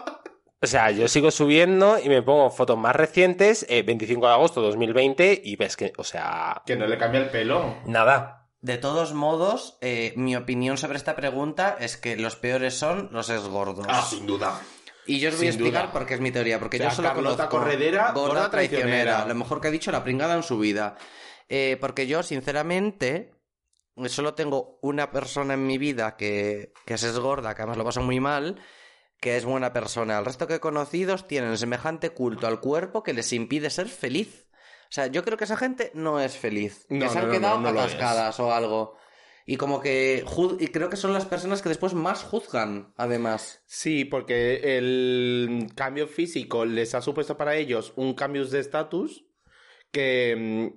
O 0.64 0.68
sea, 0.68 0.92
yo 0.92 1.08
sigo 1.08 1.32
subiendo 1.32 1.98
y 1.98 2.08
me 2.08 2.22
pongo 2.22 2.52
fotos 2.52 2.78
más 2.78 2.96
recientes, 2.96 3.66
eh, 3.68 3.82
25 3.82 4.28
de 4.28 4.32
agosto 4.34 4.62
2020, 4.62 5.42
y 5.44 5.56
ves 5.56 5.76
que, 5.76 5.92
o 5.98 6.04
sea, 6.04 6.62
Que 6.68 6.76
no 6.76 6.86
le 6.86 7.00
cambia 7.00 7.20
el 7.20 7.30
pelo. 7.32 7.78
nada. 7.88 8.46
De 8.62 8.78
todos 8.78 9.16
modos, 9.16 9.80
eh, 9.82 10.14
mi 10.18 10.36
opinión 10.36 10.78
sobre 10.78 10.98
esta 10.98 11.16
pregunta 11.16 11.78
es 11.80 11.98
que 11.98 12.16
los 12.16 12.36
peores 12.36 12.76
son 12.78 13.10
los 13.12 13.32
esgordos. 13.32 13.88
Ah, 13.90 14.06
sin 14.08 14.28
duda. 14.28 14.62
Y 15.12 15.20
yo 15.20 15.30
os 15.30 15.38
voy 15.38 15.48
a 15.48 15.50
explicar 15.50 15.84
duda. 15.84 15.92
por 15.94 16.06
qué 16.06 16.14
es 16.14 16.22
mi 16.22 16.32
teoría, 16.32 16.58
porque 16.60 16.78
O 16.78 16.80
sea, 16.80 16.90
yo 16.90 16.96
solo 16.96 17.10
Carlota 17.10 17.50
conozco 17.50 17.58
Corredera, 17.58 18.12
gorda, 18.14 18.28
gorda 18.28 18.52
traicionera, 18.52 18.90
traicionera. 18.90 19.26
lo 19.28 19.36
mejor 19.36 19.60
que 19.60 19.68
ha 19.68 19.72
dicho 19.72 19.92
la 19.92 20.04
pringada 20.04 20.36
en 20.36 20.44
su 20.44 20.58
vida. 20.58 20.96
Eh, 21.50 21.78
porque 21.82 22.08
yo, 22.08 22.24
sinceramente, 22.24 23.36
solo 24.08 24.36
tengo 24.36 24.80
una 24.82 25.12
persona 25.12 25.56
en 25.56 25.68
mi 25.68 25.78
vida 25.78 26.16
que, 26.16 26.72
que 26.86 26.94
es 26.94 27.20
gorda, 27.20 27.54
que 27.56 27.62
además 27.62 27.78
lo 27.78 27.84
pasa 27.84 28.00
muy 28.00 28.22
mal, 28.22 28.62
que 29.20 29.36
es 29.36 29.44
buena 29.44 29.74
persona. 29.74 30.18
El 30.18 30.26
resto 30.26 30.48
que 30.48 30.56
he 30.56 30.60
conocido 30.62 31.18
tienen 31.18 31.58
semejante 31.58 32.12
culto 32.12 32.48
al 32.48 32.62
cuerpo 32.62 33.04
que 33.04 33.14
les 33.14 33.34
impide 33.34 33.70
ser 33.70 33.90
feliz. 33.90 34.48
O 34.84 34.94
sea, 34.94 35.08
yo 35.08 35.24
creo 35.24 35.38
que 35.38 35.44
esa 35.44 35.58
gente 35.58 35.92
no 35.94 36.20
es 36.20 36.38
feliz. 36.38 36.86
No, 36.90 37.06
que 37.06 37.10
se 37.10 37.16
no, 37.20 37.26
han 37.26 37.32
quedado 37.32 37.60
no, 37.60 37.70
atascadas 37.70 38.40
o 38.40 38.54
algo. 38.54 38.98
Y 39.46 39.58
como 39.58 39.82
que... 39.82 40.24
Y 40.60 40.68
creo 40.68 40.90
que 40.90 40.98
son 40.98 41.14
las 41.14 41.26
personas 41.26 41.62
que 41.62 41.70
después 41.70 41.94
más 41.94 42.24
juzgan, 42.24 42.94
además. 42.98 43.64
Sí, 43.66 44.06
porque 44.06 44.78
el 44.78 45.68
cambio 45.76 46.08
físico 46.08 46.66
les 46.66 46.94
ha 46.96 47.02
supuesto 47.02 47.38
para 47.38 47.56
ellos 47.56 47.94
un 47.96 48.14
cambio 48.14 48.46
de 48.46 48.60
estatus 48.60 49.26
que... 49.92 50.36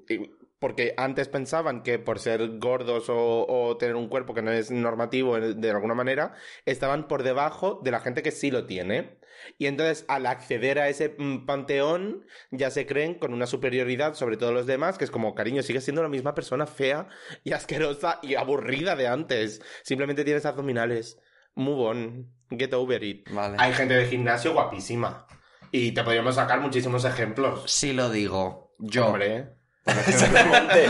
mm, 0.08 0.22
Porque 0.58 0.94
antes 0.96 1.28
pensaban 1.28 1.82
que 1.82 1.98
por 1.98 2.18
ser 2.18 2.58
gordos 2.58 3.08
o, 3.10 3.46
o 3.46 3.76
tener 3.76 3.96
un 3.96 4.08
cuerpo 4.08 4.32
que 4.34 4.42
no 4.42 4.50
es 4.50 4.70
normativo 4.70 5.38
de 5.38 5.70
alguna 5.70 5.94
manera, 5.94 6.32
estaban 6.64 7.06
por 7.06 7.22
debajo 7.22 7.80
de 7.84 7.90
la 7.90 8.00
gente 8.00 8.22
que 8.22 8.30
sí 8.30 8.50
lo 8.50 8.64
tiene. 8.66 9.18
Y 9.58 9.66
entonces 9.66 10.04
al 10.08 10.26
acceder 10.26 10.78
a 10.78 10.88
ese 10.88 11.14
mm, 11.18 11.46
panteón 11.46 12.24
ya 12.50 12.70
se 12.70 12.86
creen 12.86 13.14
con 13.14 13.32
una 13.32 13.46
superioridad 13.46 14.14
sobre 14.14 14.36
todos 14.36 14.52
los 14.52 14.66
demás, 14.66 14.98
que 14.98 15.04
es 15.04 15.10
como, 15.10 15.34
cariño, 15.34 15.62
sigues 15.62 15.84
siendo 15.84 16.02
la 16.02 16.08
misma 16.08 16.34
persona 16.34 16.66
fea 16.66 17.08
y 17.42 17.52
asquerosa 17.52 18.18
y 18.22 18.34
aburrida 18.34 18.96
de 18.96 19.08
antes. 19.08 19.60
Simplemente 19.82 20.24
tienes 20.24 20.46
abdominales. 20.46 21.18
Move 21.54 21.88
on. 21.88 22.32
Get 22.50 22.72
over 22.72 23.02
it. 23.02 23.28
Vale. 23.30 23.56
Hay 23.58 23.72
gente 23.72 23.94
de 23.94 24.06
gimnasio 24.06 24.52
guapísima. 24.52 25.26
Y 25.70 25.92
te 25.92 26.04
podríamos 26.04 26.36
sacar 26.36 26.60
muchísimos 26.60 27.04
ejemplos. 27.04 27.64
Sí 27.66 27.92
lo 27.92 28.10
digo. 28.10 28.74
Yo. 28.78 29.06
Hombre. 29.06 29.63
Exactamente. 30.08 30.86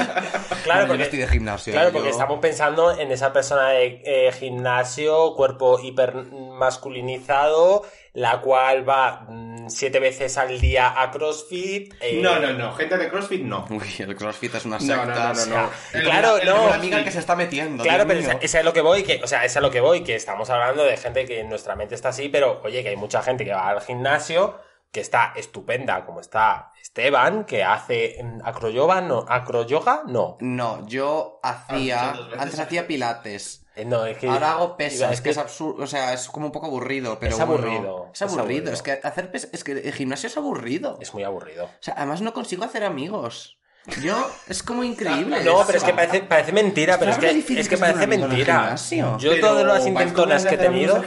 Claro, 0.62 0.83
yo 0.83 0.88
porque, 0.88 1.02
estoy 1.02 1.18
de 1.18 1.26
gimnasio. 1.28 1.72
claro, 1.72 1.88
yo- 1.88 1.94
porque 1.94 2.11
estamos 2.11 2.38
pensando 2.40 2.96
en 2.98 3.11
esa 3.11 3.33
persona 3.33 3.68
de 3.70 4.02
eh, 4.04 4.33
gimnasio, 4.33 5.35
cuerpo 5.35 5.78
hiper 5.80 6.14
masculinizado, 6.14 7.83
la 8.12 8.40
cual 8.40 8.88
va 8.88 9.26
mm, 9.28 9.68
siete 9.68 9.98
veces 9.98 10.38
al 10.38 10.61
día 10.61 11.00
a 11.02 11.11
CrossFit. 11.11 11.94
eh, 12.00 12.20
No, 12.22 12.38
no, 12.38 12.52
no. 12.52 12.72
Gente 12.74 12.96
de 12.96 13.09
CrossFit 13.11 13.42
no. 13.42 13.66
Uy, 13.70 13.83
el 13.98 14.14
CrossFit 14.14 14.54
es 14.54 14.64
una 14.64 14.78
No, 14.78 14.85
secta. 14.85 15.04
no, 15.07 15.14
no, 15.14 15.24
no, 15.24 15.30
o 15.33 15.35
sea, 15.35 15.62
no. 15.62 15.70
El- 15.98 16.04
claro, 16.04 16.37
el 16.38 16.46
no. 16.48 16.72
Amiga 16.72 17.02
que 17.02 17.11
se 17.11 17.18
está 17.18 17.35
metiendo. 17.35 17.83
Claro, 17.83 18.04
pero 18.07 18.20
ese 18.40 18.59
es 18.59 18.64
lo 18.64 18.72
que 18.72 18.80
voy, 18.80 19.02
que, 19.02 19.20
o 19.22 19.26
sea, 19.26 19.44
es 19.44 19.57
a 19.57 19.61
lo 19.61 19.70
que 19.70 19.80
voy, 19.80 20.02
que 20.04 20.14
estamos 20.14 20.48
hablando 20.50 20.85
de 20.85 20.96
gente 20.96 21.24
que 21.26 21.40
en 21.40 21.48
nuestra 21.48 21.74
mente 21.74 21.94
está 21.94 22.11
así, 22.11 22.28
pero 22.28 22.61
oye, 22.64 22.83
que 22.83 22.90
hay 22.90 22.96
mucha 22.96 23.22
gente 23.22 23.44
que 23.44 23.52
va 23.52 23.68
al 23.70 23.80
gimnasio, 23.80 24.59
que 24.94 25.00
está 25.00 25.33
estupenda, 25.35 26.07
como 26.07 26.20
está 26.20 26.70
Esteban, 26.80 27.44
que 27.44 27.64
hace 27.64 28.16
mm, 28.22 28.42
acroyoga, 28.44 29.00
no, 29.00 29.26
acroyoga, 29.28 30.04
no. 30.07 30.38
No, 30.40 30.87
yo 30.87 31.40
hacía. 31.42 32.12
Veces. 32.12 32.38
Antes 32.38 32.61
hacía 32.61 32.87
pilates. 32.87 33.66
Eh, 33.74 33.85
no, 33.85 34.07
es 34.07 34.16
que 34.18 34.28
Ahora 34.28 34.52
hago 34.52 34.76
pesas, 34.76 35.11
es 35.11 35.18
es 35.18 35.20
que 35.20 35.30
es 35.30 35.38
absurdo. 35.38 35.83
O 35.83 35.87
sea, 35.88 36.12
es 36.12 36.28
como 36.28 36.46
un 36.46 36.52
poco 36.52 36.66
aburrido, 36.66 37.18
pero. 37.18 37.35
Es 37.35 37.40
aburrido, 37.40 38.11
es 38.14 38.22
es 38.22 38.22
aburrido. 38.22 38.42
aburrido. 38.42 38.72
Es 38.72 38.83
que 38.83 38.92
hacer 39.02 39.33
pesas. 39.33 39.50
Es 39.52 39.64
que 39.64 39.72
el 39.72 39.92
gimnasio 39.92 40.28
es 40.28 40.37
aburrido. 40.37 40.96
es 41.00 41.12
muy 41.12 41.24
aburrido. 41.24 41.64
O 41.64 41.83
sea, 41.83 41.94
además 41.96 42.22
no 42.22 42.33
consigo 42.33 42.64
hacer 42.64 42.85
amigos. 42.85 43.59
Yo. 44.01 44.31
Es 44.49 44.62
como 44.62 44.83
increíble. 44.83 45.44
No, 45.44 45.57
eso. 45.59 45.64
pero 45.66 45.79
es 45.79 45.85
que 45.85 45.92
parece, 45.92 46.20
parece 46.23 46.53
mentira, 46.53 46.99
pero 46.99 47.11
es 47.11 47.18
que, 47.18 47.61
es 47.61 47.68
que 47.68 47.77
parece 47.77 48.07
mentira. 48.07 48.75
Yo 49.18 49.31
Pero, 49.33 49.47
todas 49.47 49.64
las 49.66 49.73
¿vais 49.75 49.83
con 49.85 49.92
intentonas 49.92 50.47
que 50.47 50.55
he 50.55 50.59
tenido... 50.59 51.05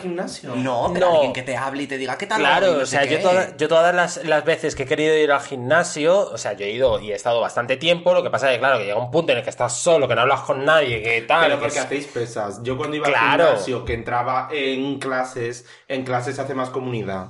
No, 0.56 0.92
pero 0.94 1.08
No. 1.08 1.13
alguien 1.16 1.34
que 1.34 1.42
te 1.42 1.58
hable 1.58 1.84
y 1.84 1.88
te 1.88 1.98
diga, 1.98 2.18
¿qué 2.20 2.28
tal? 2.28 2.40
Claro? 2.40 2.74
No 2.74 2.84
o 2.84 2.86
sea, 2.86 3.04
yo, 3.06 3.20
toda- 3.20 3.58
yo 3.58 3.68
todas 3.68 3.96
las, 3.96 4.24
las 4.26 4.46
veces 4.46 4.76
que 4.76 4.84
he 4.84 4.86
querido 4.86 5.16
ir 5.18 5.32
al 5.32 5.42
gimnasio, 5.42 6.20
o 6.30 6.38
sea, 6.38 6.54
yo 6.54 6.66
he 6.66 6.70
ido 6.72 7.00
y 7.00 7.12
he 7.12 7.16
estado 7.16 7.42
bastante 7.42 7.78
tiempo, 7.78 8.13
lo 8.13 8.22
que 8.22 8.30
pasa 8.30 8.50
es 8.52 8.58
que, 8.58 8.60
claro, 8.60 8.78
que 8.78 8.86
llega 8.86 9.00
un 9.00 9.10
punto 9.10 9.32
en 9.32 9.40
el 9.40 9.44
que 9.44 9.50
estás 9.50 9.74
solo, 9.76 10.08
que 10.08 10.13
no 10.13 10.22
hablas 10.22 10.42
con 10.42 10.63
nadie, 10.63 11.02
que 11.02 11.22
tal... 11.24 11.46
Pero 11.46 11.56
que 11.56 11.62
porque 11.62 11.80
es- 11.80 11.86
hacéis 11.86 12.06
pesas. 12.08 12.62
Yo 12.62 12.78
cuando 12.78 12.96
iba 12.96 13.08
Claro. 13.08 13.44
al 13.44 13.50
gimnasio, 13.54 13.86
que 13.86 13.94
entraba 13.96 14.50
en 14.52 15.00
clases, 15.00 15.66
en 15.88 16.04
clases 16.04 16.36
se 16.36 16.42
hace 16.44 16.54
más 16.54 16.70
comunidad. 16.70 17.30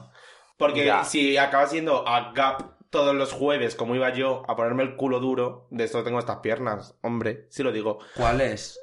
Porque 0.57 0.85
Ya. 0.85 1.03
si 1.05 1.37
acabas 1.37 1.71
yendo 1.71 2.05
a 2.07 2.33
Gap 2.33 2.63
todos 2.89 3.15
los 3.15 3.33
jueves, 3.33 3.75
como 3.75 3.95
iba 3.95 4.13
yo, 4.13 4.43
a 4.47 4.55
ponerme 4.55 4.83
el 4.83 4.95
culo 4.95 5.19
duro, 5.19 5.67
de 5.69 5.83
esto 5.83 6.03
tengo 6.03 6.19
estas 6.19 6.37
piernas, 6.37 6.95
hombre, 7.01 7.47
sí 7.49 7.63
lo 7.63 7.71
digo. 7.71 7.99
¿Cuál 8.15 8.41
es? 8.41 8.79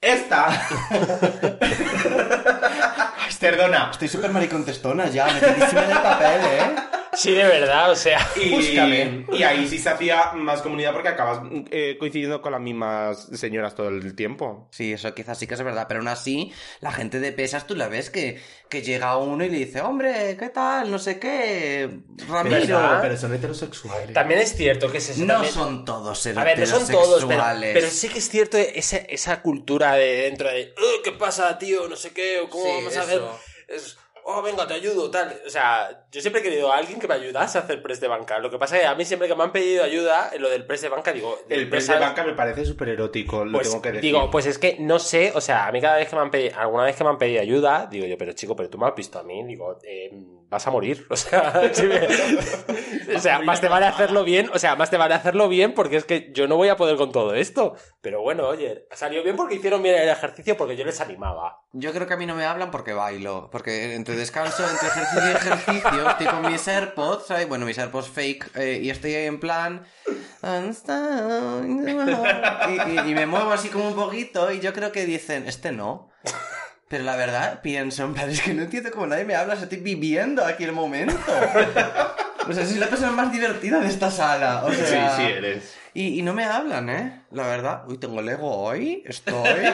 ¡Esta! 0.00 0.48
Perdona. 3.40 3.90
Estoy 3.92 4.08
súper 4.08 4.32
maricontestona 4.32 5.08
ya, 5.08 5.26
metidísima 5.26 5.84
en 5.84 5.90
el 5.90 5.98
papel, 5.98 6.40
¿eh? 6.44 6.76
Sí, 7.14 7.32
de 7.32 7.44
verdad, 7.44 7.90
o 7.90 7.96
sea... 7.96 8.18
Y, 8.36 8.50
Búscame. 8.50 9.26
y 9.32 9.42
ahí 9.42 9.66
sí 9.66 9.78
se 9.78 9.88
hacía 9.88 10.32
más 10.34 10.62
comunidad 10.62 10.92
porque 10.92 11.08
acabas 11.08 11.40
eh, 11.70 11.96
coincidiendo 11.98 12.40
con 12.42 12.52
las 12.52 12.60
mismas 12.60 13.28
señoras 13.34 13.74
todo 13.74 13.88
el 13.88 14.14
tiempo. 14.14 14.68
Sí, 14.70 14.92
eso 14.92 15.12
quizás 15.14 15.38
sí 15.38 15.46
que 15.46 15.54
es 15.54 15.62
verdad, 15.62 15.86
pero 15.88 16.00
aún 16.00 16.08
así, 16.08 16.52
la 16.80 16.92
gente 16.92 17.20
de 17.20 17.32
pesas 17.32 17.66
tú 17.66 17.74
la 17.74 17.88
ves 17.88 18.10
que, 18.10 18.40
que 18.68 18.82
llega 18.82 19.16
uno 19.16 19.44
y 19.44 19.48
le 19.50 19.58
dice, 19.58 19.80
hombre, 19.80 20.36
¿qué 20.38 20.48
tal? 20.50 20.90
No 20.90 20.98
sé 20.98 21.18
qué, 21.18 21.88
Ramiro. 22.28 22.58
¿Verdad? 22.78 22.98
pero 23.02 23.16
son 23.16 23.34
heterosexuales. 23.34 24.12
También 24.14 24.40
es 24.40 24.54
cierto 24.56 24.90
que 24.92 25.00
se... 25.00 25.18
No 25.20 25.34
también- 25.34 25.52
son 25.54 25.84
todos 25.84 26.26
A 26.26 26.44
ver, 26.44 26.58
no 26.58 26.66
son 26.66 26.86
todos, 26.86 27.24
pero, 27.24 27.40
heterosexuales. 27.42 27.70
pero 27.74 27.88
sí 27.90 28.08
que 28.08 28.18
es 28.18 28.28
cierto 28.28 28.56
esa, 28.58 28.98
esa 28.98 29.42
cultura 29.42 29.94
de 29.94 30.22
dentro 30.22 30.48
de 30.48 30.74
"Oh, 30.76 31.02
¿qué 31.02 31.12
pasa, 31.12 31.58
tío? 31.58 31.88
No 31.88 31.96
sé 31.96 32.10
qué, 32.12 32.40
o 32.40 32.48
cómo 32.48 32.64
Sí, 32.64 32.70
vamos 32.76 32.96
a 32.96 33.04
ver. 33.06 33.16
eso. 33.18 33.40
Es, 33.68 33.98
oh, 34.30 34.42
venga, 34.42 34.66
te 34.66 34.74
ayudo, 34.74 35.10
tal. 35.10 35.40
O 35.46 35.50
sea, 35.50 36.06
yo 36.12 36.20
siempre 36.20 36.40
he 36.40 36.44
querido 36.44 36.70
a 36.70 36.76
alguien 36.76 37.00
que 37.00 37.08
me 37.08 37.14
ayudase 37.14 37.56
a 37.56 37.62
hacer 37.62 37.82
press 37.82 37.98
de 38.00 38.08
banca. 38.08 38.38
Lo 38.38 38.50
que 38.50 38.58
pasa 38.58 38.76
es 38.76 38.82
que 38.82 38.86
a 38.86 38.94
mí 38.94 39.04
siempre 39.04 39.26
que 39.26 39.34
me 39.34 39.42
han 39.42 39.52
pedido 39.52 39.82
ayuda 39.84 40.30
en 40.32 40.42
lo 40.42 40.50
del 40.50 40.66
press 40.66 40.82
de 40.82 40.88
banca, 40.90 41.12
digo, 41.12 41.38
El 41.48 41.68
press 41.70 41.86
de 41.86 41.98
banca 41.98 42.24
me 42.24 42.34
parece 42.34 42.64
súper 42.66 42.90
erótico, 42.90 43.44
lo 43.44 43.52
pues, 43.52 43.68
tengo 43.68 43.80
que 43.82 43.92
decir. 43.92 44.02
digo, 44.02 44.30
pues 44.30 44.44
es 44.46 44.58
que 44.58 44.76
no 44.80 44.98
sé, 44.98 45.32
o 45.34 45.40
sea, 45.40 45.66
a 45.66 45.72
mí 45.72 45.80
cada 45.80 45.96
vez 45.96 46.08
que 46.08 46.16
me 46.16 46.22
han 46.22 46.30
pedido, 46.30 46.58
alguna 46.58 46.84
vez 46.84 46.94
que 46.96 47.04
me 47.04 47.10
han 47.10 47.18
pedido 47.18 47.40
ayuda, 47.40 47.86
digo 47.90 48.06
yo, 48.06 48.18
pero 48.18 48.32
chico, 48.34 48.54
pero 48.54 48.68
tú 48.68 48.76
me 48.78 48.86
has 48.86 48.94
visto 48.94 49.18
a 49.18 49.22
mí, 49.22 49.42
digo, 49.44 49.78
eh, 49.82 50.10
vas 50.50 50.66
a 50.66 50.70
morir, 50.70 51.06
o 51.10 51.16
sea, 51.16 51.70
si 51.72 51.86
me- 51.86 52.06
o 53.16 53.20
sea, 53.20 53.40
más 53.40 53.60
te 53.60 53.68
vale 53.68 53.86
hacerlo 53.86 54.24
bien, 54.24 54.50
o 54.52 54.58
sea, 54.58 54.76
más 54.76 54.90
te 54.90 54.96
vale 54.98 55.14
hacerlo 55.14 55.48
bien 55.48 55.74
porque 55.74 55.96
es 55.96 56.04
que 56.04 56.30
yo 56.32 56.46
no 56.48 56.56
voy 56.56 56.68
a 56.68 56.76
poder 56.76 56.96
con 56.96 57.12
todo 57.12 57.34
esto, 57.34 57.74
pero 58.00 58.20
bueno, 58.20 58.46
oye, 58.48 58.86
salió 58.92 59.22
bien 59.22 59.36
porque 59.36 59.54
hicieron 59.56 59.82
bien 59.82 59.94
el 59.96 60.08
ejercicio 60.08 60.56
porque 60.56 60.76
yo 60.76 60.84
les 60.84 61.00
animaba. 61.00 61.62
Yo 61.72 61.92
creo 61.92 62.06
que 62.06 62.14
a 62.14 62.16
mí 62.16 62.26
no 62.26 62.34
me 62.34 62.44
hablan 62.44 62.70
porque 62.70 62.92
bailo. 62.92 63.48
Porque 63.50 63.94
entre 63.94 64.16
descanso, 64.18 64.68
entre 64.68 64.88
ejercicio 64.88 65.28
y 65.28 65.32
ejercicio, 65.32 66.10
estoy 66.10 66.26
con 66.26 66.50
mis 66.52 66.68
AirPods, 66.68 67.26
¿sabes? 67.28 67.48
Bueno, 67.48 67.64
mis 67.66 67.78
AirPods 67.78 68.08
fake, 68.08 68.50
eh, 68.56 68.80
y 68.82 68.90
estoy 68.90 69.14
ahí 69.14 69.26
en 69.26 69.40
plan. 69.40 69.84
Y, 72.68 72.90
y- 72.90 73.10
y 73.10 73.14
me 73.14 73.26
muevo 73.26 73.50
así 73.52 73.68
como 73.68 73.88
un 73.88 73.94
poquito, 73.94 74.50
y 74.52 74.60
yo 74.60 74.72
creo 74.72 74.92
que 74.92 75.06
dicen, 75.06 75.46
este 75.46 75.72
no. 75.72 76.10
Pero 76.88 77.04
la 77.04 77.16
verdad, 77.16 77.60
pienso, 77.62 78.04
en 78.04 78.14
plan, 78.14 78.30
es 78.30 78.40
que 78.40 78.54
no 78.54 78.62
entiendo 78.62 78.90
cómo 78.90 79.06
nadie 79.06 79.24
me 79.24 79.34
habla, 79.34 79.54
estoy 79.54 79.78
viviendo 79.78 80.44
aquí 80.44 80.64
el 80.64 80.72
momento. 80.72 81.14
O 82.48 82.52
sea, 82.54 82.64
soy 82.64 82.76
la 82.78 82.86
persona 82.86 83.12
más 83.12 83.30
divertida 83.30 83.78
de 83.78 83.88
esta 83.88 84.10
sala. 84.10 84.64
O 84.64 84.72
sea, 84.72 85.10
Sí, 85.16 85.22
sí 85.22 85.28
eres. 85.30 85.74
Y, 85.92 86.18
y 86.18 86.22
no 86.22 86.32
me 86.32 86.44
hablan, 86.46 86.88
¿eh? 86.88 87.22
La 87.30 87.42
verdad. 87.46 87.82
Uy, 87.88 87.98
tengo 87.98 88.20
el 88.20 88.28
ego 88.30 88.50
hoy. 88.56 89.02
Estoy. 89.06 89.34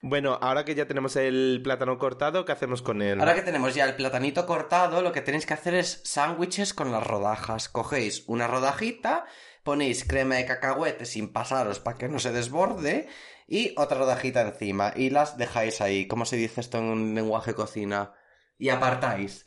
Bueno, 0.00 0.38
ahora 0.40 0.64
que 0.64 0.76
ya 0.76 0.86
tenemos 0.86 1.16
el 1.16 1.60
plátano 1.64 1.98
cortado, 1.98 2.44
¿qué 2.44 2.52
hacemos 2.52 2.82
con 2.82 3.02
él? 3.02 3.18
Ahora 3.18 3.34
que 3.34 3.42
tenemos 3.42 3.74
ya 3.74 3.84
el 3.84 3.96
platanito 3.96 4.46
cortado, 4.46 5.02
lo 5.02 5.10
que 5.12 5.22
tenéis 5.22 5.44
que 5.44 5.54
hacer 5.54 5.74
es 5.74 6.00
sándwiches 6.04 6.72
con 6.72 6.92
las 6.92 7.04
rodajas. 7.04 7.68
Cogéis 7.68 8.22
una 8.28 8.46
rodajita, 8.46 9.24
ponéis 9.64 10.04
crema 10.06 10.36
de 10.36 10.46
cacahuete 10.46 11.04
sin 11.04 11.32
pasaros 11.32 11.80
para 11.80 11.98
que 11.98 12.08
no 12.08 12.20
se 12.20 12.30
desborde 12.30 13.08
y 13.48 13.74
otra 13.76 13.98
rodajita 13.98 14.42
encima 14.42 14.92
y 14.94 15.10
las 15.10 15.36
dejáis 15.36 15.80
ahí. 15.80 16.06
¿Cómo 16.06 16.26
se 16.26 16.36
dice 16.36 16.60
esto 16.60 16.78
en 16.78 16.84
un 16.84 17.14
lenguaje 17.16 17.54
cocina? 17.54 18.12
Y 18.60 18.68
apartáis. 18.70 19.44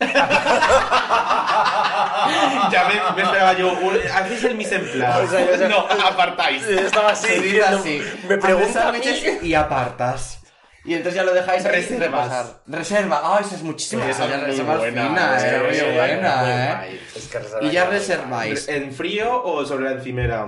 ya 2.71 2.87
me, 2.87 3.15
me 3.15 3.23
esperaba 3.23 3.53
yo. 3.53 3.73
Hacéis 4.13 4.43
el 4.45 4.55
mise 4.55 4.75
en 4.75 4.89
place. 4.89 5.23
O 5.23 5.27
sea, 5.27 5.49
o 5.53 5.57
sea- 5.57 5.67
no, 5.67 5.79
apartáis. 5.79 6.63
Estaba 6.65 7.11
así, 7.11 7.27
diciendo, 7.39 7.83
me 8.27 9.47
y 9.47 9.53
apartas. 9.53 10.40
Y 10.83 10.93
entonces 10.95 11.15
ya 11.15 11.23
lo 11.23 11.33
dejáis 11.33 11.63
ahí 11.65 11.83
sin 11.83 11.99
Reservas. 11.99 12.23
repasar. 12.27 12.61
Reserva. 12.65 13.21
Ah, 13.23 13.39
esa 13.39 13.55
es 13.55 13.61
muchísima. 13.63 14.09
Esa 14.09 14.27
ya 14.27 14.35
es 14.35 14.41
muy 14.41 14.47
reserva 14.47 14.73
es 14.73 14.79
buena, 14.79 15.07
fina, 15.07 15.37
eh, 15.39 15.67
es 15.71 15.83
muy 15.83 15.93
buena, 15.93 16.85
eh. 16.87 16.99
Es 17.15 17.27
que 17.27 17.39
reserva 17.39 17.63
Y 17.67 17.71
ya 17.71 17.85
reserváis. 17.85 18.67
¿En 18.67 18.91
frío 18.91 19.43
o 19.43 19.65
sobre 19.65 19.85
la 19.85 19.91
encimera? 19.91 20.47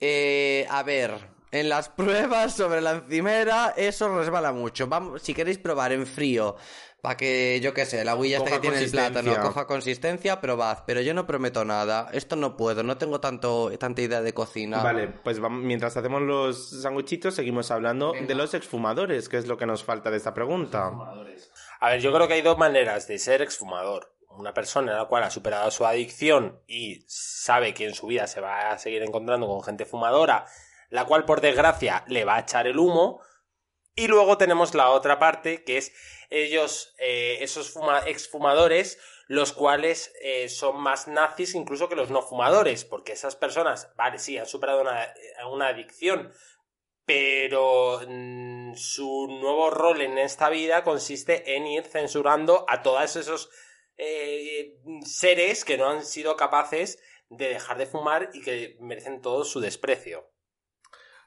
Eh, 0.00 0.66
a 0.70 0.82
ver, 0.84 1.10
en 1.50 1.68
las 1.68 1.88
pruebas 1.96 2.54
sobre 2.54 2.80
la 2.80 2.92
encimera, 2.92 3.74
eso 3.76 4.16
resbala 4.16 4.52
mucho. 4.52 4.86
Vamos, 4.86 5.22
si 5.22 5.34
queréis 5.34 5.58
probar 5.58 5.92
en 5.92 6.06
frío, 6.06 6.56
para 7.04 7.18
que, 7.18 7.60
yo 7.60 7.74
qué 7.74 7.84
sé, 7.84 8.02
la 8.02 8.14
huilla 8.14 8.38
esta 8.38 8.50
que 8.52 8.60
tiene 8.60 8.78
el 8.78 8.90
plátano 8.90 9.38
coja 9.42 9.66
consistencia, 9.66 10.40
probad. 10.40 10.78
Pero 10.86 11.02
yo 11.02 11.12
no 11.12 11.26
prometo 11.26 11.62
nada. 11.62 12.08
Esto 12.14 12.34
no 12.34 12.56
puedo, 12.56 12.82
no 12.82 12.96
tengo 12.96 13.20
tanto, 13.20 13.70
tanta 13.78 14.00
idea 14.00 14.22
de 14.22 14.32
cocina. 14.32 14.82
Vale, 14.82 15.08
pues 15.08 15.38
vamos- 15.38 15.62
mientras 15.62 15.94
hacemos 15.98 16.22
los 16.22 16.80
sanguchitos, 16.80 17.34
seguimos 17.34 17.70
hablando 17.70 18.12
Venga. 18.12 18.26
de 18.26 18.34
los 18.34 18.54
exfumadores, 18.54 19.28
que 19.28 19.36
es 19.36 19.46
lo 19.46 19.58
que 19.58 19.66
nos 19.66 19.84
falta 19.84 20.10
de 20.10 20.16
esta 20.16 20.32
pregunta. 20.32 20.90
A 21.80 21.90
ver, 21.90 22.00
yo 22.00 22.10
creo 22.10 22.26
que 22.26 22.32
hay 22.34 22.40
dos 22.42 22.56
maneras 22.56 23.06
de 23.06 23.18
ser 23.18 23.42
exfumador. 23.42 24.14
Una 24.30 24.54
persona 24.54 24.92
en 24.92 24.96
la 24.98 25.04
cual 25.04 25.24
ha 25.24 25.30
superado 25.30 25.70
su 25.70 25.84
adicción 25.84 26.58
y 26.66 27.04
sabe 27.06 27.74
que 27.74 27.84
en 27.84 27.92
su 27.92 28.06
vida 28.06 28.26
se 28.26 28.40
va 28.40 28.70
a 28.72 28.78
seguir 28.78 29.02
encontrando 29.02 29.46
con 29.46 29.62
gente 29.62 29.84
fumadora, 29.84 30.46
la 30.88 31.04
cual 31.04 31.26
por 31.26 31.42
desgracia 31.42 32.02
le 32.08 32.24
va 32.24 32.36
a 32.36 32.40
echar 32.40 32.66
el 32.66 32.78
humo. 32.78 33.20
Y 33.96 34.08
luego 34.08 34.38
tenemos 34.38 34.74
la 34.74 34.90
otra 34.90 35.18
parte, 35.18 35.62
que 35.64 35.78
es 35.78 35.92
ellos, 36.30 36.94
eh, 36.98 37.38
esos 37.40 37.74
fuma- 37.74 38.02
exfumadores, 38.06 38.98
los 39.28 39.52
cuales 39.52 40.12
eh, 40.20 40.48
son 40.48 40.80
más 40.80 41.06
nazis 41.08 41.54
incluso 41.54 41.88
que 41.88 41.94
los 41.96 42.10
no 42.10 42.20
fumadores, 42.22 42.84
porque 42.84 43.12
esas 43.12 43.36
personas, 43.36 43.92
vale, 43.96 44.18
sí, 44.18 44.36
han 44.36 44.46
superado 44.46 44.80
una, 44.82 45.14
una 45.50 45.68
adicción, 45.68 46.32
pero 47.06 48.00
mm, 48.08 48.74
su 48.76 49.28
nuevo 49.28 49.70
rol 49.70 50.00
en 50.02 50.18
esta 50.18 50.50
vida 50.50 50.84
consiste 50.84 51.56
en 51.56 51.66
ir 51.66 51.84
censurando 51.84 52.64
a 52.68 52.82
todos 52.82 53.16
esos 53.16 53.50
eh, 53.96 54.76
seres 55.04 55.64
que 55.64 55.78
no 55.78 55.88
han 55.90 56.04
sido 56.04 56.36
capaces 56.36 56.98
de 57.28 57.48
dejar 57.50 57.78
de 57.78 57.86
fumar 57.86 58.30
y 58.34 58.42
que 58.42 58.76
merecen 58.80 59.20
todo 59.22 59.44
su 59.44 59.60
desprecio. 59.60 60.33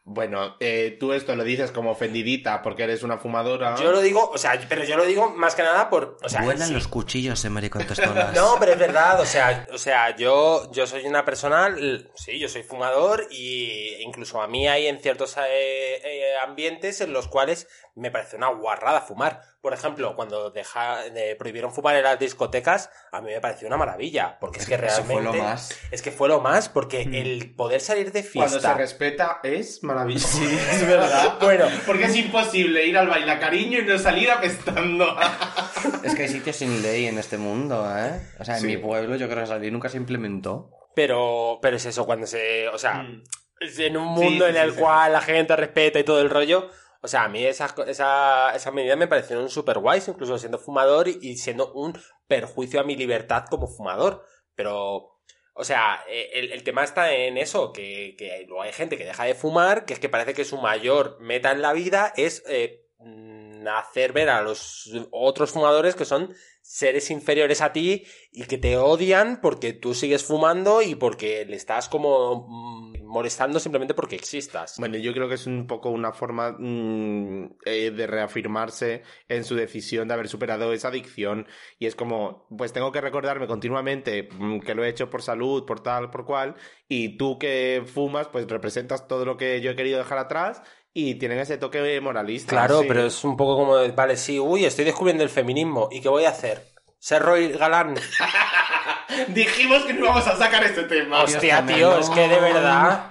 Bueno, 0.10 0.56
eh, 0.62 0.96
tú 0.98 1.12
esto 1.12 1.36
lo 1.36 1.44
dices 1.44 1.72
como 1.72 1.92
ofendidita 1.92 2.62
porque 2.62 2.84
eres 2.84 3.04
una 3.04 3.18
fumadora. 3.18 3.76
Yo 3.76 3.92
lo 3.92 4.00
digo, 4.00 4.30
o 4.30 4.38
sea, 4.38 4.58
pero 4.70 4.86
yo 4.86 4.96
lo 4.96 5.04
digo 5.04 5.32
más 5.32 5.54
que 5.54 5.64
nada 5.64 5.90
por, 5.90 6.18
o 6.24 6.30
sea, 6.30 6.44
Vuelan 6.44 6.70
sí. 6.70 6.74
los 6.74 6.88
cuchillos 6.88 7.44
en 7.44 7.52
maricontestonas. 7.54 8.34
No, 8.34 8.56
pero 8.58 8.72
es 8.72 8.80
verdad, 8.80 9.20
o 9.20 9.26
sea, 9.26 9.68
o 9.70 9.78
sea, 9.78 10.16
yo, 10.16 10.72
yo 10.72 10.88
soy 10.88 11.06
una 11.06 11.26
persona, 11.26 11.76
sí, 12.16 12.40
yo 12.40 12.48
soy 12.48 12.64
fumador 12.64 13.28
y 13.32 13.96
incluso 14.00 14.42
a 14.42 14.48
mí 14.48 14.66
hay 14.70 14.88
en 14.88 15.02
ciertos 15.02 15.36
eh, 15.40 16.00
eh, 16.02 16.38
ambientes 16.42 17.02
en 17.02 17.12
los 17.12 17.28
cuales 17.28 17.68
me 17.98 18.12
parece 18.12 18.36
una 18.38 18.48
guarrada 18.50 19.02
fumar. 19.02 19.42
Por 19.62 19.74
ejemplo, 19.74 20.16
cuando 20.16 20.52
deja, 20.52 21.06
eh, 21.08 21.36
prohibieron 21.38 21.74
fumar 21.74 21.96
en 21.96 22.04
las 22.04 22.18
discotecas, 22.20 22.90
a 23.12 23.20
mí 23.22 23.32
me 23.32 23.42
pareció 23.42 23.68
una 23.68 23.76
maravilla, 23.78 24.38
porque 24.40 24.60
es 24.60 24.66
que 24.68 24.76
Eso 24.76 24.84
realmente... 24.86 25.14
fue 25.14 25.22
lo 25.24 25.34
más. 25.34 25.78
Es 25.92 26.02
que 26.02 26.12
fue 26.12 26.30
lo 26.30 26.40
más, 26.40 26.70
porque 26.70 27.02
el 27.02 27.54
poder 27.56 27.82
salir 27.82 28.12
de 28.12 28.22
Cuando 28.24 28.54
se 28.54 28.60
fiesta... 28.60 28.74
respeta 28.76 29.40
es 29.44 29.84
maravilloso. 29.84 30.42
es 30.44 30.88
verdad. 30.88 31.38
Bueno, 31.42 31.66
Porque 31.86 32.06
es 32.06 32.16
imposible 32.16 32.86
ir 32.86 32.98
al 32.98 33.08
baile 33.08 33.32
a 33.32 33.40
cariño 33.40 33.80
y 33.80 33.86
no 33.86 33.98
salir 33.98 34.30
apestando. 34.32 35.06
Es 36.04 36.16
que 36.16 36.24
hay 36.24 36.30
sitios 36.30 36.56
sin 36.56 36.82
ley 36.82 37.08
en 37.08 37.18
este 37.18 37.38
mundo, 37.38 37.86
¿eh? 37.98 38.22
O 38.40 38.46
sea, 38.46 38.56
en 38.56 38.62
Sí. 38.62 38.68
mi 38.68 38.78
pueblo 38.78 39.16
yo 39.16 39.28
creo 39.28 39.40
que 39.40 39.44
esa 39.44 39.58
ley 39.58 39.72
nunca 39.72 39.90
se 39.90 39.98
implementó. 39.98 40.70
pero, 40.96 41.60
pero 41.62 41.78
es 41.78 41.86
eso, 41.86 42.06
cuando 42.06 42.26
se... 42.28 42.68
O 42.70 42.78
sea, 42.78 43.04
Mm. 43.04 43.24
Es 43.60 43.80
en 43.80 43.98
un 43.98 44.16
Sí, 44.18 44.24
mundo 44.24 44.46
sí, 44.46 44.50
en 44.52 44.56
sí, 44.56 44.62
el 44.62 44.72
sí. 44.74 44.80
cual 44.80 45.14
la 45.14 45.22
gente 45.22 45.56
respeta 45.56 45.98
y 46.00 46.04
todo 46.04 46.22
el 46.22 46.30
rollo. 46.30 46.70
O 47.02 47.08
sea, 47.08 47.24
a 47.24 47.30
mí 47.30 47.46
esas, 47.46 47.74
esa, 47.88 48.56
esas 48.56 48.74
medidas 48.74 48.98
me 48.98 49.08
parecieron 49.08 49.50
súper 49.50 49.80
guays, 49.80 50.08
incluso 50.08 50.38
siendo 50.38 50.60
fumador 50.60 51.08
y, 51.08 51.20
y 51.22 51.38
siendo 51.38 51.72
un 51.74 52.00
perjuicio 52.28 52.80
a 52.80 52.84
mi 52.84 52.96
libertad 52.96 53.46
como 53.50 53.68
fumador. 53.68 54.24
Pero, 54.56 55.20
o 55.54 55.64
sea, 55.64 56.04
eh, 56.10 56.30
el, 56.34 56.52
el 56.52 56.64
tema 56.64 56.84
está 56.84 57.14
en 57.14 57.38
eso, 57.38 57.72
que, 57.72 58.16
que 58.18 58.46
luego 58.48 58.64
hay 58.64 58.74
gente 58.74 58.98
que 58.98 59.06
deja 59.06 59.24
de 59.26 59.36
fumar, 59.36 59.86
que 59.86 59.94
es 59.94 60.00
que 60.00 60.10
parece 60.10 60.34
que 60.34 60.46
su 60.46 60.58
mayor 60.58 61.18
meta 61.20 61.52
en 61.52 61.62
la 61.62 61.74
vida 61.74 62.14
es 62.18 62.44
eh, 62.48 62.86
mm, 63.00 63.47
hacer 63.68 64.14
ver 64.14 64.30
a 64.30 64.42
los 64.42 64.90
otros 65.12 65.52
fumadores 65.52 65.96
que 65.96 66.06
son 66.06 66.34
seres 66.62 67.12
inferiores 67.12 67.62
a 67.62 67.72
ti 67.72 68.04
y 68.30 68.44
que 68.44 68.58
te 68.58 68.76
odian 68.76 69.40
porque 69.42 69.72
tú 69.72 69.94
sigues 69.94 70.26
fumando 70.26 70.82
y 70.82 70.96
porque 70.96 71.46
le 71.46 71.56
estás 71.56 71.88
como 71.88 72.46
mm, 72.50 73.06
molestando 73.06 73.60
simplemente 73.60 73.94
porque 73.94 74.18
existas. 74.18 74.76
Bueno, 74.78 74.98
yo 74.98 75.14
creo 75.14 75.30
que 75.30 75.36
es 75.36 75.48
un 75.48 75.66
poco 75.66 75.90
una 75.90 76.12
forma 76.12 76.58
mm, 76.60 77.58
eh, 77.66 77.92
de 77.92 78.06
reafirmarse 78.06 79.04
en 79.30 79.46
su 79.46 79.56
decisión 79.56 80.10
de 80.10 80.14
haber 80.14 80.28
superado 80.28 80.74
esa 80.74 80.90
adicción. 80.90 81.48
Y 81.80 81.86
es 81.86 81.96
como, 81.96 82.46
pues 82.56 82.74
tengo 82.74 82.92
que 82.92 83.00
recordarme 83.00 83.48
continuamente 83.48 84.28
mm, 84.30 84.60
que 84.60 84.76
lo 84.76 84.84
he 84.84 84.90
hecho 84.90 85.10
por 85.10 85.22
salud, 85.22 85.66
por 85.66 85.80
tal, 85.80 86.12
por 86.12 86.26
cual. 86.26 86.56
Y 86.90 87.18
tú 87.18 87.40
que 87.40 87.84
fumas, 87.86 88.28
pues 88.28 88.46
representas 88.48 89.08
todo 89.08 89.24
lo 89.24 89.38
que 89.38 89.62
yo 89.62 89.72
he 89.72 89.76
querido 89.76 90.00
dejar 90.00 90.18
atrás. 90.18 90.62
Y 90.94 91.16
tienen 91.16 91.38
ese 91.38 91.58
toque 91.58 92.02
moralista. 92.02 92.50
Claro, 92.50 92.82
sí. 92.82 92.86
pero 92.88 93.06
es 93.06 93.24
un 93.24 93.38
poco 93.38 93.56
como, 93.58 93.78
de, 93.78 93.92
vale, 93.92 94.18
sí, 94.18 94.40
uy, 94.40 94.66
estoy 94.66 94.86
descubriendo 94.86 95.24
el 95.24 95.30
feminismo. 95.30 95.90
¿Y 95.92 96.02
qué 96.02 96.10
voy 96.10 96.26
a 96.26 96.30
hacer? 96.30 96.64
¿Ser 97.00 97.22
Roy 97.22 97.52
Galán? 97.52 97.96
Dijimos 99.30 99.84
que 99.84 99.94
no 99.94 100.06
íbamos 100.06 100.28
a 100.28 100.36
sacar 100.36 100.64
este 100.64 100.84
tema. 100.84 101.24
Hostia, 101.24 101.66
tío, 101.66 101.98
es 102.00 102.10
que 102.10 102.28
de 102.28 102.40
verdad... 102.40 103.10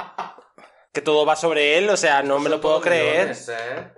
Que 0.92 1.02
todo 1.02 1.26
va 1.26 1.36
sobre 1.36 1.76
él, 1.76 1.90
o 1.90 1.96
sea, 1.96 2.22
no 2.22 2.38
me 2.38 2.48
lo 2.48 2.60
puedo 2.60 2.80
creer. 2.80 3.36
¿eh? 3.48 3.92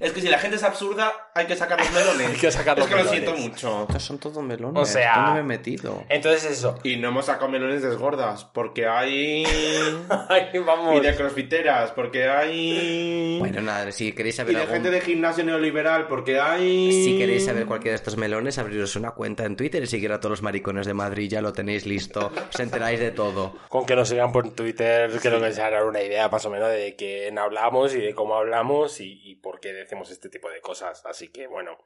Es 0.00 0.12
que 0.12 0.22
si 0.22 0.28
la 0.28 0.38
gente 0.38 0.56
es 0.56 0.62
absurda, 0.62 1.12
hay 1.34 1.46
que 1.46 1.54
sacar 1.54 1.78
los 1.78 1.90
melones. 1.92 2.28
Hay 2.28 2.36
que 2.36 2.50
sacar 2.50 2.78
es 2.78 2.84
los 2.84 2.88
que 2.88 3.04
lo 3.04 3.10
siento 3.10 3.34
mucho. 3.34 3.82
Estos 3.82 4.02
son 4.02 4.18
todos 4.18 4.42
melones. 4.42 4.80
O 4.82 4.84
sea- 4.86 5.16
¿Dónde 5.26 5.32
me 5.34 5.54
he 5.54 5.58
metido? 5.58 6.02
Entonces 6.08 6.50
eso. 6.50 6.78
Y 6.82 6.96
no 6.96 7.08
hemos 7.08 7.26
sacado 7.26 7.48
melones 7.50 7.82
desgordas, 7.82 8.44
porque 8.46 8.86
hay... 8.86 9.44
Ay, 10.28 10.46
vamos. 10.64 10.96
y 10.96 11.00
de 11.00 11.14
crossfiteras, 11.14 11.90
porque 11.92 12.26
hay... 12.28 13.38
Bueno, 13.38 13.60
nada, 13.60 13.90
si 13.92 14.12
queréis 14.12 14.34
y 14.34 14.38
saber 14.38 14.54
de 14.54 14.60
algún- 14.62 14.74
gente 14.74 14.90
de 14.90 15.00
gimnasio 15.00 15.44
neoliberal, 15.44 16.06
porque 16.08 16.40
hay... 16.40 16.92
Si 17.04 17.18
queréis 17.18 17.44
saber 17.44 17.66
cualquiera 17.66 17.92
de 17.92 17.96
estos 17.96 18.16
melones, 18.16 18.58
abriros 18.58 18.96
una 18.96 19.10
cuenta 19.10 19.44
en 19.44 19.56
Twitter 19.56 19.82
y 19.82 19.86
seguir 19.86 20.12
a 20.12 20.20
todos 20.20 20.30
los 20.30 20.42
maricones 20.42 20.86
de 20.86 20.94
Madrid, 20.94 21.28
ya 21.30 21.40
lo 21.42 21.52
tenéis 21.52 21.86
listo. 21.86 22.32
Os 22.52 22.60
enteráis 22.60 22.98
de 23.00 23.10
todo. 23.10 23.54
Con 23.68 23.84
que 23.84 23.94
nos 23.94 24.08
sigan 24.08 24.32
por 24.32 24.50
Twitter, 24.54 25.10
creo 25.20 25.40
que 25.40 25.52
se 25.52 25.60
hará 25.62 25.84
una 25.84 26.00
idea 26.02 26.28
más 26.28 26.44
o 26.46 26.50
menos 26.50 26.70
de 26.70 26.94
quién 26.96 27.38
hablamos 27.38 27.94
y 27.94 28.00
de 28.00 28.14
cómo 28.14 28.34
hablamos 28.36 29.00
y, 29.00 29.20
y 29.24 29.34
por 29.36 29.60
qué 29.60 29.65
decimos 29.72 30.10
este 30.10 30.28
tipo 30.28 30.48
de 30.50 30.60
cosas. 30.60 31.04
Así 31.06 31.28
que 31.28 31.46
bueno. 31.46 31.78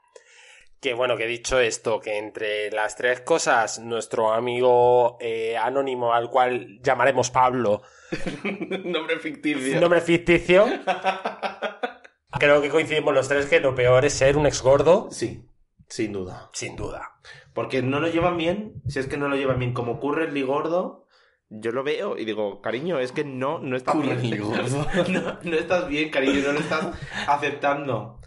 Que 0.81 0.95
bueno, 0.95 1.15
que 1.19 1.27
dicho 1.27 1.61
esto, 1.61 2.01
que 2.01 2.17
entre 2.17 2.71
las 2.71 2.97
tres 2.97 3.21
cosas, 3.21 3.81
nuestro 3.81 4.33
amigo 4.33 5.19
eh, 5.21 5.55
anónimo, 5.59 6.15
al 6.15 6.31
cual 6.31 6.79
llamaremos 6.81 7.31
Pablo, 7.31 7.83
Nombre 8.85 9.19
ficticio. 9.19 9.79
nombre 9.79 10.01
ficticio, 10.01 10.65
creo 12.39 12.63
que 12.63 12.71
coincidimos 12.71 13.13
los 13.15 13.29
tres 13.29 13.45
que 13.47 13.61
lo 13.61 13.75
peor 13.75 14.07
es 14.07 14.15
ser 14.15 14.39
un 14.39 14.47
ex 14.47 14.63
gordo, 14.63 15.09
Sí, 15.11 15.45
sin 15.87 16.13
duda. 16.13 16.49
sin 16.55 16.77
duda. 16.77 17.13
Porque 17.53 17.83
no 17.83 18.01
lo 18.01 18.09
llevan 18.09 18.37
bien, 18.39 18.81
si 18.89 19.01
es 19.01 19.07
que 19.07 19.17
no 19.19 19.29
lo 19.29 19.37
llevan 19.37 19.59
bien, 19.59 19.75
como 19.75 19.93
ocurre 19.93 20.25
el 20.27 20.35
ligordo, 20.35 21.07
yo 21.51 21.73
lo 21.73 21.83
veo 21.85 22.17
y 22.19 22.25
digo, 22.25 22.63
cariño, 22.63 22.99
es 23.01 23.13
que 23.13 23.25
no, 23.25 23.59
no 23.59 23.77
estás 23.77 24.01
bien. 24.01 24.21
no, 25.09 25.39
no 25.43 25.57
estás 25.57 25.89
bien, 25.89 26.11
cariño, 26.11 26.43
no 26.47 26.53
lo 26.53 26.61
estás 26.61 26.91
aceptando. 27.27 28.21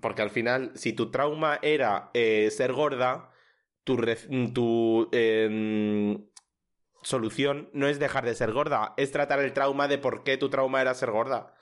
Porque 0.00 0.22
al 0.22 0.30
final, 0.30 0.72
si 0.74 0.92
tu 0.94 1.10
trauma 1.10 1.58
era 1.62 2.10
eh, 2.14 2.50
ser 2.50 2.72
gorda, 2.72 3.30
tu, 3.84 3.96
re- 3.96 4.16
tu 4.54 5.08
em, 5.12 6.24
solución 7.02 7.70
no 7.72 7.88
es 7.88 7.98
dejar 7.98 8.24
de 8.24 8.34
ser 8.34 8.52
gorda, 8.52 8.94
es 8.96 9.12
tratar 9.12 9.40
el 9.40 9.52
trauma 9.52 9.88
de 9.88 9.98
por 9.98 10.24
qué 10.24 10.36
tu 10.36 10.50
trauma 10.50 10.80
era 10.80 10.94
ser 10.94 11.10
gorda. 11.10 11.54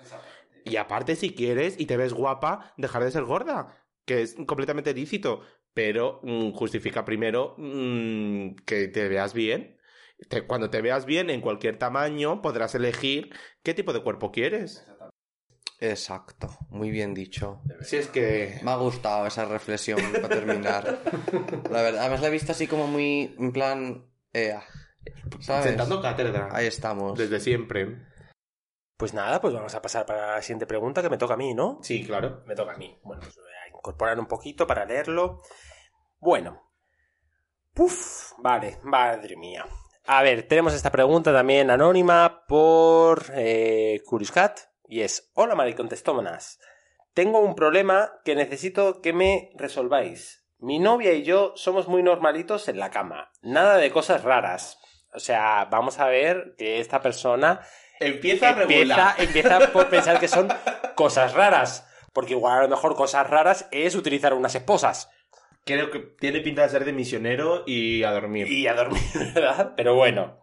Y 0.65 0.77
aparte, 0.77 1.17
si 1.17 1.35
quieres 1.35 1.81
y 1.81 1.87
te 1.87 1.97
ves 1.97 2.13
guapa, 2.15 2.75
dejar 2.77 3.05
de 3.05 3.11
ser 3.11 3.25
gorda, 3.25 3.77
que 4.05 4.23
es 4.23 4.37
completamente 4.47 4.95
lícito, 4.95 5.43
pero 5.75 6.21
mm, 6.23 6.53
justifica 6.53 7.05
primero 7.05 7.55
mm, 7.59 8.57
que 8.67 8.89
te 8.89 9.09
veas 9.09 9.35
bien. 9.35 9.79
Te- 10.29 10.47
cuando 10.47 10.71
te 10.71 10.83
veas 10.83 11.05
bien 11.07 11.31
en 11.31 11.41
cualquier 11.41 11.79
tamaño, 11.79 12.43
podrás 12.43 12.75
elegir 12.75 13.31
qué 13.63 13.75
tipo 13.75 13.93
de 13.93 14.03
cuerpo 14.03 14.31
quieres. 14.31 14.87
Exacto, 15.83 16.49
muy 16.69 16.91
bien 16.91 17.15
dicho. 17.15 17.63
Si 17.81 17.97
es 17.97 18.09
que... 18.09 18.61
Me 18.63 18.71
ha 18.71 18.77
gustado 18.77 19.27
esa 19.27 19.47
reflexión 19.47 19.99
para 20.13 20.29
terminar. 20.29 21.01
La 21.71 21.81
verdad, 21.83 22.01
además 22.03 22.21
la 22.21 22.27
he 22.29 22.31
visto 22.31 22.53
así 22.53 22.67
como 22.67 22.87
muy 22.87 23.35
en 23.39 23.51
plan. 23.53 24.07
ea, 24.35 24.63
¿Sabes? 25.41 25.65
Sentando 25.65 26.03
cátedra. 26.03 26.49
Ahí 26.53 26.67
estamos. 26.67 27.19
Desde 27.19 27.41
siempre. 27.41 27.97
Pues 28.99 29.15
nada, 29.15 29.41
pues 29.41 29.55
vamos 29.55 29.75
a 29.75 29.81
pasar 29.81 30.05
para 30.05 30.35
la 30.37 30.43
siguiente 30.43 30.67
pregunta 30.67 31.01
que 31.01 31.09
me 31.09 31.17
toca 31.17 31.33
a 31.33 31.39
mí, 31.39 31.55
¿no? 31.55 31.79
Sí, 31.81 32.05
claro. 32.05 32.43
Me 32.47 32.55
toca 32.55 32.73
a 32.75 32.77
mí. 32.77 33.01
Bueno, 33.03 33.23
pues 33.23 33.37
voy 33.37 33.45
a 33.65 33.69
incorporar 33.75 34.21
un 34.21 34.27
poquito 34.27 34.67
para 34.67 34.85
leerlo. 34.85 35.41
Bueno. 36.19 36.61
Puf, 37.73 38.33
vale, 38.43 38.79
madre 38.83 39.35
mía. 39.39 39.65
A 40.07 40.23
ver, 40.23 40.49
tenemos 40.49 40.75
esta 40.75 40.91
pregunta 40.91 41.33
también 41.33 41.71
anónima 41.71 42.45
por 42.49 43.27
eh, 43.35 44.01
Curious 44.07 44.33
Cat. 44.33 44.61
Y 44.89 45.03
es, 45.03 45.31
hola 45.35 45.55
maricontestómanas. 45.55 46.59
tengo 47.15 47.41
un 47.41 47.55
problema 47.55 48.13
que 48.25 48.35
necesito 48.35 49.03
que 49.03 49.13
me 49.13 49.51
resolváis. 49.55 50.45
Mi 50.59 50.79
novia 50.79 51.13
y 51.13 51.23
yo 51.23 51.53
somos 51.57 51.87
muy 51.89 52.03
normalitos 52.03 52.69
en 52.69 52.79
la 52.79 52.91
cama. 52.91 53.31
Nada 53.43 53.77
de 53.77 53.91
cosas 53.91 54.25
raras. 54.25 54.79
O 55.13 55.21
sea, 55.21 55.67
vamos 55.71 55.99
a 55.99 56.07
ver 56.07 56.55
que 56.59 56.81
esta 56.81 57.01
persona 57.01 57.61
Empieza 57.99 58.51
empieza, 58.51 59.15
empieza 59.19 59.59
por 59.73 59.91
pensar 59.91 60.19
que 60.19 60.29
son 60.29 60.49
cosas 60.95 61.35
raras. 61.35 61.87
Porque 62.13 62.33
igual 62.33 62.59
a 62.59 62.63
lo 62.63 62.69
mejor 62.69 62.97
cosas 62.97 63.29
raras 63.29 63.69
es 63.71 63.95
utilizar 63.95 64.35
unas 64.35 64.55
esposas. 64.55 65.11
Creo 65.65 65.91
que 65.91 65.99
tiene 65.99 66.41
pinta 66.41 66.63
de 66.63 66.69
ser 66.69 66.85
de 66.85 66.93
misionero 66.93 67.65
y 67.67 68.03
a 68.03 68.13
dormir. 68.13 68.51
Y 68.51 68.67
a 68.67 68.75
dormir, 68.75 69.03
¿verdad? 69.35 69.75
Pero 69.77 69.95
bueno. 69.95 70.41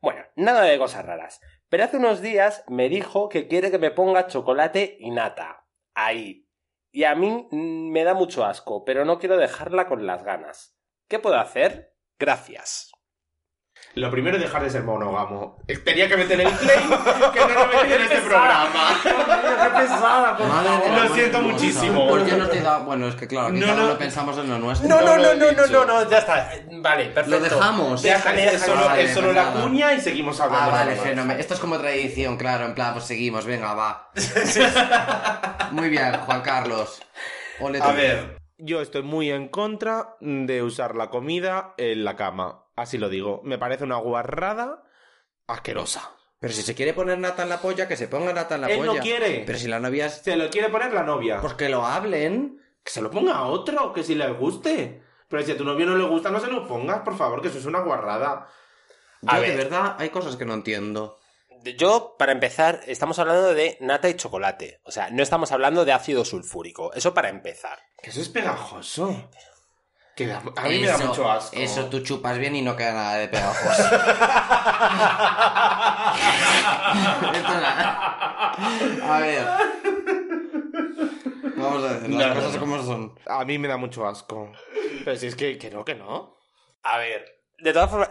Bueno, 0.00 0.24
nada 0.36 0.62
de 0.62 0.78
cosas 0.78 1.04
raras. 1.04 1.40
Pero 1.68 1.84
hace 1.84 1.96
unos 1.96 2.20
días 2.20 2.64
me 2.68 2.88
dijo 2.88 3.28
que 3.28 3.48
quiere 3.48 3.70
que 3.70 3.78
me 3.78 3.90
ponga 3.90 4.26
chocolate 4.26 4.96
y 5.00 5.10
nata. 5.10 5.66
Ahí. 5.94 6.48
Y 6.90 7.04
a 7.04 7.14
mí 7.14 7.48
mm, 7.50 7.90
me 7.90 8.04
da 8.04 8.14
mucho 8.14 8.44
asco, 8.44 8.84
pero 8.84 9.04
no 9.04 9.18
quiero 9.18 9.36
dejarla 9.36 9.86
con 9.86 10.06
las 10.06 10.24
ganas. 10.24 10.78
¿Qué 11.08 11.18
puedo 11.18 11.36
hacer? 11.36 11.94
Gracias. 12.18 12.92
Lo 13.94 14.10
primero 14.12 14.36
es 14.36 14.42
dejar 14.42 14.62
de 14.62 14.70
ser 14.70 14.84
monógamo. 14.84 15.56
Tenía 15.84 16.08
que 16.08 16.16
meter 16.16 16.40
el 16.40 16.50
claim 16.52 16.88
que 17.32 17.40
no 17.40 17.48
lo 17.48 17.66
metí 17.66 17.92
en 17.94 18.02
este 18.02 18.18
programa. 18.18 18.90
¡Qué 19.02 19.80
pesada, 19.80 20.38
Madre 20.38 20.90
de 20.90 20.96
Lo 21.08 21.14
siento 21.14 21.38
hermosa. 21.38 21.52
muchísimo. 21.54 22.08
¿Por 22.08 22.24
qué 22.24 22.36
no 22.36 22.48
te 22.48 22.60
da.? 22.60 22.78
Bueno, 22.78 23.08
es 23.08 23.16
que 23.16 23.26
claro, 23.26 23.48
No, 23.48 23.54
quizá 23.58 23.74
no, 23.74 23.88
no. 23.88 23.98
pensamos 23.98 24.38
en 24.38 24.50
lo 24.50 24.58
nuestro. 24.58 24.88
No, 24.88 25.00
no, 25.00 25.16
no, 25.16 25.34
no, 25.34 25.50
no, 25.52 25.66
no, 25.66 25.84
no, 25.84 26.08
ya 26.10 26.18
está. 26.18 26.48
Vale, 26.80 27.06
perfecto. 27.06 27.30
Lo 27.30 27.40
dejamos. 27.40 28.02
Déjale, 28.02 28.44
es 28.46 28.52
déjale. 28.52 28.72
solo, 28.72 28.86
Vale, 28.86 29.02
es 29.02 29.14
solo 29.14 29.32
la 29.32 29.50
cuña 29.52 29.92
y 29.94 30.00
seguimos 30.00 30.38
hablando. 30.40 30.70
Ah, 30.70 30.74
vale, 30.78 30.94
más. 30.94 31.00
fenómeno. 31.04 31.40
Esto 31.40 31.54
es 31.54 31.60
como 31.60 31.76
tradición, 31.78 32.36
claro. 32.36 32.66
En 32.66 32.74
plan, 32.74 32.92
pues 32.92 33.04
seguimos, 33.06 33.46
venga, 33.46 33.74
va. 33.74 34.10
Muy 35.72 35.88
bien, 35.88 36.12
Juan 36.24 36.42
Carlos. 36.42 37.02
Ole 37.60 37.80
A 37.82 37.90
tú. 37.90 37.96
ver, 37.96 38.38
yo 38.58 38.80
estoy 38.80 39.02
muy 39.02 39.30
en 39.30 39.48
contra 39.48 40.14
de 40.20 40.62
usar 40.62 40.94
la 40.94 41.10
comida 41.10 41.74
en 41.78 42.04
la 42.04 42.14
cama. 42.16 42.62
Así 42.78 42.98
lo 42.98 43.08
digo. 43.08 43.40
Me 43.44 43.58
parece 43.58 43.84
una 43.84 43.96
guarrada 43.96 44.84
asquerosa. 45.46 46.10
Pero 46.40 46.52
si 46.54 46.62
se 46.62 46.74
quiere 46.74 46.94
poner 46.94 47.18
nata 47.18 47.42
en 47.42 47.48
la 47.48 47.60
polla, 47.60 47.88
que 47.88 47.96
se 47.96 48.06
ponga 48.08 48.32
nata 48.32 48.54
en 48.54 48.60
la 48.62 48.68
Él 48.68 48.80
no 48.84 48.92
polla. 48.92 49.02
quiere. 49.02 49.42
Pero 49.44 49.58
si 49.58 49.66
la 49.68 49.80
novia 49.80 50.06
es. 50.06 50.14
Se 50.22 50.36
lo 50.36 50.48
quiere 50.50 50.68
poner 50.68 50.92
la 50.92 51.02
novia. 51.02 51.40
Pues 51.40 51.54
que 51.54 51.68
lo 51.68 51.84
hablen. 51.84 52.62
Que 52.84 52.90
se 52.92 53.00
lo 53.02 53.10
ponga 53.10 53.34
a 53.34 53.46
otro, 53.46 53.92
que 53.92 54.04
si 54.04 54.14
le 54.14 54.30
guste. 54.32 55.02
Pero 55.28 55.42
si 55.42 55.52
a 55.52 55.56
tu 55.56 55.64
novio 55.64 55.84
no 55.84 55.96
le 55.96 56.04
gusta, 56.04 56.30
no 56.30 56.40
se 56.40 56.46
lo 56.46 56.66
pongas, 56.66 57.00
por 57.00 57.16
favor, 57.16 57.42
que 57.42 57.48
eso 57.48 57.58
es 57.58 57.66
una 57.66 57.80
guarrada. 57.80 58.48
Yo, 59.20 59.30
A 59.30 59.40
de 59.40 59.48
ver. 59.48 59.56
verdad, 59.56 59.96
hay 59.98 60.08
cosas 60.10 60.36
que 60.36 60.44
no 60.46 60.54
entiendo. 60.54 61.18
Yo, 61.76 62.14
para 62.18 62.30
empezar, 62.32 62.80
estamos 62.86 63.18
hablando 63.18 63.52
de 63.52 63.76
nata 63.80 64.08
y 64.08 64.14
chocolate. 64.14 64.80
O 64.84 64.92
sea, 64.92 65.10
no 65.10 65.22
estamos 65.24 65.50
hablando 65.52 65.84
de 65.84 65.92
ácido 65.92 66.24
sulfúrico. 66.24 66.92
Eso 66.94 67.12
para 67.12 67.28
empezar. 67.28 67.78
Que 68.00 68.10
eso 68.10 68.20
es 68.22 68.28
pegajoso. 68.28 69.28
Que 70.18 70.26
da- 70.26 70.42
a 70.56 70.62
mí 70.68 70.80
me 70.80 70.86
da 70.88 70.98
mucho 70.98 71.30
asco. 71.30 71.54
Eso 71.56 71.84
tú 71.86 72.00
chupas 72.00 72.36
bien 72.38 72.56
y 72.56 72.62
no 72.62 72.74
queda 72.74 72.92
nada 72.92 73.14
de 73.18 73.28
pegajoso. 73.28 73.82
A 79.02 79.18
ver. 79.20 79.46
Vamos 81.56 81.84
a 81.84 81.92
ver, 81.98 82.02
las 82.02 82.08
No, 82.08 82.28
no, 82.28 82.34
cosas 82.34 82.54
no. 82.54 82.60
como 82.60 82.82
son. 82.82 83.18
A 83.26 83.44
mí 83.44 83.58
me 83.58 83.68
da 83.68 83.76
mucho 83.76 84.06
asco. 84.06 84.52
Pero 85.04 85.16
si 85.16 85.26
es 85.26 85.36
que, 85.36 85.58
que 85.58 85.70
no, 85.70 85.84
que 85.84 85.94
no. 85.94 86.36
A 86.82 86.98
ver, 86.98 87.24
de 87.58 87.72
todas 87.72 87.90
formas, 87.90 88.08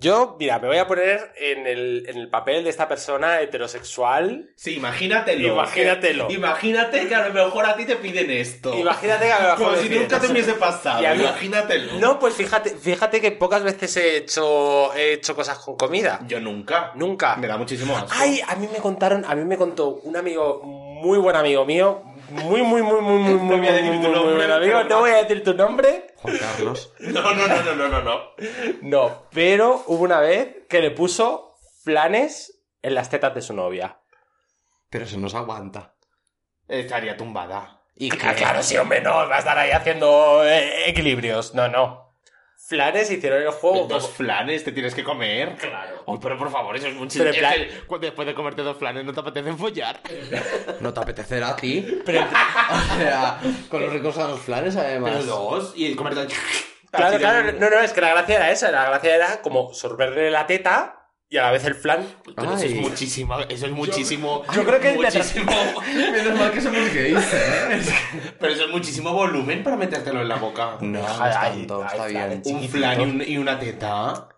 yo, 0.00 0.36
mira, 0.38 0.58
me 0.58 0.68
voy 0.68 0.78
a 0.78 0.86
poner 0.86 1.32
en 1.36 1.66
el, 1.66 2.04
en 2.08 2.16
el 2.16 2.28
papel 2.28 2.64
de 2.64 2.70
esta 2.70 2.88
persona 2.88 3.40
heterosexual. 3.40 4.50
Sí, 4.56 4.76
imagínatelo. 4.76 5.48
Imagínatelo. 5.52 6.28
Que- 6.28 6.34
imagínate 6.34 7.06
que 7.08 7.14
a 7.14 7.28
lo 7.28 7.34
mejor 7.34 7.66
a 7.66 7.76
ti 7.76 7.84
te 7.84 7.96
piden 7.96 8.30
esto. 8.30 8.74
Imagínate 8.74 9.26
que 9.26 9.32
a 9.32 9.42
lo 9.42 9.48
mejor 9.50 9.66
Como 9.74 9.76
si 9.82 9.88
nunca 9.90 10.18
te 10.20 10.26
hubiese 10.28 10.54
pasado. 10.54 11.00
Mí- 11.00 11.20
Imagínatelo. 11.22 11.92
No, 12.00 12.18
pues 12.18 12.34
fíjate, 12.34 12.70
fíjate 12.70 13.20
que 13.20 13.30
pocas 13.32 13.62
veces 13.62 13.96
he 13.96 14.16
hecho, 14.16 14.94
he 14.94 15.12
hecho 15.14 15.34
cosas 15.36 15.58
con 15.58 15.76
comida. 15.76 16.20
Yo 16.26 16.40
nunca. 16.40 16.92
Nunca. 16.94 17.36
Me 17.36 17.46
da 17.46 17.56
muchísimo 17.56 17.96
asco. 17.96 18.10
Ay, 18.12 18.40
a 18.46 18.56
mí 18.56 18.68
me 18.72 18.78
contaron, 18.78 19.24
a 19.24 19.34
mí 19.34 19.44
me 19.44 19.56
contó 19.56 20.00
un 20.02 20.16
amigo, 20.16 20.62
muy 20.64 21.18
buen 21.18 21.36
amigo 21.36 21.64
mío, 21.64 22.02
muy, 22.30 22.62
muy, 22.62 22.82
muy, 22.82 23.00
muy, 23.00 23.18
muy, 23.18 23.34
muy, 23.34 23.56
voy 23.58 23.68
a 23.68 23.72
decir 23.72 23.92
muy, 23.92 24.04
tu 24.04 24.10
muy, 24.24 24.34
buen 24.34 24.50
amigo. 24.50 24.84
No 24.84 25.00
voy 25.00 25.10
a 25.10 25.22
decir 25.22 25.42
tu 25.44 25.54
nombre. 25.54 26.14
Juan 26.16 26.36
Carlos. 26.38 26.92
No, 27.00 27.22
no, 27.34 27.46
no, 27.46 27.62
no, 27.62 27.74
no, 27.74 27.88
no, 27.88 28.02
no. 28.02 28.20
No, 28.82 29.22
pero 29.32 29.82
hubo 29.86 30.04
una 30.04 30.20
vez 30.20 30.66
que 30.68 30.80
le 30.80 30.90
puso 30.90 31.56
flanes 31.84 32.62
en 32.82 32.94
las 32.94 33.10
tetas 33.10 33.34
de 33.34 33.42
su 33.42 33.54
novia. 33.54 33.98
Pero 34.90 35.06
se 35.06 35.18
nos 35.18 35.34
aguanta. 35.34 35.94
Estaría 36.68 37.16
tumbada. 37.16 37.82
Y 37.96 38.10
Ah, 38.12 38.34
claro, 38.34 38.62
sí, 38.62 38.76
hombre, 38.76 39.00
no, 39.02 39.10
va 39.10 39.36
a 39.36 39.38
estar 39.40 39.58
ahí 39.58 39.70
haciendo 39.72 40.44
eh, 40.44 40.88
equilibrios. 40.88 41.54
No, 41.54 41.68
no. 41.68 42.09
Flanes 42.70 43.10
hicieron 43.10 43.42
el 43.42 43.50
juego. 43.50 43.88
Dos 43.88 44.08
flanes 44.10 44.62
te 44.62 44.70
tienes 44.70 44.94
que 44.94 45.02
comer. 45.02 45.56
Claro. 45.56 46.04
Ay, 46.06 46.18
pero 46.22 46.38
por 46.38 46.52
favor, 46.52 46.76
eso 46.76 46.86
es 46.86 46.94
muchísimo. 46.94 47.24
Pero 47.24 47.34
en 47.48 47.68
plan- 47.88 48.00
después 48.00 48.26
de 48.28 48.34
comerte 48.34 48.62
dos 48.62 48.76
flanes 48.76 49.04
no 49.04 49.12
te 49.12 49.18
apetece 49.18 49.52
follar. 49.54 50.00
No 50.80 50.94
te 50.94 51.00
apetecerá 51.00 51.48
a 51.48 51.56
ti. 51.56 52.00
Pero- 52.06 52.20
O 52.94 52.96
sea, 52.96 53.40
con 53.68 53.82
los 53.82 53.92
ricos 53.92 54.16
a 54.18 54.28
los 54.28 54.38
flanes, 54.38 54.76
además. 54.76 55.14
Pero 55.14 55.26
dos 55.26 55.72
y 55.74 55.96
comerte. 55.96 56.28
Claro, 56.92 57.18
claro, 57.18 57.52
no, 57.58 57.70
no, 57.70 57.80
es 57.80 57.92
que 57.92 58.00
la 58.00 58.10
gracia 58.10 58.36
era 58.36 58.50
esa, 58.52 58.70
la 58.70 58.84
gracia 58.84 59.16
era 59.16 59.42
como 59.42 59.74
sorberle 59.74 60.30
la 60.30 60.46
teta 60.46 60.99
y 61.32 61.36
a 61.38 61.42
la 61.44 61.52
vez 61.52 61.64
el 61.64 61.74
flan. 61.76 62.04
Pero 62.36 62.54
eso 62.54 62.66
es 62.66 62.74
muchísimo, 62.74 63.38
eso 63.48 63.66
es 63.66 63.72
muchísimo. 63.72 64.42
yo 64.52 64.64
creo 64.64 64.80
que 64.80 64.90
es 64.90 64.96
muchísimo. 64.96 65.52
Menos 65.94 66.38
mal 66.38 66.50
que 66.50 66.60
somos 66.60 66.92
gays, 66.92 67.32
¿eh? 67.32 67.82
Pero 68.38 68.52
eso 68.52 68.64
es 68.64 68.70
muchísimo 68.70 69.12
volumen 69.12 69.62
para 69.62 69.76
metértelo 69.76 70.20
en 70.20 70.28
la 70.28 70.36
boca. 70.36 70.76
No, 70.80 70.98
no 71.00 71.06
Ay, 71.20 71.30
es 71.30 71.36
ay, 71.36 71.56
tanto, 71.58 71.82
ay, 71.82 71.88
está 71.92 72.06
bien. 72.06 72.42
chiquitito. 72.42 72.58
Un 72.58 72.68
flan 72.68 73.00
y, 73.00 73.04
un- 73.04 73.22
y 73.26 73.38
una 73.38 73.58
teta. 73.58 74.28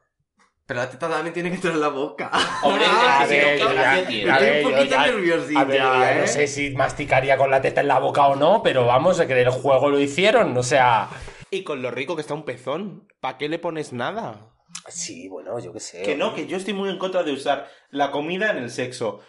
Pero 0.65 0.81
la 0.81 0.89
teta 0.91 1.09
también 1.09 1.35
tiene 1.35 1.49
que 1.51 1.57
estar 1.57 1.73
en 1.73 1.81
la 1.81 1.89
boca. 1.89 2.31
Hombre, 2.63 2.85
Ah, 2.87 3.23
es 3.25 3.29
que 3.29 3.59
si 3.59 5.55
no, 5.55 6.05
¿eh? 6.05 6.17
no 6.21 6.27
sé 6.27 6.47
si 6.47 6.71
masticaría 6.71 7.37
con 7.37 7.51
la 7.51 7.61
teta 7.61 7.81
en 7.81 7.89
la 7.89 7.99
boca 7.99 8.27
o 8.27 8.37
no, 8.37 8.63
pero 8.63 8.87
vamos, 8.87 9.21
que 9.21 9.41
el 9.43 9.51
juego 9.51 9.91
lo 9.91 9.99
hicieron, 10.01 10.57
o 10.57 10.63
sea... 10.63 11.09
Y 11.51 11.65
con 11.65 11.83
lo 11.83 11.91
rico 11.91 12.15
que 12.15 12.23
está 12.23 12.33
un 12.35 12.45
pezón, 12.45 13.09
¿para 13.21 13.37
qué 13.39 13.49
le 13.49 13.59
pones 13.59 13.93
nada? 13.93 14.52
Sí, 14.89 15.29
bueno, 15.29 15.59
yo 15.59 15.73
qué 15.73 15.81
sé. 15.81 16.03
Que 16.03 16.17
no, 16.17 16.35
que 16.35 16.47
yo 16.47 16.57
estoy 16.57 16.75
muy 16.75 16.89
en 16.91 16.99
contra 16.99 17.23
de 17.23 17.33
usar 17.33 17.69
la 17.91 18.11
comida 18.11 18.51
en 18.51 18.59
el 18.59 18.71
sexo. 18.71 19.21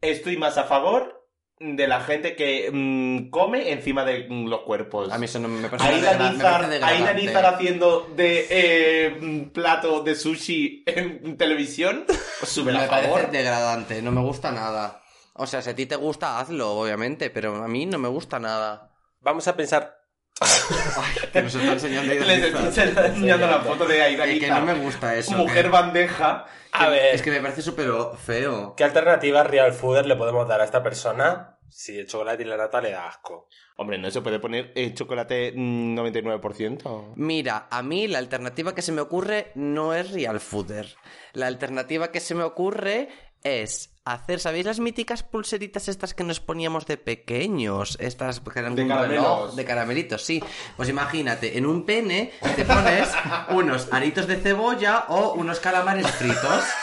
Estoy 0.00 0.36
más 0.36 0.58
a 0.58 0.64
favor 0.64 1.14
de 1.58 1.88
la 1.88 2.02
gente 2.02 2.36
que 2.36 2.70
mm, 2.72 3.30
come 3.30 3.72
encima 3.72 4.04
de 4.04 4.26
mm, 4.28 4.46
los 4.48 4.60
cuerpos. 4.60 5.10
A 5.10 5.18
mí 5.18 5.24
eso 5.24 5.38
no 5.38 5.48
me 5.48 5.68
parece 5.68 5.88
Ahí 5.88 6.00
degra- 6.00 6.18
la 6.18 6.24
me 6.30 6.30
Nizar, 6.36 6.60
parece 6.60 6.74
ahí 6.74 6.80
la 6.80 7.12
degradante. 7.14 7.22
Nizar 7.22 7.46
haciendo 7.46 8.00
de 8.14 8.46
eh, 8.50 9.16
mm, 9.20 9.42
plato 9.50 10.02
de 10.02 10.14
sushi 10.14 10.82
en 10.86 11.36
televisión, 11.38 12.04
pues 12.06 12.50
sube 12.52 12.72
Me 12.72 12.78
a 12.84 12.88
parece 12.88 13.12
favor. 13.12 13.30
degradante, 13.30 14.02
no 14.02 14.12
me 14.12 14.20
gusta 14.20 14.50
nada. 14.52 15.02
O 15.34 15.46
sea, 15.46 15.60
si 15.62 15.70
a 15.70 15.74
ti 15.76 15.86
te 15.86 15.96
gusta, 15.96 16.38
hazlo, 16.40 16.72
obviamente, 16.72 17.30
pero 17.30 17.56
a 17.56 17.68
mí 17.68 17.86
no 17.86 17.98
me 17.98 18.08
gusta 18.08 18.38
nada. 18.38 18.92
Vamos 19.20 19.48
a 19.48 19.56
pensar... 19.56 19.94
Ay, 20.40 21.28
que 21.32 21.42
nos 21.42 21.54
está 21.54 21.72
enseñando 21.72 22.12
ahí 22.12 22.18
Les 22.26 22.42
estoy 22.44 23.04
enseñando 23.06 23.46
la 23.46 23.60
foto 23.60 23.86
de 23.86 24.02
Aida 24.02 24.24
Que, 24.24 24.48
no 24.48 24.60
me 24.62 24.74
gusta 24.74 25.14
eso. 25.16 25.32
Mujer 25.36 25.64
que- 25.64 25.70
bandeja. 25.70 26.46
A 26.72 26.88
ver, 26.90 27.14
Es 27.14 27.22
que 27.22 27.30
me 27.30 27.40
parece 27.40 27.62
súper 27.62 27.88
feo. 28.22 28.74
¿qué 28.76 28.84
alternativa 28.84 29.42
real 29.44 29.72
fooder 29.72 30.06
le 30.06 30.16
podemos 30.16 30.46
dar 30.46 30.60
a 30.60 30.64
esta 30.64 30.82
persona 30.82 31.58
si 31.70 31.98
el 31.98 32.06
chocolate 32.06 32.42
y 32.42 32.46
la 32.46 32.58
nata 32.58 32.80
le 32.82 32.90
da 32.90 33.08
asco? 33.08 33.48
Hombre, 33.78 33.98
no 33.98 34.10
se 34.10 34.20
puede 34.20 34.38
poner 34.38 34.72
eh, 34.74 34.92
chocolate 34.94 35.52
mm, 35.54 35.96
99%. 35.98 37.12
Mira, 37.16 37.66
a 37.70 37.82
mí 37.82 38.06
la 38.08 38.18
alternativa 38.18 38.74
que 38.74 38.82
se 38.82 38.92
me 38.92 39.00
ocurre 39.00 39.52
no 39.54 39.94
es 39.94 40.10
real 40.12 40.40
fooder. 40.40 40.96
La 41.32 41.46
alternativa 41.46 42.10
que 42.12 42.20
se 42.20 42.34
me 42.34 42.42
ocurre 42.42 43.08
es 43.46 43.90
hacer, 44.04 44.38
¿sabéis 44.40 44.66
las 44.66 44.78
míticas 44.80 45.22
pulseritas 45.22 45.88
estas 45.88 46.14
que 46.14 46.24
nos 46.24 46.40
poníamos 46.40 46.86
de 46.86 46.96
pequeños? 46.96 47.96
Estas 48.00 48.40
que 48.40 48.58
eran 48.58 48.74
De 48.76 48.82
un 48.82 48.88
caramelos. 48.88 49.24
reloj 49.24 49.54
de 49.54 49.64
caramelitos, 49.64 50.22
sí. 50.22 50.42
Pues 50.76 50.88
imagínate, 50.88 51.58
en 51.58 51.66
un 51.66 51.84
pene 51.84 52.32
te 52.54 52.64
pones 52.64 53.08
unos 53.50 53.92
aritos 53.92 54.26
de 54.26 54.36
cebolla 54.36 55.06
o 55.08 55.32
unos 55.34 55.60
calamares 55.60 56.06
fritos. 56.12 56.64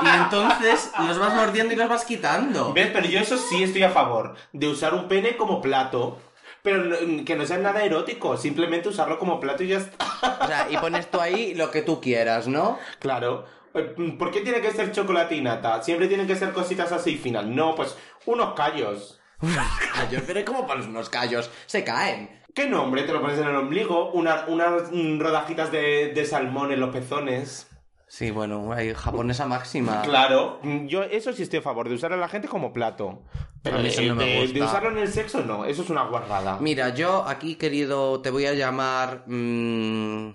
Y 0.00 0.06
entonces 0.06 0.90
los 1.06 1.18
vas 1.18 1.34
mordiendo 1.34 1.74
y 1.74 1.76
los 1.76 1.88
vas 1.88 2.04
quitando. 2.04 2.72
¿Ves? 2.72 2.90
Pero 2.92 3.06
yo 3.08 3.18
eso 3.18 3.36
sí 3.36 3.64
estoy 3.64 3.82
a 3.82 3.90
favor. 3.90 4.36
De 4.52 4.68
usar 4.68 4.94
un 4.94 5.08
pene 5.08 5.36
como 5.36 5.60
plato. 5.60 6.18
Pero 6.62 6.96
que 7.24 7.34
no 7.34 7.44
sea 7.46 7.58
nada 7.58 7.82
erótico. 7.82 8.36
Simplemente 8.36 8.88
usarlo 8.88 9.18
como 9.18 9.40
plato 9.40 9.64
y 9.64 9.68
ya 9.68 9.78
está. 9.78 9.96
O 10.40 10.46
sea, 10.46 10.68
y 10.70 10.76
pones 10.76 11.10
tú 11.10 11.20
ahí 11.20 11.52
lo 11.54 11.72
que 11.72 11.82
tú 11.82 12.00
quieras, 12.00 12.46
¿no? 12.46 12.78
Claro. 13.00 13.44
Eh, 13.78 14.16
¿Por 14.18 14.30
qué 14.30 14.40
tiene 14.40 14.60
que 14.60 14.70
ser 14.72 14.92
chocolate 14.92 15.34
y 15.36 15.40
nata? 15.40 15.82
Siempre 15.82 16.08
tienen 16.08 16.26
que 16.26 16.36
ser 16.36 16.52
cositas 16.52 16.90
así 16.92 17.16
final. 17.16 17.54
No, 17.54 17.74
pues 17.74 17.96
unos 18.26 18.54
callos. 18.54 19.20
Callos, 19.94 20.22
pero 20.26 20.44
¿cómo 20.44 20.66
pones 20.66 20.86
unos 20.86 21.08
callos? 21.08 21.48
Se 21.66 21.84
caen. 21.84 22.28
¿Qué 22.54 22.66
nombre? 22.66 23.04
Te 23.04 23.12
lo 23.12 23.20
pones 23.20 23.38
en 23.38 23.46
el 23.46 23.54
ombligo. 23.54 24.10
Una- 24.10 24.46
unas 24.48 24.90
mm, 24.90 25.20
rodajitas 25.20 25.70
de, 25.70 26.12
de 26.12 26.24
salmón 26.24 26.72
en 26.72 26.80
los 26.80 26.90
pezones. 26.90 27.68
Sí, 28.08 28.30
bueno, 28.30 28.72
hay 28.72 28.94
japonesa 28.94 29.46
máxima. 29.46 30.00
Claro, 30.02 30.60
yo 30.86 31.02
eso 31.02 31.32
sí 31.34 31.42
estoy 31.42 31.58
a 31.58 31.62
favor 31.62 31.88
de 31.90 31.94
usar 31.94 32.12
a 32.12 32.16
la 32.16 32.26
gente 32.28 32.48
como 32.48 32.72
plato. 32.72 33.22
Pero 33.62 33.76
A 33.76 33.80
mí 33.80 33.88
eso 33.88 34.00
de, 34.00 34.08
no 34.08 34.14
me 34.16 34.24
de- 34.24 34.40
gusta. 34.40 34.54
de 34.58 34.64
usarlo 34.64 34.90
en 34.90 34.98
el 34.98 35.08
sexo, 35.12 35.42
no, 35.44 35.64
eso 35.66 35.82
es 35.82 35.90
una 35.90 36.04
guarrada. 36.04 36.56
Mira, 36.60 36.88
yo 36.94 37.24
aquí, 37.28 37.56
querido, 37.56 38.20
te 38.22 38.30
voy 38.30 38.46
a 38.46 38.54
llamar 38.54 39.24
mm, 39.26 40.30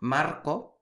Marco. 0.00 0.73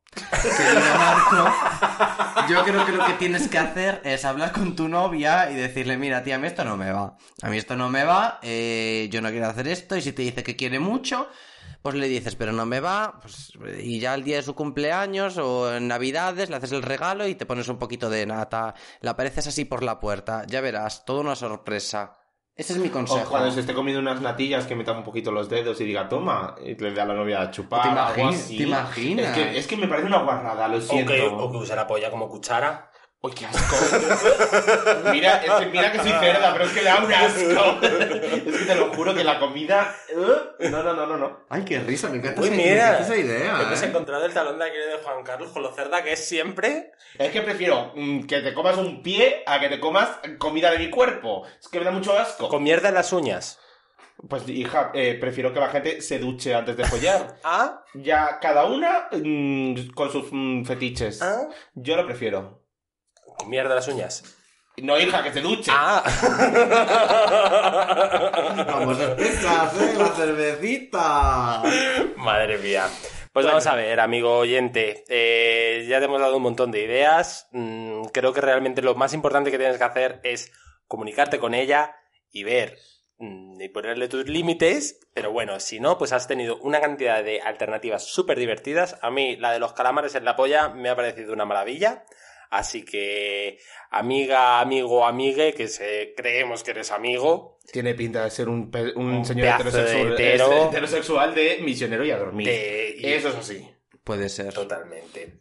Yo 2.49 2.65
creo 2.65 2.85
que 2.85 2.93
lo 2.93 3.07
que 3.07 3.15
tienes 3.15 3.49
que 3.49 3.59
hacer 3.59 4.01
es 4.05 4.25
hablar 4.25 4.53
con 4.53 4.77
tu 4.77 4.89
novia 4.89 5.51
y 5.51 5.55
decirle, 5.55 5.97
mira, 5.97 6.23
tía, 6.23 6.37
a 6.37 6.39
mí 6.39 6.47
esto 6.47 6.65
no 6.65 6.77
me 6.77 6.93
va. 6.93 7.17
A 7.41 7.49
mí 7.49 7.57
esto 7.57 7.77
no 7.77 7.89
me 7.89 8.05
va, 8.05 8.39
eh, 8.43 9.09
yo 9.11 9.21
no 9.23 9.31
quiero 9.31 9.47
hacer 9.47 9.69
esto. 9.69 9.97
Y 9.97 10.03
si 10.03 10.13
te 10.13 10.23
dice 10.23 10.43
que 10.43 10.57
quiere 10.57 10.79
mucho, 10.79 11.29
pues 11.83 11.95
le 11.95 12.09
dices, 12.09 12.35
pero 12.37 12.53
no 12.53 12.67
me 12.67 12.81
va. 12.81 13.21
Pues, 13.21 13.53
y 13.79 14.01
ya 14.01 14.15
el 14.15 14.25
día 14.25 14.37
de 14.37 14.43
su 14.43 14.55
cumpleaños 14.55 15.39
o 15.39 15.75
en 15.75 15.89
Navidades 15.89 16.51
le 16.51 16.57
haces 16.57 16.73
el 16.73 16.83
regalo 16.83 17.27
y 17.27 17.35
te 17.35 17.47
pones 17.47 17.69
un 17.69 17.79
poquito 17.79 18.11
de 18.11 18.27
nata. 18.27 18.75
Le 19.01 19.11
apareces 19.11 19.47
así 19.47 19.65
por 19.65 19.83
la 19.83 19.99
puerta. 20.01 20.45
Ya 20.47 20.61
verás, 20.61 21.05
toda 21.05 21.21
una 21.21 21.37
sorpresa. 21.37 22.22
Ese 22.55 22.75
es 22.75 22.79
mi 22.79 22.89
O 22.89 22.93
consejo. 22.93 23.31
cuando 23.31 23.51
se 23.51 23.61
esté 23.61 23.73
comiendo 23.73 24.01
unas 24.01 24.21
natillas 24.21 24.67
que 24.67 24.77
meta 24.77 24.93
un 24.93 25.05
poquito 25.05 25.33
los 25.33 25.49
dedos 25.49 25.81
y 25.81 25.85
diga, 25.85 26.09
toma, 26.09 26.55
y 26.63 26.75
le 26.75 26.91
dé 26.93 27.01
a 27.01 27.07
la 27.07 27.15
novia 27.15 27.41
a 27.41 27.51
chupar. 27.51 28.13
¿Te 28.15 28.23
así. 28.23 28.59
te 28.59 28.63
imaginas? 28.65 29.27
Es 29.27 29.33
que, 29.33 29.59
es 29.59 29.67
que 29.67 29.77
me 29.79 29.89
parece 29.89 30.07
una 30.07 30.19
guarrada, 30.23 30.69
lo 30.69 30.77
O 30.77 30.81
siento. 30.81 31.13
que, 31.13 31.23
o 31.23 31.51
que 31.51 31.57
use 31.57 31.75
la 31.75 31.87
polla 31.87 32.11
como 32.11 32.29
cuchara. 32.29 32.92
¡Uy, 33.25 33.33
qué 33.35 33.47
asco! 33.47 33.77
mira, 35.13 35.37
es 35.45 35.53
que, 35.53 35.67
mira 35.67 35.93
que 35.93 35.99
soy 35.99 36.11
cerda, 36.11 36.53
pero 36.53 36.65
es 36.65 36.73
que 36.73 36.83
le 36.83 36.89
da 36.89 37.05
un 37.05 37.13
asco. 37.13 37.79
es 37.87 38.59
que 38.59 38.65
te 38.67 38.75
lo 38.75 38.93
juro 38.93 39.15
que 39.15 39.23
la 39.23 39.39
comida... 39.39 39.95
¿eh? 40.09 40.69
No, 40.69 40.83
no, 40.83 40.93
no, 40.93 41.07
no, 41.07 41.17
no. 41.17 41.41
Ay, 41.49 41.65
qué 41.65 41.79
risa, 41.79 42.09
me 42.09 42.17
encanta 42.17 42.41
Uy, 42.41 42.49
esa- 42.49 42.57
mira. 42.57 42.67
me 42.75 42.81
encanta 42.81 43.03
esa 43.03 43.17
idea. 43.17 43.63
Hemos 43.63 43.81
¿eh? 43.81 43.87
encontrado 43.87 44.27
el 44.27 44.35
talón 44.35 44.59
de 44.59 44.65
Aquiles 44.65 44.89
de 44.89 44.99
Juan 45.05 45.23
Carlos 45.23 45.51
con 45.53 45.63
lo 45.63 45.73
cerda 45.73 46.03
que 46.03 46.15
es 46.15 46.25
siempre. 46.29 46.91
Es 47.17 47.31
que 47.31 47.43
prefiero 47.43 47.93
mm, 47.95 48.25
que 48.27 48.41
te 48.41 48.53
comas 48.55 48.77
un 48.77 49.05
pie 49.05 49.45
a 49.47 49.61
que 49.61 49.69
te 49.69 49.79
comas 49.79 50.19
comida 50.39 50.73
de 50.73 50.79
mi 50.81 50.91
cuerpo. 50.91 51.47
Es 51.61 51.69
que 51.69 51.79
me 51.79 51.85
da 51.85 51.93
mucho 51.93 52.19
asco. 52.19 52.49
Con 52.49 52.65
mierda 52.65 52.89
en 52.89 52.95
las 52.97 53.13
uñas. 53.13 53.61
Pues, 54.29 54.49
hija, 54.49 54.91
eh, 54.95 55.17
prefiero 55.21 55.53
que 55.53 55.61
la 55.61 55.69
gente 55.69 56.01
se 56.01 56.19
duche 56.19 56.57
antes 56.57 56.77
de 56.77 56.85
follar. 56.87 57.37
¿Ah? 57.45 57.85
Ya 57.95 58.41
cada 58.41 58.65
una 58.65 59.09
mm, 59.13 59.91
con 59.95 60.11
sus 60.11 60.25
mm, 60.33 60.65
fetiches. 60.65 61.23
¿Ah? 61.23 61.49
Yo 61.75 61.95
lo 61.97 62.05
prefiero. 62.05 62.62
Mierda 63.47 63.75
las 63.75 63.89
uñas. 63.89 64.23
No, 64.79 64.99
hija, 64.99 65.23
que 65.23 65.33
se 65.33 65.41
duche. 65.43 65.71
Ah. 65.75 66.03
Vamos 68.67 68.99
a 68.99 69.11
empezar, 69.13 69.71
¿eh? 69.81 69.95
La 69.99 70.09
cervecita. 70.09 71.63
Madre 72.17 72.59
mía. 72.59 72.89
Pues 73.33 73.47
vamos 73.47 73.67
a 73.67 73.75
ver, 73.75 73.99
amigo 73.99 74.37
oyente. 74.39 75.05
eh, 75.09 75.87
ya 75.89 75.99
te 76.01 76.05
hemos 76.05 76.21
dado 76.21 76.37
un 76.37 76.43
montón 76.43 76.71
de 76.71 76.83
ideas. 76.83 77.49
Mm, 77.53 78.05
creo 78.13 78.33
que 78.35 78.43
realmente 78.43 78.83
lo 78.83 78.95
más 78.95 79.15
importante 79.15 79.51
que 79.51 79.59
tienes 79.59 79.79
que 79.79 79.85
hacer 79.85 80.21
es 80.23 80.53
comunicarte 80.87 81.39
con 81.39 81.55
ella 81.55 81.97
y 82.31 82.45
ver 82.45 82.77
mm, 83.19 83.59
y 83.61 83.69
ponerle 83.71 84.09
tus 84.09 84.29
límites. 84.29 85.01
Pero 85.15 85.33
bueno, 85.33 85.61
si 85.61 85.81
no, 85.81 85.97
pues 85.97 86.13
has 86.13 86.29
tenido 86.29 86.59
una 86.59 86.81
cantidad 86.81 87.25
de 87.25 87.41
alternativas 87.41 88.05
súper 88.05 88.39
divertidas. 88.39 88.99
A 89.01 89.11
mí, 89.11 89.37
la 89.37 89.51
de 89.53 89.61
los 89.61 89.73
calamares 89.73 90.15
en 90.15 90.27
la 90.27 90.37
polla 90.37 90.69
me 90.69 90.91
ha 90.91 90.97
parecido 90.97 91.33
una 91.33 91.47
maravilla. 91.47 92.05
Así 92.55 92.85
que, 92.85 93.59
amiga, 93.91 94.61
amigo, 94.61 95.07
amigue, 95.07 95.55
que 95.55 95.69
se, 95.69 96.13
creemos 96.15 96.63
que 96.63 96.73
eres 96.73 96.91
amigo, 96.91 97.59
Tiene 97.73 97.95
pinta 97.95 98.25
de 98.25 98.31
ser 98.31 98.49
un, 98.51 98.71
un 98.97 99.07
Un 99.07 99.25
señor 99.25 99.47
pedazo 99.57 99.77
de 99.79 99.83
heterosexual, 99.85 100.13
hetero. 100.21 100.69
heterosexual 100.69 101.35
de 101.35 101.59
misionero 101.63 102.05
y 102.05 102.11
a 102.11 102.19
dormir. 102.19 102.47
de- 102.49 102.95
y- 102.99 103.07
Eso 103.07 103.31
es 103.31 103.37
así. 103.37 103.67
Puede 104.05 104.29
ser. 104.29 104.53
Totalmente. 104.53 105.39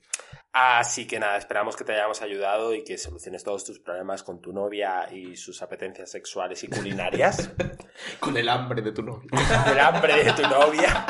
Así 0.54 1.08
que 1.08 1.18
nada, 1.18 1.38
esperamos 1.38 1.78
que 1.78 1.86
te 1.86 1.94
hayamos 1.94 2.22
ayudado 2.22 2.76
y 2.76 2.84
que 2.84 2.98
soluciones 2.98 3.42
todos 3.44 3.64
tus 3.64 3.80
problemas 3.80 4.22
con 4.22 4.42
tu 4.42 4.52
novia 4.52 5.08
y 5.10 5.38
sus 5.38 5.62
apetencias 5.62 6.12
sexuales 6.12 6.62
y 6.66 6.68
culinarias. 6.68 7.52
Con 8.20 8.36
el 8.36 8.50
hambre 8.50 8.82
de 8.82 8.92
tu 8.92 9.02
novio. 9.02 9.30
El 9.72 9.80
hambre 9.80 10.24
de 10.24 10.34
tu 10.34 10.42
novia. 10.42 11.06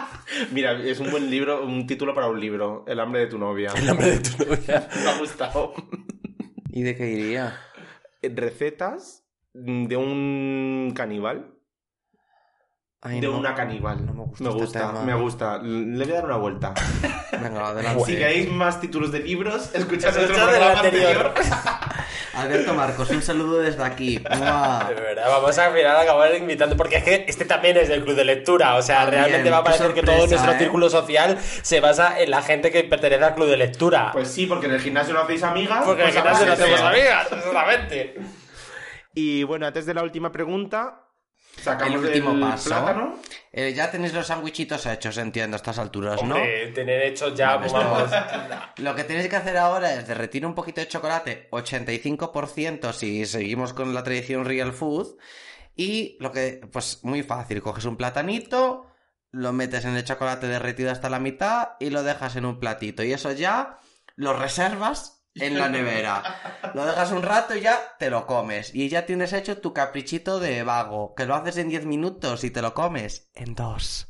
Mira, 0.52 0.74
es 0.74 1.00
un 1.00 1.10
buen 1.10 1.30
libro, 1.30 1.66
un 1.66 1.88
título 1.88 2.14
para 2.14 2.28
un 2.28 2.40
libro. 2.40 2.84
El 2.88 3.00
hambre 3.00 3.22
de 3.22 3.28
tu 3.28 3.40
novia. 3.40 3.72
El 3.76 3.90
hambre 3.90 4.18
de 4.18 4.20
tu 4.20 4.46
novia. 4.46 4.88
Me 4.96 5.10
ha 5.10 5.18
gustado. 5.18 5.74
¿Y 6.70 6.84
de 6.84 6.96
qué 6.96 7.08
iría? 7.10 7.58
Recetas 8.22 9.26
de 9.54 9.98
un 9.98 10.94
caníbal. 10.96 11.51
Ay, 13.04 13.20
de 13.20 13.28
no. 13.28 13.38
una 13.40 13.56
caníbal. 13.56 14.06
No 14.06 14.14
me 14.14 14.24
gusta 14.26 14.44
Me 14.44 14.50
este 14.52 14.62
gusta, 14.62 14.80
tema. 14.80 15.02
me 15.04 15.14
gusta. 15.16 15.58
Le 15.58 16.04
voy 16.06 16.12
a 16.12 16.16
dar 16.18 16.26
una 16.26 16.38
vuelta. 16.38 16.74
Venga, 17.32 17.70
adelante. 17.70 18.04
Si 18.06 18.16
queréis 18.16 18.52
más 18.52 18.80
títulos 18.80 19.12
de 19.12 19.22
libros, 19.22 19.72
escuchad 19.74 20.16
el 20.18 20.28
programa 20.28 20.72
anterior. 20.74 21.28
anterior. 21.28 21.34
Alberto 22.36 22.74
Marcos, 22.76 23.10
un 23.10 23.22
saludo 23.24 23.58
desde 23.60 23.84
aquí. 23.84 24.20
¡Mua! 24.38 24.86
De 24.88 24.94
verdad, 25.02 25.26
vamos 25.30 25.58
a 25.58 25.70
mirar 25.72 25.96
a 25.96 26.02
acabar 26.02 26.34
invitando, 26.36 26.78
porque 26.78 26.98
es 26.98 27.04
que 27.04 27.26
este 27.28 27.46
también 27.46 27.76
es 27.78 27.90
del 27.90 28.04
club 28.04 28.16
de 28.16 28.24
lectura, 28.24 28.76
o 28.76 28.82
sea, 28.84 29.02
También, 29.02 29.24
realmente 29.24 29.50
va 29.50 29.58
a 29.58 29.64
parecer 29.64 29.94
que 29.94 30.02
todo 30.04 30.16
sorpresa, 30.20 30.36
nuestro 30.36 30.54
¿eh? 30.54 30.60
círculo 30.60 30.90
social 30.90 31.38
se 31.40 31.80
basa 31.82 32.20
en 32.22 32.30
la 32.32 32.42
gente 32.44 32.72
que 32.72 32.84
pertenece 32.84 33.24
al 33.24 33.34
club 33.36 33.48
de 33.50 33.58
lectura. 33.58 34.12
Pues 34.14 34.30
sí, 34.30 34.46
porque 34.46 34.68
en 34.68 34.74
el 34.74 34.80
gimnasio 34.80 35.14
no 35.14 35.22
hacéis 35.22 35.44
amigas. 35.44 35.84
porque 35.86 36.04
al 36.04 36.12
pues 36.12 36.22
final 36.22 36.36
se 36.38 36.44
habrá 36.44 36.56
lo 36.56 36.62
hacemos 36.64 36.82
amigas, 36.82 37.28
exactamente. 37.32 38.16
Y 39.14 39.44
bueno, 39.44 39.66
antes 39.66 39.86
de 39.86 39.94
la 39.94 40.04
última 40.04 40.32
pregunta, 40.32 41.01
sacamos 41.60 41.94
El 41.96 42.06
último 42.06 42.32
el 42.32 42.40
paso. 42.40 42.70
plátano. 42.70 43.20
Eh, 43.52 43.74
ya 43.74 43.92
tenéis 43.92 44.14
los 44.14 44.28
sándwichitos 44.28 44.86
hechos, 44.86 45.18
entiendo, 45.18 45.56
a 45.56 45.58
estas 45.58 45.78
alturas, 45.78 46.24
¿no? 46.24 46.36
Tener 46.36 47.02
hecho 47.04 47.34
ya, 47.36 47.58
Vale, 47.58 47.74
vamos. 47.74 48.12
Lo 48.78 48.96
que 48.96 49.04
tenéis 49.04 49.28
que 49.28 49.36
hacer 49.36 49.58
ahora 49.58 49.94
es 49.94 50.08
derretir 50.08 50.46
un 50.46 50.56
poquito 50.56 50.80
de 50.80 50.88
chocolate, 50.88 51.50
85% 51.52 52.94
si 52.94 53.26
seguimos 53.26 53.74
con 53.74 53.94
la 53.94 54.04
tradición 54.04 54.46
real 54.46 54.72
food. 54.72 55.18
Y 55.76 56.18
lo 56.20 56.32
que, 56.32 56.62
pues 56.72 57.00
muy 57.04 57.24
fácil, 57.24 57.62
coges 57.62 57.86
un 57.86 57.98
platanito, 57.98 58.88
lo 59.32 59.52
metes 59.54 59.86
en 59.86 59.96
el 59.96 60.04
chocolate 60.04 60.48
derretido 60.48 60.92
hasta 60.92 61.10
la 61.10 61.20
mitad 61.20 61.70
y 61.80 61.90
lo 61.90 62.04
dejas 62.04 62.36
en 62.36 62.46
un 62.46 62.60
platito. 62.60 63.04
Y 63.04 63.14
eso 63.14 63.32
ya 63.32 63.80
lo 64.16 64.34
reservas 64.34 65.21
en 65.36 65.58
la 65.58 65.70
nevera. 65.70 66.24
Lo 66.74 66.86
dejas 66.86 67.12
un 67.12 67.24
rato 67.24 67.56
y 67.56 67.62
ya 67.62 67.80
te 68.00 68.10
lo 68.10 68.26
comes. 68.26 68.74
Y 68.76 68.90
ya 68.90 69.06
tienes 69.06 69.34
hecho 69.34 69.60
tu 69.60 69.74
caprichito 69.74 70.40
de 70.40 70.64
vago, 70.64 71.14
que 71.16 71.26
lo 71.26 71.36
haces 71.36 71.58
en 71.58 71.70
10 71.70 71.86
minutos 71.86 72.44
y 72.44 72.52
te 72.52 72.62
lo 72.62 72.74
comes 72.74 73.30
en 73.36 73.56
dos. 73.56 74.08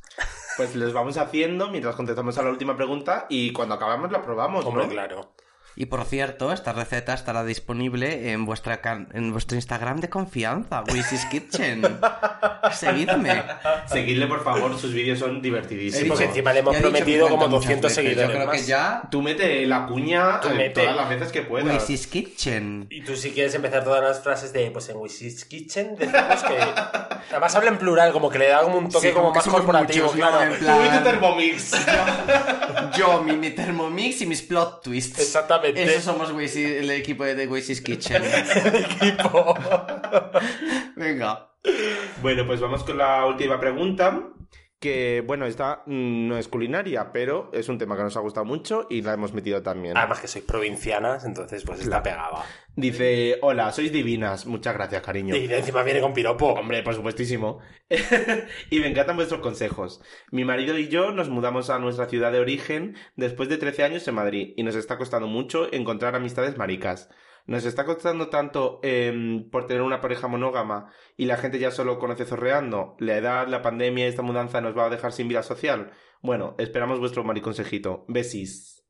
Pues 0.58 0.76
les 0.76 0.94
vamos 0.94 1.18
haciendo 1.18 1.70
mientras 1.70 1.96
contestamos 1.96 2.38
a 2.38 2.44
la 2.44 2.50
última 2.50 2.76
pregunta 2.76 3.26
y 3.30 3.54
cuando 3.54 3.76
acabamos 3.76 4.12
la 4.12 4.22
probamos, 4.22 4.66
Hombre, 4.66 4.84
¿no? 4.84 4.90
claro. 4.90 5.34
Y 5.76 5.86
por 5.86 6.04
cierto, 6.04 6.52
esta 6.52 6.74
receta 6.74 7.14
estará 7.14 7.44
disponible 7.46 8.32
en 8.32 8.46
vuestra 8.46 8.82
can- 8.82 9.08
en 9.14 9.32
vuestro 9.32 9.56
Instagram 9.56 10.02
de 10.02 10.10
confianza, 10.10 10.84
Wissy's 10.94 11.26
Kitchen. 11.26 11.82
Seguidme. 12.74 13.44
Seguidle, 13.88 14.28
por 14.28 14.44
favor, 14.44 14.78
sus 14.78 14.94
vídeos 14.94 15.20
son 15.20 15.36
Sí, 15.36 15.42
divertidísimos. 15.42 16.10
porque 16.10 16.26
encima 16.26 16.52
le 16.54 16.60
hemos 16.60 16.76
prometido 16.76 17.28
50 17.28 17.30
como 17.30 17.48
muchas 17.48 17.62
200 17.82 17.90
veces, 17.90 17.96
seguidores 17.96 18.28
Yo 18.30 18.34
creo 18.36 18.48
más. 18.48 18.56
que 18.62 18.68
ya 18.68 19.02
Tú 19.10 19.22
mete 19.22 19.66
la 19.66 19.86
cuña 19.88 20.40
Tú 20.42 20.50
mete. 20.50 20.82
todas 20.82 20.96
las 20.96 21.10
veces 21.10 21.32
que 21.32 21.42
puedas. 21.44 21.74
Wissy's 21.74 22.08
Kitchen. 22.08 22.88
Y 22.90 23.02
tú 23.04 23.16
si 23.16 23.32
quieres 23.32 23.56
empezar 23.56 23.84
todas 23.84 24.04
las 24.04 24.22
frases 24.22 24.52
de, 24.54 24.70
pues 24.72 24.90
en 24.90 24.98
Wishy's 24.98 25.46
Kitchen, 25.46 25.96
decimos 25.96 26.44
que... 26.44 26.58
Además 27.32 27.56
habla 27.56 27.70
en 27.72 27.78
plural, 27.78 28.12
como 28.12 28.30
que 28.30 28.40
le 28.40 28.50
da 28.50 28.62
como 28.62 28.78
un 28.78 28.90
toque 28.90 29.08
Sí, 29.08 29.14
como 29.14 29.32
más 29.34 29.48
corporativo, 29.48 30.08
muchos, 30.08 30.20
claro. 30.20 30.42
En 30.54 30.60
Tú 30.60 30.66
plan- 30.66 30.86
y 30.86 30.98
tu 30.98 31.04
Thermomix. 31.06 31.72
Yo, 32.98 33.24
mi, 33.24 33.38
mi 33.38 33.52
Thermomix 33.52 34.22
y 34.22 34.26
mis 34.26 34.42
plot 34.42 34.84
twists. 34.84 35.20
Exactamente. 35.20 35.61
Eso 35.64 36.02
somos 36.02 36.30
el 36.30 36.92
equipo 36.92 37.24
de 37.24 37.48
Wissy's 37.48 37.82
Kitchen. 37.82 38.24
equipo. 38.74 39.56
Venga. 40.96 41.52
bueno, 42.22 42.46
pues 42.46 42.60
vamos 42.60 42.84
con 42.84 42.98
la 42.98 43.26
última 43.26 43.60
pregunta. 43.60 44.32
Que, 44.82 45.24
bueno, 45.26 45.46
esta 45.46 45.84
no 45.86 46.40
es 46.40 46.48
culinaria, 46.48 47.12
pero 47.14 47.52
es 47.54 47.70
un 47.70 47.78
tema 47.78 47.96
que 47.96 48.02
nos 48.02 48.18
ha 48.18 48.20
gustado 48.20 48.48
mucho 48.48 48.88
y 48.90 49.04
la 49.04 49.14
hemos 49.14 49.32
metido 49.32 49.62
también. 49.62 49.96
Además 49.96 50.20
que 50.20 50.28
sois 50.28 50.44
provincianas, 50.44 51.24
entonces 51.24 51.64
pues 51.64 51.82
está 51.82 52.02
pegada. 52.02 52.44
Dice, 52.76 53.38
hola, 53.44 53.72
sois 53.74 53.92
divinas. 53.92 54.48
Muchas 54.48 54.74
gracias, 54.74 55.04
cariño. 55.04 55.36
Y 55.36 55.54
encima 55.54 55.84
viene 55.84 56.02
con 56.02 56.16
piropo. 56.16 56.54
Hombre, 56.54 56.82
por 56.82 56.96
supuestísimo. 56.96 57.60
y 58.72 58.80
me 58.80 58.88
encantan 58.88 59.18
vuestros 59.18 59.42
consejos. 59.42 60.02
Mi 60.32 60.46
marido 60.46 60.76
y 60.76 60.88
yo 60.88 61.12
nos 61.12 61.30
mudamos 61.30 61.70
a 61.70 61.78
nuestra 61.78 62.08
ciudad 62.08 62.32
de 62.32 62.40
origen 62.40 62.96
después 63.16 63.50
de 63.50 63.58
13 63.58 63.84
años 63.84 64.08
en 64.08 64.16
Madrid 64.16 64.54
y 64.58 64.64
nos 64.64 64.76
está 64.76 64.98
costando 64.98 65.28
mucho 65.28 65.72
encontrar 65.72 66.16
amistades 66.16 66.58
maricas. 66.58 67.08
Nos 67.48 67.66
está 67.66 67.86
costando 67.86 68.30
tanto 68.30 68.80
em, 68.84 69.50
por 69.50 69.68
tener 69.68 69.82
una 69.82 70.00
pareja 70.02 70.28
monógama 70.28 70.92
y 71.18 71.26
la 71.26 71.38
gente 71.38 71.60
ya 71.60 71.72
solo 71.72 72.00
conoce 72.00 72.26
zorreando. 72.26 72.96
La 73.00 73.18
edad, 73.18 73.48
la 73.48 73.62
pandemia 73.62 74.06
y 74.06 74.10
esta 74.10 74.22
mudanza 74.22 74.62
nos 74.62 74.78
va 74.78 74.86
a 74.86 74.90
dejar 74.90 75.12
sin 75.12 75.28
vida 75.28 75.44
social. 75.44 75.92
Bueno, 76.22 76.56
esperamos 76.58 77.00
vuestro 77.00 77.24
mariconsejito. 77.24 78.06
Besis. 78.08 78.84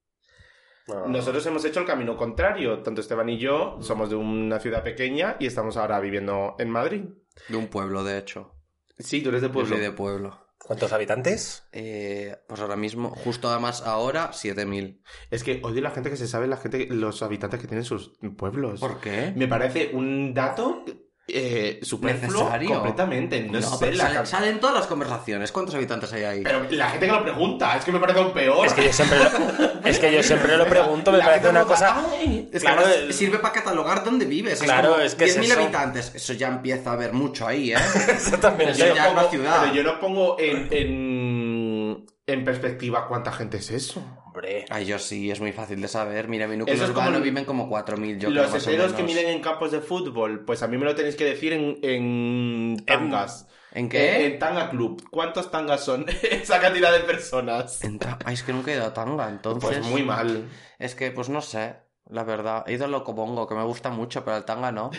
No. 0.88 1.08
Nosotros 1.08 1.46
hemos 1.46 1.64
hecho 1.64 1.80
el 1.80 1.86
camino 1.86 2.18
contrario. 2.18 2.82
Tanto 2.82 3.02
Esteban 3.02 3.30
y 3.30 3.38
yo 3.38 3.78
somos 3.82 4.10
de 4.10 4.16
una 4.16 4.60
ciudad 4.60 4.84
pequeña 4.84 5.38
y 5.40 5.46
estamos 5.46 5.78
ahora 5.78 6.00
viviendo 6.00 6.56
en 6.60 6.70
Madrid. 6.70 7.06
De 7.48 7.56
un 7.58 7.68
pueblo, 7.68 8.04
de 8.04 8.18
hecho. 8.18 8.56
Sí, 8.98 9.22
tú 9.22 9.30
eres 9.30 9.42
de 9.42 9.48
Yo 9.48 9.54
pueblo. 9.54 9.76
soy 9.76 9.80
de 9.82 9.92
pueblo. 9.92 10.48
¿Cuántos 10.66 10.94
habitantes? 10.94 11.64
Eh, 11.72 12.38
pues 12.48 12.62
ahora 12.62 12.76
mismo, 12.76 13.10
justo 13.10 13.50
además 13.50 13.82
ahora, 13.82 14.32
7000. 14.32 15.02
Es 15.32 15.44
que 15.44 15.60
odio 15.64 15.82
la 15.82 15.92
gente 15.92 16.10
que 16.10 16.18
se 16.18 16.28
sabe 16.28 16.48
la 16.48 16.58
gente, 16.58 16.88
los 16.88 17.24
habitantes 17.24 17.60
que 17.60 17.68
tienen 17.68 17.84
sus 17.84 18.14
pueblos. 18.38 18.80
¿Por 18.80 19.00
qué? 19.00 19.34
Me 19.36 19.48
parece 19.48 19.92
un 19.94 20.34
dato 20.34 20.86
eh, 21.34 21.80
superfluo 21.82 22.40
Necesario. 22.44 22.70
completamente. 22.74 23.42
No, 23.42 23.62
sé 23.62 23.76
pero 23.80 23.98
la 23.98 24.26
sale- 24.26 24.54
todas 24.54 24.76
las 24.76 24.88
conversaciones. 24.88 25.52
¿Cuántos 25.52 25.76
habitantes 25.76 26.12
hay 26.14 26.24
ahí? 26.24 26.42
Pero 26.44 26.64
la 26.70 26.90
gente 26.90 27.06
que 27.08 27.12
lo 27.12 27.24
pregunta, 27.24 27.78
es 27.78 27.86
que 27.86 27.92
me 27.92 28.00
parece 28.00 28.20
un 28.20 28.32
peor. 28.34 28.66
Es 28.68 28.74
que 28.74 28.84
yo 28.86 28.94
siempre 28.94 29.18
lo, 29.20 29.26
es 29.90 30.00
que 30.00 30.14
yo 30.14 30.24
siempre 30.24 30.58
lo 30.58 30.66
pregunto, 30.68 31.12
me 31.12 31.18
La 31.20 31.26
parece 31.26 31.44
gente 31.46 31.60
una 31.60 31.68
cosa... 31.68 32.04
"Ay, 32.20 32.50
Es 32.54 32.62
Claro, 32.62 32.84
que 32.86 32.94
el- 32.96 33.14
sirve 33.14 33.40
para 33.40 33.54
catalogar 33.54 34.04
dónde 34.04 34.26
vives. 34.26 34.62
Claro, 34.62 35.00
es 35.00 35.16
que 35.16 35.26
es 35.26 35.38
10.000 35.38 35.44
eso. 35.44 35.60
habitantes. 35.60 36.12
Eso 36.16 36.34
ya 36.34 36.48
empieza 36.50 36.92
a 36.92 36.94
haber 36.94 37.14
mucho 37.14 37.48
ahí, 37.48 37.72
¿eh? 37.74 37.78
Exactamente. 38.10 38.72
Eso 38.74 38.94
ya 38.96 39.06
es 39.08 39.12
una 39.12 39.22
pongo- 39.22 39.30
ciudad. 39.32 39.58
Pero 39.62 39.74
yo 39.74 39.84
no 39.84 40.00
pongo 40.00 40.38
en, 40.40 40.68
en, 40.72 42.06
en 42.28 42.46
perspectiva 42.46 43.08
cuánta 43.08 43.32
gente 43.32 43.58
es 43.58 43.72
eso. 43.72 44.04
Hombre, 44.34 44.66
Ay, 44.70 44.86
yo 44.86 44.98
sí, 44.98 45.30
es 45.30 45.42
muy 45.42 45.52
fácil 45.52 45.82
de 45.82 45.90
saber. 45.90 46.30
Mira, 46.30 46.48
mi 46.48 46.56
núcleo 46.56 46.74
Eso 46.74 46.86
es 46.86 46.92
como 46.92 47.02
urbano 47.02 47.18
el- 47.18 47.24
viven 47.24 47.44
como 47.44 47.68
4.000, 47.70 48.18
yo 48.18 48.30
creo, 48.30 48.44
Los 48.44 48.56
heteros 48.66 48.94
que 48.94 49.04
miden 49.04 49.28
en 49.30 49.42
campos 49.42 49.72
de 49.72 49.82
fútbol, 49.82 50.46
pues 50.46 50.64
a 50.64 50.68
mí 50.68 50.78
me 50.78 50.86
lo 50.86 50.96
tenéis 50.96 51.18
que 51.18 51.26
decir 51.26 51.52
en, 51.52 51.78
en 51.82 52.86
tangas. 52.86 53.48
¿En 53.74 53.86
Eh, 53.86 53.90
qué? 53.90 54.26
En 54.28 54.40
tanga 54.40 54.70
club. 54.70 55.04
¿Cuántos 55.12 55.52
tangas 55.52 55.84
son 55.84 56.06
esa 56.32 56.62
cantidad 56.62 56.94
de 56.94 57.02
personas? 57.02 57.84
En 57.84 58.00
ta- 58.00 58.20
Ay, 58.24 58.36
es 58.36 58.44
que 58.44 58.54
nunca 58.54 58.72
he 58.72 58.76
ido 58.76 58.86
a 58.86 58.94
Tanga, 58.94 59.28
entonces... 59.30 59.70
Pues 59.80 59.82
muy 59.86 60.04
mal. 60.04 60.50
Es 60.80 60.96
que, 60.96 61.12
pues 61.12 61.28
no 61.30 61.42
sé, 61.42 61.76
la 62.10 62.24
verdad. 62.24 62.64
He 62.68 62.74
ido 62.74 62.86
al 62.86 62.92
Locobongo, 62.92 63.48
que 63.48 63.56
me 63.56 63.64
gusta 63.64 63.90
mucho, 63.90 64.24
pero 64.26 64.36
al 64.38 64.46
Tanga 64.46 64.72
no. 64.74 64.92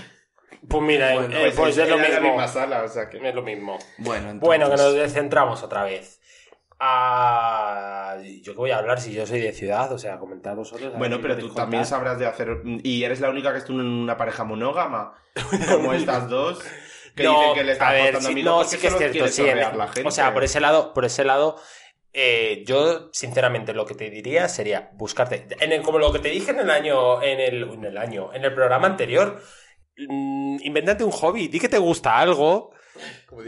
pues 0.69 0.83
mira, 0.83 1.15
Bueno, 1.15 1.37
eh, 1.37 1.53
pues, 1.57 1.77
es 1.77 1.89
lo 1.89 1.99
mismo. 1.99 2.21
misma 2.29 2.49
sala, 2.49 2.83
o 2.85 2.89
sea 2.89 3.09
que... 3.11 3.17
Es 3.27 3.35
lo 3.35 3.43
mismo. 3.43 3.79
Bueno, 3.99 4.31
entonces... 4.31 4.41
Bueno, 4.41 4.71
que 4.71 4.77
nos 4.77 4.95
descentramos 4.95 5.63
otra 5.63 5.85
vez. 5.85 6.21
Ah, 6.85 8.17
¿Yo 8.43 8.55
qué 8.55 8.59
voy 8.59 8.73
a 8.73 8.79
hablar 8.79 9.01
si 9.01 9.13
yo 9.13 9.25
soy 9.25 9.41
de 9.41 9.53
ciudad? 9.53 9.93
O 9.93 9.99
sea, 9.99 10.19
comentar 10.19 10.57
vosotros. 10.57 10.93
a 10.93 10.99
Bueno, 10.99 11.21
pero 11.23 11.39
tú 11.39 11.55
también 11.55 11.87
sabrás 11.87 12.19
de 12.19 12.27
hacer... 12.27 12.61
Y 12.83 13.05
eres 13.05 13.21
la 13.21 13.31
única 13.31 13.53
que 13.53 13.59
estuvo 13.59 13.79
en 13.81 13.87
una 13.87 14.17
pareja 14.17 14.43
monógama. 14.43 15.15
Como 15.71 15.93
estas 15.93 16.29
dos. 16.29 16.59
Que 17.15 17.23
dicen 17.23 17.55
que 17.55 17.63
le 17.63 17.73
están 17.73 17.89
a 17.89 17.93
ver, 17.93 18.03
costando 18.15 18.27
sí, 18.27 18.33
amigos 18.33 18.51
no, 18.51 18.57
porque 18.57 18.71
sí 18.71 18.79
que 18.79 18.87
es 18.89 18.97
cierto, 18.97 19.29
sí. 19.29 19.43
en- 19.43 19.49
chorrear 19.49 19.77
la 19.77 19.87
gente. 19.87 20.09
O 20.09 20.11
sea, 20.11 20.35
por 20.35 20.43
ese 20.43 20.59
lado, 20.59 20.93
por 20.93 21.05
ese 21.05 21.25
lado, 21.25 21.57
eh, 22.13 22.65
yo 22.67 23.11
sinceramente 23.13 23.75
lo 23.75 23.87
que 23.87 23.95
te 23.95 24.11
diría 24.11 24.49
sería 24.49 24.91
buscarte, 24.95 25.47
en 25.61 25.71
el- 25.71 25.83
como 25.83 25.99
lo 26.01 26.13
que 26.13 26.19
te 26.19 26.31
dije 26.31 26.51
en 26.51 26.59
el 26.59 26.71
año, 26.71 27.23
en 27.23 27.39
el, 27.39 27.63
en 27.63 27.85
el 27.85 27.97
año, 27.97 28.35
en 28.35 28.45
el 28.45 28.53
programa 28.55 28.89
anterior, 28.89 29.41
mm, 30.09 30.57
invéntate 30.63 31.05
un 31.05 31.13
hobby, 31.13 31.47
di 31.47 31.61
que 31.61 31.69
te 31.69 31.79
gusta 31.79 32.19
algo, 32.19 32.73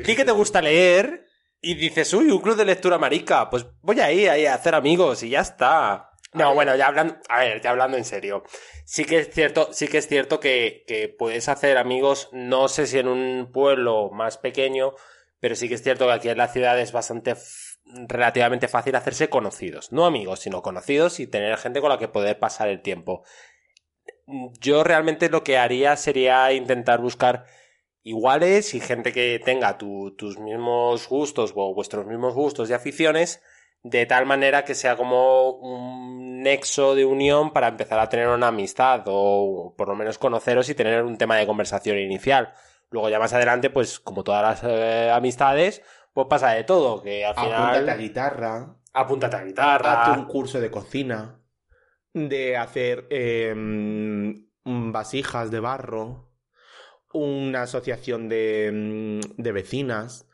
di 0.05 0.15
que 0.15 0.25
te 0.25 0.33
gusta 0.33 0.63
leer 0.63 1.24
y 1.65 1.75
dices, 1.75 2.13
uy, 2.13 2.31
un 2.31 2.41
club 2.41 2.57
de 2.57 2.65
lectura 2.65 2.99
marica, 2.99 3.49
pues 3.51 3.67
voy 3.81 4.01
ahí, 4.01 4.27
ahí 4.27 4.47
a 4.47 4.55
hacer 4.55 4.75
amigos 4.75 5.23
y 5.23 5.31
ya 5.31 5.41
está. 5.41 6.11
No, 6.33 6.55
bueno, 6.55 6.75
ya 6.77 6.89
hablando, 6.89 7.17
a 7.29 7.41
ver, 7.41 7.61
ya 7.61 7.71
hablando 7.71 7.97
en 7.97 8.05
serio. 8.05 8.45
Sí 8.85 9.05
que 9.05 9.19
es 9.19 9.31
cierto, 9.31 9.69
sí 9.73 9.89
que 9.89 9.99
es 9.99 10.09
cierto 10.09 10.41
que, 10.41 10.85
que 10.87 11.09
puedes 11.09 11.49
hacer 11.49 11.79
amigos, 11.79 12.29
no 12.33 12.69
sé 12.69 12.87
si 12.87 12.99
en 12.99 13.09
un 13.09 13.51
pueblo 13.53 14.11
más 14.11 14.37
pequeño, 14.37 14.95
pero 15.41 15.55
sí 15.55 15.69
que 15.69 15.75
es 15.75 15.83
cierto 15.83 16.07
que 16.07 16.13
aquí 16.13 16.29
en 16.29 16.39
la 16.39 16.49
ciudad 16.49 16.79
es 16.79 16.93
bastante 16.93 17.35
relativamente 18.09 18.69
fácil 18.69 18.97
hacerse 18.97 19.29
conocidos. 19.29 19.93
No 19.93 20.07
amigos, 20.07 20.41
sino 20.41 20.63
conocidos 20.63 21.21
y 21.21 21.27
tener 21.27 21.57
gente 21.57 21.81
con 21.81 21.91
la 21.91 21.99
que 21.99 22.09
poder 22.09 22.39
pasar 22.39 22.69
el 22.69 22.83
tiempo. 22.83 23.25
Yo 24.61 24.85
realmente 24.85 25.29
lo 25.29 25.45
que 25.45 25.59
haría 25.59 25.97
sería 25.97 26.53
intentar 26.53 27.01
buscar 27.01 27.45
iguales 28.05 28.75
y 28.75 28.81
gente 28.81 29.13
que 29.13 29.41
tenga 29.45 29.77
tu- 29.79 30.15
tus 30.17 30.39
mismos 30.39 31.09
gustos 31.09 31.53
o 31.57 31.75
vuestros 31.75 32.07
mismos 32.07 32.35
gustos 32.35 32.71
y 32.71 32.75
aficiones 32.75 33.43
de 33.83 34.07
tal 34.07 34.25
manera 34.27 34.65
que 34.65 34.75
sea 34.75 34.97
como 34.97 35.51
un 35.51 36.41
nexo 36.43 36.95
de 36.95 37.05
unión 37.05 37.53
para 37.53 37.69
empezar 37.69 37.99
a 37.99 38.09
tener 38.09 38.29
una 38.29 38.49
amistad 38.49 39.03
o 39.07 39.75
por 39.77 39.89
lo 39.89 39.97
menos 39.97 40.19
conoceros 40.19 40.69
y 40.69 40.75
tener 40.75 41.03
un 41.03 41.19
tema 41.19 41.37
de 41.37 41.47
conversación 41.47 41.99
inicial. 41.99 42.53
Luego 42.91 43.09
ya 43.09 43.19
más 43.19 43.33
adelante, 43.33 43.71
pues 43.71 43.99
como 44.01 44.23
todas 44.23 44.43
las 44.63 44.71
eh, 44.71 45.11
amistades, 45.11 45.83
pues 46.13 46.27
pasa 46.31 46.51
de 46.53 46.65
todo, 46.65 47.03
que 47.03 47.25
al 47.25 47.33
Apúntate 47.33 47.55
a 47.55 47.73
final 47.81 47.99
guitarra. 47.99 48.77
apúntate 48.93 49.37
a 49.37 49.45
guitarra. 49.45 50.03
Hazte 50.05 50.21
un 50.21 50.27
curso 50.27 50.61
de 50.61 50.71
cocina. 50.71 51.41
De 52.13 52.57
hacer 52.57 53.07
eh, 53.11 53.53
mm, 53.57 54.93
vasijas 54.93 55.51
de 55.51 55.61
barro. 55.61 56.31
Una 57.15 57.63
asociación 57.63 58.29
de, 58.29 58.71
mm, 58.73 59.41
de 59.43 59.53
vecinas. 59.53 60.29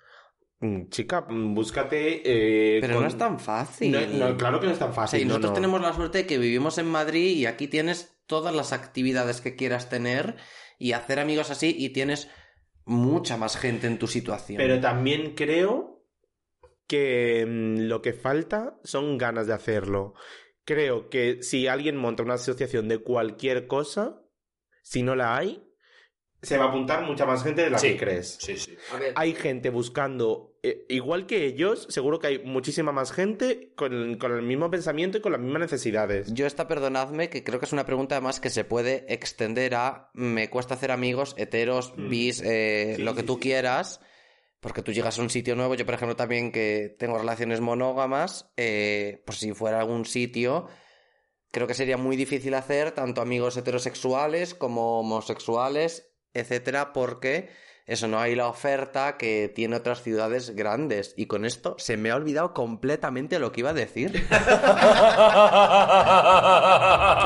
Mm, 0.60 0.88
Chica, 0.88 1.26
búscate. 1.30 2.22
eh, 2.24 2.80
Pero 2.80 2.94
con- 2.94 3.02
no 3.04 3.08
es 3.08 3.16
tan 3.16 3.38
fácil. 3.38 3.92
No, 3.92 4.28
no, 4.30 4.36
claro 4.36 4.60
que 4.60 4.66
no 4.66 4.72
es 4.72 4.78
tan 4.78 4.90
O 4.90 4.92
sea, 4.94 5.02
fácil. 5.02 5.20
y 5.20 5.24
no, 5.24 5.28
nosotros 5.30 5.50
no. 5.52 5.54
tenemos 5.54 5.80
la 5.80 5.92
suerte 5.94 6.18
de 6.18 6.26
que 6.26 6.38
vivimos 6.38 6.78
en 6.78 6.86
Madrid 6.86 7.36
y 7.36 7.46
aquí 7.46 7.68
tienes 7.68 8.18
todas 8.26 8.54
las 8.54 8.72
actividades 8.72 9.40
que 9.40 9.56
quieras 9.56 9.88
tener 9.88 10.36
y 10.78 10.92
hacer 10.92 11.18
amigos 11.18 11.50
así 11.50 11.74
y 11.78 11.90
tienes 11.90 12.28
mucha 12.84 13.36
más 13.36 13.56
gente 13.56 13.86
en 13.86 13.98
tu 13.98 14.06
situación. 14.06 14.58
Pero 14.58 14.80
también 14.80 15.34
creo 15.34 16.04
que 16.86 17.46
mm, 17.48 17.88
lo 17.88 18.02
que 18.02 18.12
falta 18.12 18.78
son 18.84 19.16
ganas 19.18 19.46
de 19.46 19.52
hacerlo. 19.54 20.14
Creo 20.64 21.08
que 21.08 21.42
si 21.42 21.66
alguien 21.68 21.96
monta 21.96 22.22
una 22.22 22.34
asociación 22.34 22.88
de 22.88 22.98
cualquier 22.98 23.66
cosa, 23.66 24.20
si 24.82 25.02
no 25.02 25.14
la 25.16 25.36
hay, 25.36 25.62
se 26.42 26.56
va 26.56 26.64
a 26.64 26.68
apuntar 26.68 27.02
mucha 27.04 27.26
más 27.26 27.42
gente 27.42 27.62
de 27.62 27.70
la 27.70 27.78
Sí. 27.78 27.88
que 27.92 27.96
crees. 27.98 28.38
Sí, 28.40 28.56
sí. 28.56 28.76
A 28.92 28.96
ver, 28.98 29.12
Hay 29.16 29.34
gente 29.34 29.68
buscando, 29.70 30.56
eh, 30.62 30.86
igual 30.88 31.26
que 31.26 31.44
ellos, 31.44 31.86
seguro 31.90 32.18
que 32.18 32.28
hay 32.28 32.38
muchísima 32.44 32.92
más 32.92 33.12
gente 33.12 33.72
con, 33.76 34.16
con 34.16 34.32
el 34.32 34.42
mismo 34.42 34.70
pensamiento 34.70 35.18
y 35.18 35.20
con 35.20 35.32
las 35.32 35.40
mismas 35.40 35.60
necesidades. 35.60 36.32
Yo 36.32 36.46
esta, 36.46 36.66
perdonadme, 36.66 37.28
que 37.28 37.44
creo 37.44 37.58
que 37.60 37.66
es 37.66 37.72
una 37.72 37.84
pregunta 37.84 38.14
además 38.16 38.40
que 38.40 38.50
se 38.50 38.64
puede 38.64 39.04
extender 39.12 39.74
a 39.74 40.10
me 40.14 40.48
cuesta 40.48 40.74
hacer 40.74 40.90
amigos, 40.90 41.34
heteros, 41.36 41.92
Mm. 41.96 42.08
bis, 42.08 42.42
eh, 42.44 42.94
Sí, 42.96 43.02
lo 43.02 43.14
que 43.14 43.22
tú 43.22 43.34
sí. 43.34 43.40
quieras, 43.40 44.00
porque 44.60 44.82
tú 44.82 44.92
llegas 44.92 45.18
a 45.18 45.22
un 45.22 45.30
sitio 45.30 45.56
nuevo, 45.56 45.74
yo 45.74 45.84
por 45.84 45.94
ejemplo 45.94 46.16
también 46.16 46.52
que 46.52 46.94
tengo 46.98 47.18
relaciones 47.18 47.60
monógamas, 47.60 48.50
eh, 48.56 49.22
pues 49.26 49.38
si 49.38 49.52
fuera 49.52 49.80
algún 49.80 50.04
sitio, 50.06 50.68
creo 51.50 51.66
que 51.66 51.74
sería 51.74 51.96
muy 51.96 52.16
difícil 52.16 52.54
hacer 52.54 52.92
tanto 52.92 53.20
amigos 53.22 53.56
heterosexuales 53.56 54.54
como 54.54 55.00
homosexuales, 55.00 56.09
etcétera, 56.34 56.92
porque 56.92 57.48
eso 57.90 58.06
no 58.06 58.20
hay 58.20 58.36
la 58.36 58.46
oferta 58.46 59.16
que 59.16 59.50
tiene 59.52 59.74
otras 59.74 60.02
ciudades 60.04 60.50
grandes. 60.54 61.12
Y 61.16 61.26
con 61.26 61.44
esto 61.44 61.74
se 61.78 61.96
me 61.96 62.10
ha 62.10 62.14
olvidado 62.14 62.54
completamente 62.54 63.40
lo 63.40 63.50
que 63.50 63.62
iba 63.62 63.70
a 63.70 63.74
decir. 63.74 64.12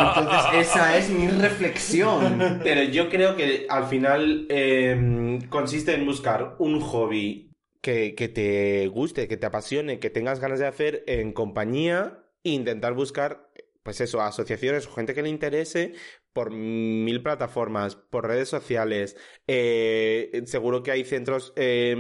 Entonces, 0.09 0.69
esa 0.69 0.97
es 0.97 1.11
mi 1.11 1.29
reflexión. 1.29 2.61
Pero 2.63 2.83
yo 2.85 3.11
creo 3.11 3.37
que 3.37 3.67
al 3.69 3.85
final 3.89 4.47
eh, 4.49 5.39
consiste 5.51 5.93
en 5.93 6.07
buscar 6.07 6.57
un 6.59 6.81
hobby 6.81 7.51
que, 7.83 8.15
que 8.15 8.29
te 8.29 8.87
guste, 8.89 9.29
que 9.29 9.37
te 9.37 9.45
apasione, 9.45 9.99
que 9.99 10.09
tengas 10.09 10.41
ganas 10.41 10.61
de 10.61 10.67
hacer 10.67 11.05
en 11.07 11.33
compañía 11.33 12.25
e 12.43 12.53
intentar 12.53 12.95
buscar, 12.95 13.51
pues 13.83 14.01
eso, 14.01 14.23
asociaciones 14.23 14.87
o 14.87 14.93
gente 14.93 15.13
que 15.13 15.23
le 15.23 15.29
interese 15.29 15.93
por 16.35 16.51
mil 16.53 17.23
plataformas, 17.23 17.97
por 17.97 18.27
redes 18.27 18.49
sociales. 18.51 19.17
eh, 19.47 20.43
seguro 20.47 20.83
que 20.83 20.91
hay 20.93 21.05
centros 21.05 21.53
eh, 21.57 21.95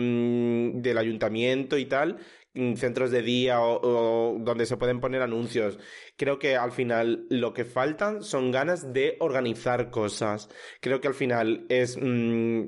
del 0.74 0.98
ayuntamiento 0.98 1.78
y 1.78 1.86
tal, 1.86 2.18
mm, 2.54 2.74
centros 2.74 3.10
de 3.10 3.22
día 3.22 3.60
o, 3.60 4.34
o 4.34 4.38
donde 4.40 4.66
se 4.66 4.76
pueden 4.76 5.00
poner 5.00 5.22
anuncios. 5.22 5.78
Creo 6.16 6.38
que 6.38 6.56
al 6.56 6.72
final 6.72 7.26
lo 7.30 7.54
que 7.54 7.64
faltan 7.64 8.22
son 8.22 8.50
ganas 8.52 8.92
de 8.92 9.16
organizar 9.20 9.90
cosas. 9.90 10.48
Creo 10.80 11.00
que 11.00 11.08
al 11.08 11.14
final 11.14 11.66
es 11.68 11.96
mm, 12.00 12.64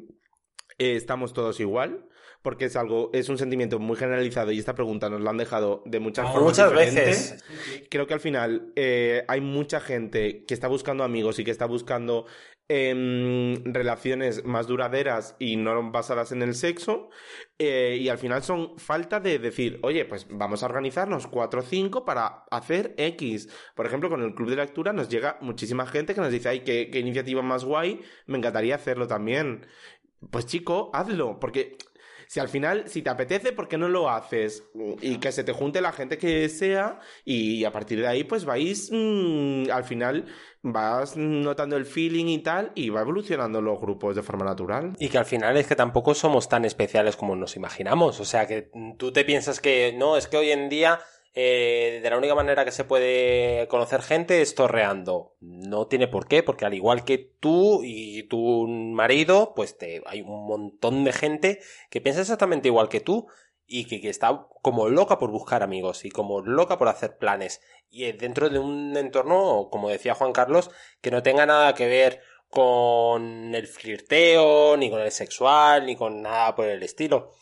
eh, 0.79 0.97
estamos 0.97 1.33
todos 1.33 1.61
igual. 1.61 2.09
Porque 2.47 2.67
es 2.67 2.77
algo, 2.77 3.11
es 3.13 3.29
un 3.29 3.39
sentimiento 3.39 3.81
muy 3.81 3.97
generalizado 3.97 4.53
y 4.53 4.59
esta 4.61 4.77
pregunta 4.77 5.11
nos 5.11 5.21
la 5.21 5.31
han 5.31 5.37
dejado 5.37 5.83
de 5.85 5.99
muchas 5.99 6.27
formas 6.27 6.45
Muchas 6.45 6.71
diferentes. 6.71 7.33
veces. 7.33 7.45
Creo 7.91 8.07
que 8.07 8.15
al 8.15 8.21
final 8.21 8.73
eh, 8.77 9.25
hay 9.27 9.41
mucha 9.41 9.81
gente 9.81 10.45
que 10.47 10.55
está 10.55 10.69
buscando 10.69 11.03
amigos 11.03 11.41
y 11.41 11.45
que 11.45 11.51
está 11.51 11.67
buscando 11.67 12.25
em, 12.69 13.65
relaciones 13.65 14.45
más 14.45 14.69
duraderas 14.69 15.35
y 15.41 15.57
no 15.57 15.91
basadas 15.91 16.31
en 16.31 16.43
el 16.43 16.55
sexo. 16.55 17.11
eh, 17.59 17.99
y 18.01 18.09
al 18.11 18.19
final 18.19 18.45
son 18.45 18.79
falta 18.79 19.19
de 19.19 19.41
decir, 19.41 19.81
oye, 19.83 20.05
pues 20.05 20.27
vamos 20.31 20.63
a 20.63 20.67
organizarnos 20.67 21.27
cuatro 21.27 21.61
o 21.61 21.65
cinco 21.65 22.05
para 22.05 22.45
hacer 22.53 22.95
X. 22.97 23.49
Por 23.75 23.87
ejemplo, 23.87 24.09
con 24.09 24.23
el 24.23 24.35
club 24.37 24.51
de 24.51 24.57
lectura 24.57 24.93
nos 24.93 25.09
llega 25.09 25.37
muchísima 25.41 25.85
gente 25.87 26.15
que 26.15 26.21
nos 26.21 26.31
dice, 26.31 26.49
ay, 26.51 26.61
qué, 26.61 26.91
qué 26.93 27.01
iniciativa 27.01 27.43
más 27.43 27.65
guay, 27.65 28.03
me 28.27 28.39
encantaría 28.39 28.77
hacerlo 28.77 29.09
también. 29.09 29.67
Pues 30.31 30.47
chico, 30.47 30.91
hazlo, 30.95 31.39
porque 31.41 31.77
Si 32.27 32.41
al 32.41 32.49
final, 32.49 32.89
si 32.89 33.03
te 33.03 33.11
apetece, 33.11 33.53
¿por 33.53 33.69
qué 33.69 33.79
no 33.79 33.89
lo 33.89 34.11
haces? 34.11 34.65
Y 35.01 35.19
que 35.19 35.33
se 35.33 35.45
te 35.45 35.53
junte 35.53 35.81
la 35.81 35.93
gente 35.93 36.19
que 36.19 36.49
sea 36.49 36.99
y 37.25 37.65
a 37.65 37.73
partir 37.73 38.01
de 38.01 38.07
ahí 38.07 38.25
pues 38.25 38.45
vais, 38.45 38.91
mm, 38.93 39.71
al 39.71 39.85
final 39.85 40.27
vas 40.63 41.17
notando 41.17 41.77
el 41.77 41.87
feeling 41.87 42.27
y 42.27 42.39
tal 42.39 42.73
y 42.75 42.91
va 42.91 43.01
evolucionando 43.01 43.61
los 43.61 43.81
grupos 43.81 44.17
de 44.17 44.23
forma 44.23 44.45
natural. 44.45 44.95
Y 44.99 45.09
que 45.09 45.19
al 45.19 45.25
final 45.25 45.57
es 45.57 45.67
que 45.67 45.77
tampoco 45.77 46.15
somos 46.15 46.49
tan 46.49 46.65
especiales 46.65 47.17
como 47.17 47.37
nos 47.37 47.57
imaginamos. 47.57 48.21
O 48.21 48.25
sea, 48.25 48.47
que 48.47 48.71
tú 48.99 49.13
te 49.13 49.25
piensas 49.25 49.61
que 49.61 49.95
no, 49.97 50.17
es 50.17 50.27
que 50.27 50.37
hoy 50.37 50.51
en 50.51 50.69
día 50.69 51.01
eh, 51.39 52.01
de 52.03 52.09
la 52.09 52.17
única 52.17 52.35
manera 52.35 52.65
que 52.65 52.73
se 52.73 52.85
puede 52.85 53.69
conocer 53.69 54.01
gente 54.01 54.41
es 54.41 54.55
torreando. 54.55 55.37
No 55.41 55.87
tiene 55.87 56.09
por 56.09 56.29
qué, 56.29 56.43
porque 56.43 56.65
al 56.65 56.73
igual 56.73 57.05
que 57.05 57.19
tú 57.19 57.83
y 57.85 58.23
tu 58.23 58.67
marido, 58.67 59.53
pues 59.55 59.77
te, 59.77 60.03
hay 60.07 60.23
un 60.23 60.47
montón 60.47 61.05
de 61.05 61.13
gente 61.13 61.61
que 61.91 62.01
piensa 62.01 62.23
exactamente 62.23 62.69
igual 62.69 62.89
que 62.89 63.01
tú 63.01 63.27
y 63.67 63.85
que, 63.85 64.01
que 64.01 64.09
está 64.09 64.47
como 64.63 64.89
loca 64.89 65.19
por 65.19 65.31
buscar 65.31 65.63
amigos 65.63 66.07
y 66.07 66.11
como 66.11 66.41
loca 66.41 66.79
por 66.79 66.89
hacer 66.89 67.19
planes. 67.19 67.61
Y 67.91 68.11
dentro 68.13 68.49
de 68.49 68.59
un 68.59 68.97
entorno, 68.97 69.69
como 69.71 69.91
decía 69.91 70.15
Juan 70.15 70.33
Carlos, 70.33 70.71
que 71.03 71.11
no 71.11 71.23
tenga 71.23 71.45
nada 71.45 71.75
que 71.75 71.87
ver 71.87 72.23
con 72.49 73.55
el 73.55 73.67
flirteo, 73.67 74.75
ni 74.79 74.89
con 74.89 75.03
el 75.03 75.13
sexual, 75.13 75.85
ni 75.85 75.97
con 75.97 76.23
nada 76.23 76.55
por 76.55 76.67
el 76.67 76.83
estilo. 76.83 77.33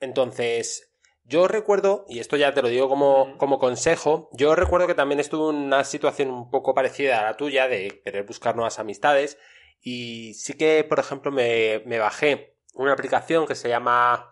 Entonces, 0.00 0.89
yo 1.30 1.46
recuerdo, 1.46 2.04
y 2.08 2.18
esto 2.18 2.36
ya 2.36 2.52
te 2.52 2.60
lo 2.60 2.68
digo 2.68 2.88
como, 2.88 3.38
como 3.38 3.60
consejo, 3.60 4.28
yo 4.32 4.56
recuerdo 4.56 4.88
que 4.88 4.96
también 4.96 5.20
estuve 5.20 5.50
en 5.50 5.62
una 5.62 5.84
situación 5.84 6.28
un 6.28 6.50
poco 6.50 6.74
parecida 6.74 7.20
a 7.20 7.24
la 7.24 7.36
tuya 7.36 7.68
de 7.68 8.02
querer 8.04 8.26
buscar 8.26 8.56
nuevas 8.56 8.80
amistades 8.80 9.38
y 9.80 10.34
sí 10.34 10.54
que, 10.54 10.82
por 10.82 10.98
ejemplo, 10.98 11.30
me, 11.30 11.84
me 11.86 12.00
bajé 12.00 12.56
una 12.74 12.92
aplicación 12.92 13.46
que 13.46 13.54
se 13.54 13.68
llama... 13.68 14.28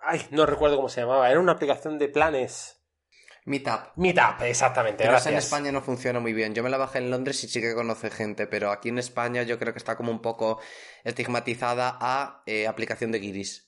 Ay, 0.00 0.26
no 0.32 0.44
recuerdo 0.44 0.74
cómo 0.76 0.88
se 0.88 1.02
llamaba, 1.02 1.30
era 1.30 1.38
una 1.38 1.52
aplicación 1.52 1.98
de 2.00 2.08
planes. 2.08 2.84
Meetup. 3.44 3.92
Meetup, 3.94 4.42
exactamente, 4.42 4.98
Pero 4.98 5.10
gracias. 5.10 5.32
en 5.32 5.38
España 5.38 5.70
no 5.70 5.82
funciona 5.82 6.18
muy 6.18 6.32
bien. 6.32 6.52
Yo 6.54 6.64
me 6.64 6.70
la 6.70 6.78
bajé 6.78 6.98
en 6.98 7.10
Londres 7.10 7.44
y 7.44 7.48
sí 7.48 7.60
que 7.60 7.74
conoce 7.74 8.10
gente, 8.10 8.48
pero 8.48 8.72
aquí 8.72 8.88
en 8.88 8.98
España 8.98 9.44
yo 9.44 9.58
creo 9.60 9.72
que 9.72 9.78
está 9.78 9.96
como 9.96 10.10
un 10.10 10.20
poco 10.20 10.60
estigmatizada 11.04 11.96
a 12.00 12.42
eh, 12.46 12.66
aplicación 12.66 13.12
de 13.12 13.20
guiris. 13.20 13.63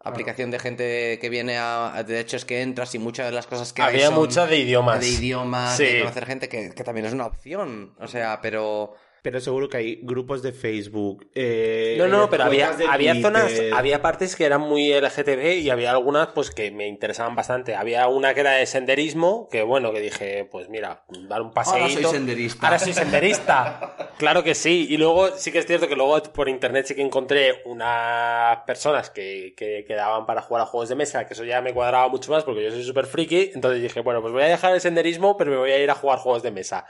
Aplicación 0.00 0.50
de 0.50 0.58
gente 0.58 1.18
que 1.20 1.28
viene 1.28 1.56
a... 1.58 2.04
De 2.06 2.20
hecho 2.20 2.36
es 2.36 2.44
que 2.44 2.62
entras 2.62 2.94
y 2.94 2.98
muchas 2.98 3.26
de 3.26 3.32
las 3.32 3.46
cosas 3.46 3.72
que 3.72 3.82
hay 3.82 3.88
Había 3.94 4.06
son 4.06 4.16
muchas 4.16 4.48
de 4.48 4.58
idiomas. 4.58 5.00
de 5.00 5.08
idiomas, 5.08 5.76
Sí. 5.76 5.84
de 5.84 6.00
conocer 6.00 6.26
gente 6.26 6.48
que, 6.48 6.70
que 6.74 6.84
también 6.84 7.06
es 7.06 7.12
una 7.12 7.26
opción. 7.26 7.94
O 7.98 8.06
sea, 8.06 8.40
pero... 8.40 8.94
Pero 9.26 9.40
seguro 9.40 9.68
que 9.68 9.76
hay 9.78 9.98
grupos 10.04 10.40
de 10.40 10.52
Facebook. 10.52 11.28
eh, 11.34 11.96
No, 11.98 12.06
no, 12.06 12.30
pero 12.30 12.44
había, 12.44 12.70
había 12.88 13.20
zonas, 13.20 13.52
había 13.72 14.00
partes 14.00 14.36
que 14.36 14.44
eran 14.44 14.60
muy 14.60 14.92
LGTB 14.92 15.62
y 15.62 15.70
había 15.70 15.90
algunas 15.90 16.28
pues 16.28 16.52
que 16.52 16.70
me 16.70 16.86
interesaban 16.86 17.34
bastante. 17.34 17.74
Había 17.74 18.06
una 18.06 18.34
que 18.34 18.40
era 18.42 18.52
de 18.52 18.64
senderismo, 18.66 19.48
que 19.50 19.64
bueno, 19.64 19.90
que 19.92 19.98
dije, 19.98 20.44
pues 20.48 20.68
mira, 20.68 21.02
dar 21.28 21.42
un 21.42 21.50
paseíto. 21.52 21.80
Ahora 21.82 21.92
soy 21.92 22.04
senderista. 22.04 22.66
Ahora 22.68 22.78
soy 22.78 22.92
senderista. 22.92 24.12
claro 24.16 24.44
que 24.44 24.54
sí. 24.54 24.86
Y 24.88 24.96
luego 24.96 25.36
sí 25.36 25.50
que 25.50 25.58
es 25.58 25.66
cierto 25.66 25.88
que 25.88 25.96
luego 25.96 26.22
por 26.32 26.48
internet 26.48 26.86
sí 26.86 26.94
que 26.94 27.02
encontré 27.02 27.62
unas 27.64 28.58
personas 28.58 29.10
que, 29.10 29.54
que 29.56 29.84
quedaban 29.88 30.24
para 30.24 30.40
jugar 30.40 30.62
a 30.62 30.66
juegos 30.66 30.88
de 30.88 30.94
mesa, 30.94 31.26
que 31.26 31.34
eso 31.34 31.42
ya 31.42 31.60
me 31.62 31.74
cuadraba 31.74 32.06
mucho 32.06 32.30
más 32.30 32.44
porque 32.44 32.62
yo 32.62 32.70
soy 32.70 32.84
súper 32.84 33.06
friki. 33.06 33.50
Entonces 33.54 33.82
dije, 33.82 34.02
bueno, 34.02 34.22
pues 34.22 34.32
voy 34.32 34.44
a 34.44 34.46
dejar 34.46 34.72
el 34.72 34.80
senderismo, 34.80 35.36
pero 35.36 35.50
me 35.50 35.56
voy 35.56 35.72
a 35.72 35.82
ir 35.82 35.90
a 35.90 35.96
jugar 35.96 36.20
juegos 36.20 36.44
de 36.44 36.52
mesa. 36.52 36.86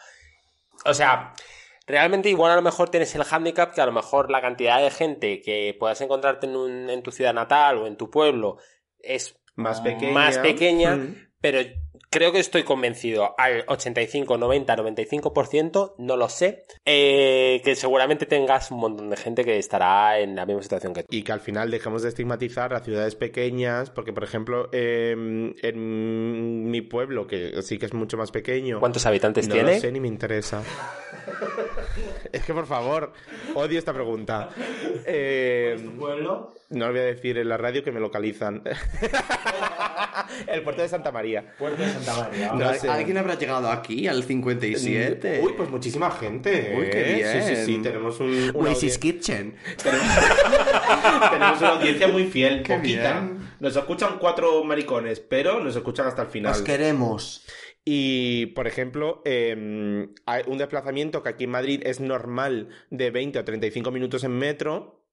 O 0.84 0.92
sea, 0.92 1.32
realmente 1.86 2.28
igual 2.28 2.52
a 2.52 2.56
lo 2.56 2.62
mejor 2.62 2.88
tienes 2.90 3.14
el 3.14 3.22
handicap 3.30 3.72
que 3.74 3.80
a 3.80 3.86
lo 3.86 3.92
mejor 3.92 4.30
la 4.30 4.40
cantidad 4.40 4.80
de 4.82 4.90
gente 4.90 5.40
que 5.40 5.76
puedas 5.78 6.00
encontrarte 6.00 6.46
en, 6.46 6.56
un- 6.56 6.90
en 6.90 7.02
tu 7.02 7.10
ciudad 7.12 7.32
natal 7.34 7.78
o 7.78 7.86
en 7.86 7.96
tu 7.96 8.10
pueblo 8.10 8.58
es 9.00 9.38
Más 9.54 9.80
pequeña. 9.80 10.12
más 10.12 10.38
pequeña, 10.38 10.96
Mm. 10.96 11.28
pero 11.40 11.58
creo 12.10 12.32
que 12.32 12.38
estoy 12.38 12.62
convencido 12.62 13.34
al 13.38 13.64
85, 13.66 14.38
90, 14.38 14.76
95%, 14.76 15.94
no 15.98 16.16
lo 16.16 16.28
sé, 16.28 16.64
eh, 16.84 17.60
que 17.64 17.74
seguramente 17.74 18.26
tengas 18.26 18.70
un 18.70 18.78
montón 18.80 19.10
de 19.10 19.16
gente 19.16 19.44
que 19.44 19.58
estará 19.58 20.18
en 20.18 20.36
la 20.36 20.46
misma 20.46 20.62
situación 20.62 20.94
que 20.94 21.02
tú. 21.02 21.08
Y 21.10 21.22
que 21.22 21.32
al 21.32 21.40
final 21.40 21.70
dejemos 21.70 22.02
de 22.02 22.08
estigmatizar 22.08 22.74
a 22.74 22.80
ciudades 22.80 23.14
pequeñas, 23.14 23.90
porque 23.90 24.12
por 24.12 24.24
ejemplo, 24.24 24.68
eh, 24.72 25.12
en 25.62 26.70
mi 26.70 26.80
pueblo, 26.82 27.26
que 27.26 27.62
sí 27.62 27.78
que 27.78 27.86
es 27.86 27.94
mucho 27.94 28.16
más 28.16 28.30
pequeño, 28.30 28.80
¿Cuántos 28.80 29.06
habitantes 29.06 29.48
no 29.48 29.54
tiene? 29.54 29.74
lo 29.74 29.80
sé 29.80 29.92
ni 29.92 30.00
me 30.00 30.08
interesa. 30.08 30.62
es 32.32 32.44
que 32.44 32.54
por 32.54 32.66
favor, 32.66 33.12
odio 33.54 33.78
esta 33.78 33.92
pregunta. 33.92 34.48
Eh, 35.04 35.76
pueblo? 35.98 36.54
no 36.70 36.86
lo 36.86 36.92
voy 36.92 37.00
a 37.00 37.04
decir 37.04 37.38
en 37.38 37.48
la 37.48 37.56
radio 37.56 37.82
que 37.84 37.92
me 37.92 38.00
localizan. 38.00 38.62
El 40.46 40.62
puerto 40.62 40.82
de 40.82 40.88
Santa 40.88 41.12
María. 41.12 41.54
Puerto 41.58 41.82
de 41.82 41.88
Santa 41.90 42.14
María. 42.16 42.52
No 42.52 42.74
sé. 42.74 42.88
¿Alguien 42.88 43.18
habrá 43.18 43.34
llegado 43.36 43.68
aquí 43.70 44.06
al 44.08 44.22
57? 44.24 45.40
Uy, 45.42 45.52
pues 45.56 45.68
muchísima 45.70 46.10
gente. 46.10 46.74
Uy, 46.78 46.90
qué 46.90 47.20
¿eh? 47.20 47.42
Sí, 47.42 47.48
sí, 47.54 47.60
sí, 47.64 47.70
bien. 47.72 47.82
tenemos 47.82 48.20
un, 48.20 48.28
audien- 48.54 48.98
Kitchen. 48.98 49.56
tenemos 49.82 51.58
una 51.60 51.68
audiencia 51.70 52.08
muy 52.08 52.24
fiel, 52.26 52.62
Qué 52.62 52.74
poquita. 52.76 53.20
bien. 53.20 53.50
Nos 53.60 53.76
escuchan 53.76 54.18
cuatro 54.18 54.62
maricones, 54.64 55.20
pero 55.20 55.60
nos 55.60 55.74
escuchan 55.76 56.06
hasta 56.06 56.22
el 56.22 56.28
final. 56.28 56.52
Os 56.52 56.62
queremos. 56.62 57.44
Y, 57.84 58.46
por 58.46 58.66
ejemplo, 58.66 59.22
eh, 59.24 60.08
hay 60.26 60.42
un 60.46 60.58
desplazamiento 60.58 61.22
que 61.22 61.28
aquí 61.28 61.44
en 61.44 61.50
Madrid 61.50 61.82
es 61.84 62.00
normal 62.00 62.68
de 62.90 63.10
20 63.10 63.38
o 63.38 63.44
35 63.44 63.90
minutos 63.92 64.24
en 64.24 64.32
metro. 64.36 65.04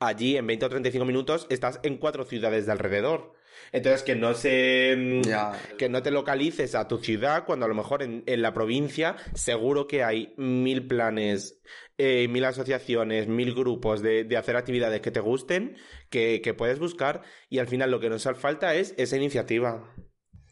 Allí, 0.00 0.36
en 0.36 0.46
20 0.46 0.66
o 0.66 0.68
35 0.70 1.04
minutos, 1.04 1.46
estás 1.50 1.78
en 1.82 1.98
cuatro 1.98 2.24
ciudades 2.24 2.66
de 2.66 2.72
alrededor. 2.72 3.34
Entonces, 3.72 4.02
que 4.02 4.14
no 4.14 4.34
se. 4.34 4.94
mm, 4.96 5.22
Ya. 5.22 5.52
Que 5.78 5.88
no 5.88 6.02
te 6.02 6.10
localices 6.10 6.74
a 6.74 6.88
tu 6.88 6.98
ciudad 6.98 7.44
cuando 7.44 7.66
a 7.66 7.68
lo 7.68 7.74
mejor 7.74 8.02
en, 8.02 8.22
en 8.26 8.42
la 8.42 8.52
provincia 8.54 9.16
seguro 9.34 9.86
que 9.86 10.02
hay 10.04 10.34
mil 10.36 10.86
planes, 10.86 11.60
eh, 11.98 12.28
mil 12.28 12.44
asociaciones, 12.44 13.28
mil 13.28 13.54
grupos 13.54 14.02
de, 14.02 14.24
de 14.24 14.36
hacer 14.36 14.56
actividades 14.56 15.00
que 15.00 15.10
te 15.10 15.20
gusten, 15.20 15.76
que, 16.10 16.40
que 16.42 16.54
puedes 16.54 16.78
buscar 16.78 17.22
y 17.48 17.58
al 17.58 17.68
final 17.68 17.90
lo 17.90 18.00
que 18.00 18.10
nos 18.10 18.24
falta 18.38 18.74
es 18.74 18.94
esa 18.98 19.16
iniciativa. 19.16 19.94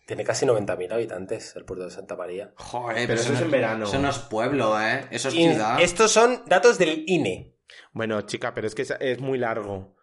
Tiene 0.06 0.22
casi 0.22 0.44
90.000 0.44 0.92
habitantes 0.92 1.56
el 1.56 1.64
puerto 1.64 1.86
de 1.86 1.90
Santa 1.90 2.14
María. 2.14 2.52
Joder, 2.56 3.06
Pero 3.06 3.18
eso 3.18 3.30
no 3.30 3.36
es 3.38 3.42
en 3.42 3.50
verano. 3.50 3.84
Eso 3.86 3.98
no 3.98 4.10
es 4.10 4.18
pueblo, 4.18 4.78
¿eh? 4.78 5.06
Eso 5.10 5.28
es 5.28 5.34
Y 5.34 5.48
ciudad. 5.48 5.80
estos 5.80 6.10
son 6.10 6.42
datos 6.46 6.76
del 6.78 7.04
INE. 7.06 7.56
Bueno, 7.94 8.20
chica, 8.22 8.52
pero 8.52 8.66
es 8.66 8.74
que 8.74 8.82
es, 8.82 8.92
es 9.00 9.20
muy 9.20 9.38
largo. 9.38 9.93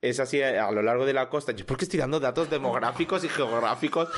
Es 0.00 0.20
así 0.20 0.42
a, 0.42 0.66
a 0.66 0.70
lo 0.70 0.82
largo 0.82 1.06
de 1.06 1.12
la 1.12 1.28
costa. 1.28 1.52
Yo 1.52 1.66
porque 1.66 1.84
estoy 1.84 1.98
dando 1.98 2.20
datos 2.20 2.50
demográficos 2.50 3.24
y 3.24 3.28
geográficos. 3.28 4.08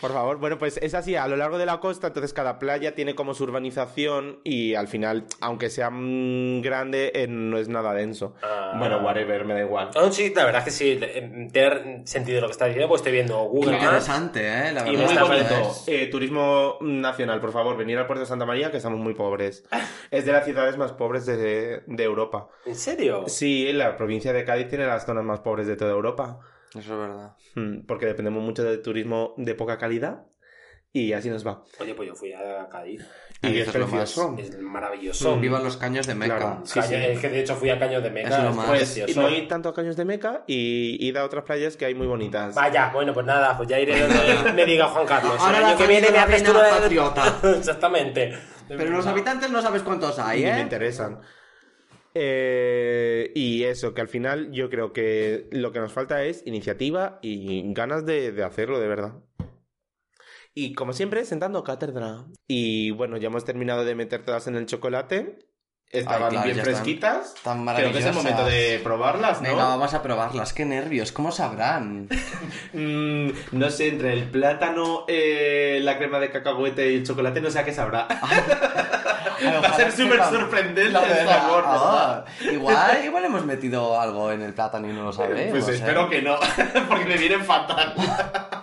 Por 0.00 0.12
favor, 0.12 0.38
bueno, 0.38 0.58
pues 0.58 0.76
es 0.78 0.94
así 0.94 1.14
a 1.16 1.26
lo 1.28 1.36
largo 1.36 1.58
de 1.58 1.66
la 1.66 1.80
costa, 1.80 2.08
entonces 2.08 2.32
cada 2.32 2.58
playa 2.58 2.94
tiene 2.94 3.14
como 3.14 3.34
su 3.34 3.44
urbanización 3.44 4.40
y 4.44 4.74
al 4.74 4.88
final, 4.88 5.24
aunque 5.40 5.70
sea 5.70 5.90
mm, 5.90 6.62
grande, 6.62 7.12
eh, 7.14 7.26
no 7.28 7.58
es 7.58 7.68
nada 7.68 7.92
denso. 7.94 8.34
Ah. 8.42 8.74
Bueno, 8.78 8.98
whatever, 8.98 9.44
me 9.44 9.54
da 9.54 9.60
igual. 9.60 9.90
Aún 9.94 10.12
sí, 10.12 10.32
la 10.34 10.44
verdad 10.44 10.60
es 10.60 10.64
que 10.66 10.70
sí, 10.70 10.98
eh, 11.00 11.48
tiene 11.52 12.06
sentido 12.06 12.40
lo 12.40 12.46
que 12.48 12.52
estás 12.52 12.68
diciendo, 12.68 12.88
pues 12.88 13.00
estoy 13.00 13.12
viendo 13.12 13.38
Google 13.44 13.72
Maps. 13.72 13.82
Interesante, 13.84 14.40
¿eh? 14.46 14.72
La 14.72 14.88
Y 14.88 14.90
verdad. 14.90 14.92
me 14.92 14.96
Muy 14.96 15.04
está 15.04 15.24
bonito. 15.24 15.54
es- 15.70 15.84
Eh, 15.88 16.06
turismo 16.10 16.78
nacional, 16.80 17.40
por 17.40 17.52
favor, 17.52 17.76
venir 17.76 17.98
al 17.98 18.06
puerto 18.06 18.20
de 18.20 18.26
Santa 18.26 18.46
María, 18.46 18.70
que 18.70 18.76
estamos 18.78 18.98
muy 18.98 19.14
pobres. 19.14 19.64
Es 20.10 20.24
de 20.26 20.32
las 20.32 20.44
ciudades 20.44 20.76
más 20.76 20.92
pobres 20.92 21.24
de, 21.26 21.82
de 21.86 22.02
Europa. 22.04 22.48
¿En 22.66 22.74
serio? 22.74 23.24
Sí, 23.28 23.72
la 23.72 23.96
provincia 23.96 24.32
de 24.32 24.44
Cádiz 24.44 24.68
tiene 24.68 24.86
las 24.86 25.06
zonas 25.06 25.24
más 25.24 25.40
pobres 25.40 25.66
de 25.68 25.76
toda 25.76 25.92
Europa. 25.92 26.40
Eso 26.70 26.78
es 26.80 26.88
verdad. 26.88 27.36
Mm, 27.56 27.86
Porque 27.86 28.06
dependemos 28.06 28.42
mucho 28.42 28.62
del 28.62 28.80
turismo 28.82 29.34
de 29.36 29.54
poca 29.54 29.76
calidad 29.78 30.24
y 30.92 31.12
así 31.12 31.28
nos 31.30 31.46
va. 31.46 31.62
Oye, 31.78 31.94
pues 31.94 32.08
yo 32.08 32.14
fui 32.16 32.32
a 32.32 32.68
Cádiz. 32.68 33.06
Y 33.42 33.58
es 33.58 33.68
es 33.68 33.74
lo 33.74 33.86
precioso. 33.86 34.34
Es 34.38 34.58
maravilloso. 34.58 35.38
Viva 35.38 35.60
los 35.60 35.76
caños 35.76 36.06
de 36.06 36.14
Meca. 36.14 36.36
Claro. 36.36 36.62
Sí, 36.64 36.78
Caño- 36.80 36.88
sí. 36.88 36.94
Es 36.96 37.18
que 37.20 37.28
de 37.28 37.40
hecho 37.40 37.54
fui 37.56 37.70
a 37.70 37.78
Caños 37.78 38.02
de 38.02 38.10
Meca. 38.10 38.36
Es 38.38 38.44
lo 38.44 38.52
más. 38.52 38.66
Pues 38.66 39.16
no 39.16 39.26
hay 39.26 39.46
tanto 39.48 39.68
a 39.68 39.74
Caños 39.74 39.96
de 39.96 40.04
Meca 40.04 40.44
y 40.46 40.96
id 41.08 41.16
a 41.16 41.24
otras 41.24 41.44
playas 41.44 41.76
que 41.76 41.84
hay 41.86 41.94
muy 41.94 42.06
bonitas. 42.06 42.54
Vaya, 42.54 42.90
bueno, 42.92 43.14
pues 43.14 43.24
nada, 43.24 43.56
pues 43.56 43.68
ya 43.68 43.78
iré 43.80 44.00
donde 44.00 44.52
me 44.54 44.64
diga 44.66 44.88
Juan 44.88 45.06
Carlos. 45.06 45.36
Ahora 45.38 45.56
el 45.58 45.62
la 45.62 45.68
año 45.70 45.78
que 45.78 45.86
viene 45.86 46.10
me 46.10 46.18
haces 46.18 46.42
tú 46.42 46.52
patriota. 46.52 47.38
Exactamente. 47.56 48.36
Pero 48.68 48.90
los 48.90 49.06
habitantes 49.06 49.50
no 49.50 49.62
sabes 49.62 49.82
cuántos 49.82 50.18
hay, 50.18 50.40
Ni 50.44 50.50
me 50.50 50.58
¿eh? 50.58 50.62
interesan. 50.62 51.20
Eh, 52.14 53.32
y 53.34 53.64
eso, 53.64 53.94
que 53.94 54.00
al 54.00 54.08
final 54.08 54.50
yo 54.52 54.68
creo 54.68 54.92
que 54.92 55.48
lo 55.52 55.72
que 55.72 55.80
nos 55.80 55.92
falta 55.92 56.24
es 56.24 56.46
iniciativa 56.46 57.18
y 57.22 57.72
ganas 57.72 58.04
de, 58.04 58.32
de 58.32 58.44
hacerlo 58.44 58.80
de 58.80 58.88
verdad. 58.88 59.14
Y 60.54 60.74
como 60.74 60.92
siempre, 60.92 61.24
sentando 61.24 61.62
cátedra. 61.62 62.24
Y 62.48 62.90
bueno, 62.90 63.16
ya 63.16 63.28
hemos 63.28 63.44
terminado 63.44 63.84
de 63.84 63.94
meter 63.94 64.24
todas 64.24 64.46
en 64.48 64.56
el 64.56 64.66
chocolate. 64.66 65.38
Estaban 65.90 66.28
Ay, 66.28 66.30
claro, 66.30 66.52
bien 66.52 66.64
fresquitas. 66.64 67.34
tan 67.42 67.66
Creo 67.66 67.92
que 67.92 67.98
es 67.98 68.06
el 68.06 68.14
momento 68.14 68.44
de 68.44 68.80
probarlas, 68.82 69.42
¿no? 69.42 69.48
Venga, 69.48 69.64
vamos 69.64 69.92
a 69.92 70.02
probarlas. 70.02 70.52
Qué 70.52 70.64
nervios. 70.64 71.10
¿Cómo 71.12 71.32
sabrán? 71.32 72.08
Mm, 72.72 73.30
no 73.50 73.68
sé, 73.68 73.88
entre 73.88 74.12
el 74.12 74.30
plátano, 74.30 75.04
eh, 75.08 75.80
la 75.82 75.98
crema 75.98 76.20
de 76.20 76.30
cacahuete 76.30 76.92
y 76.92 76.96
el 76.96 77.02
chocolate, 77.04 77.40
no 77.40 77.50
sé 77.50 77.58
a 77.58 77.64
qué 77.64 77.72
sabrá. 77.72 78.06
Va 79.44 79.68
a 79.68 79.76
ser 79.76 79.92
súper 79.92 80.18
sorprendente 80.24 80.90
La 80.90 81.02
el 81.02 81.08
verdad. 81.08 81.40
sabor, 81.40 81.64
Ah, 81.66 82.24
¿verdad? 82.40 82.52
igual, 82.52 83.04
igual 83.04 83.24
hemos 83.24 83.44
metido 83.46 84.00
algo 84.00 84.30
en 84.32 84.42
el 84.42 84.52
plátano 84.54 84.88
y 84.88 84.92
no 84.92 85.02
lo 85.04 85.12
sabemos. 85.12 85.50
Pues 85.50 85.68
¿eh? 85.68 85.74
espero 85.76 86.08
que 86.08 86.22
no, 86.22 86.36
porque 86.88 87.04
me 87.06 87.16
vienen 87.16 87.44
fatal. 87.44 87.94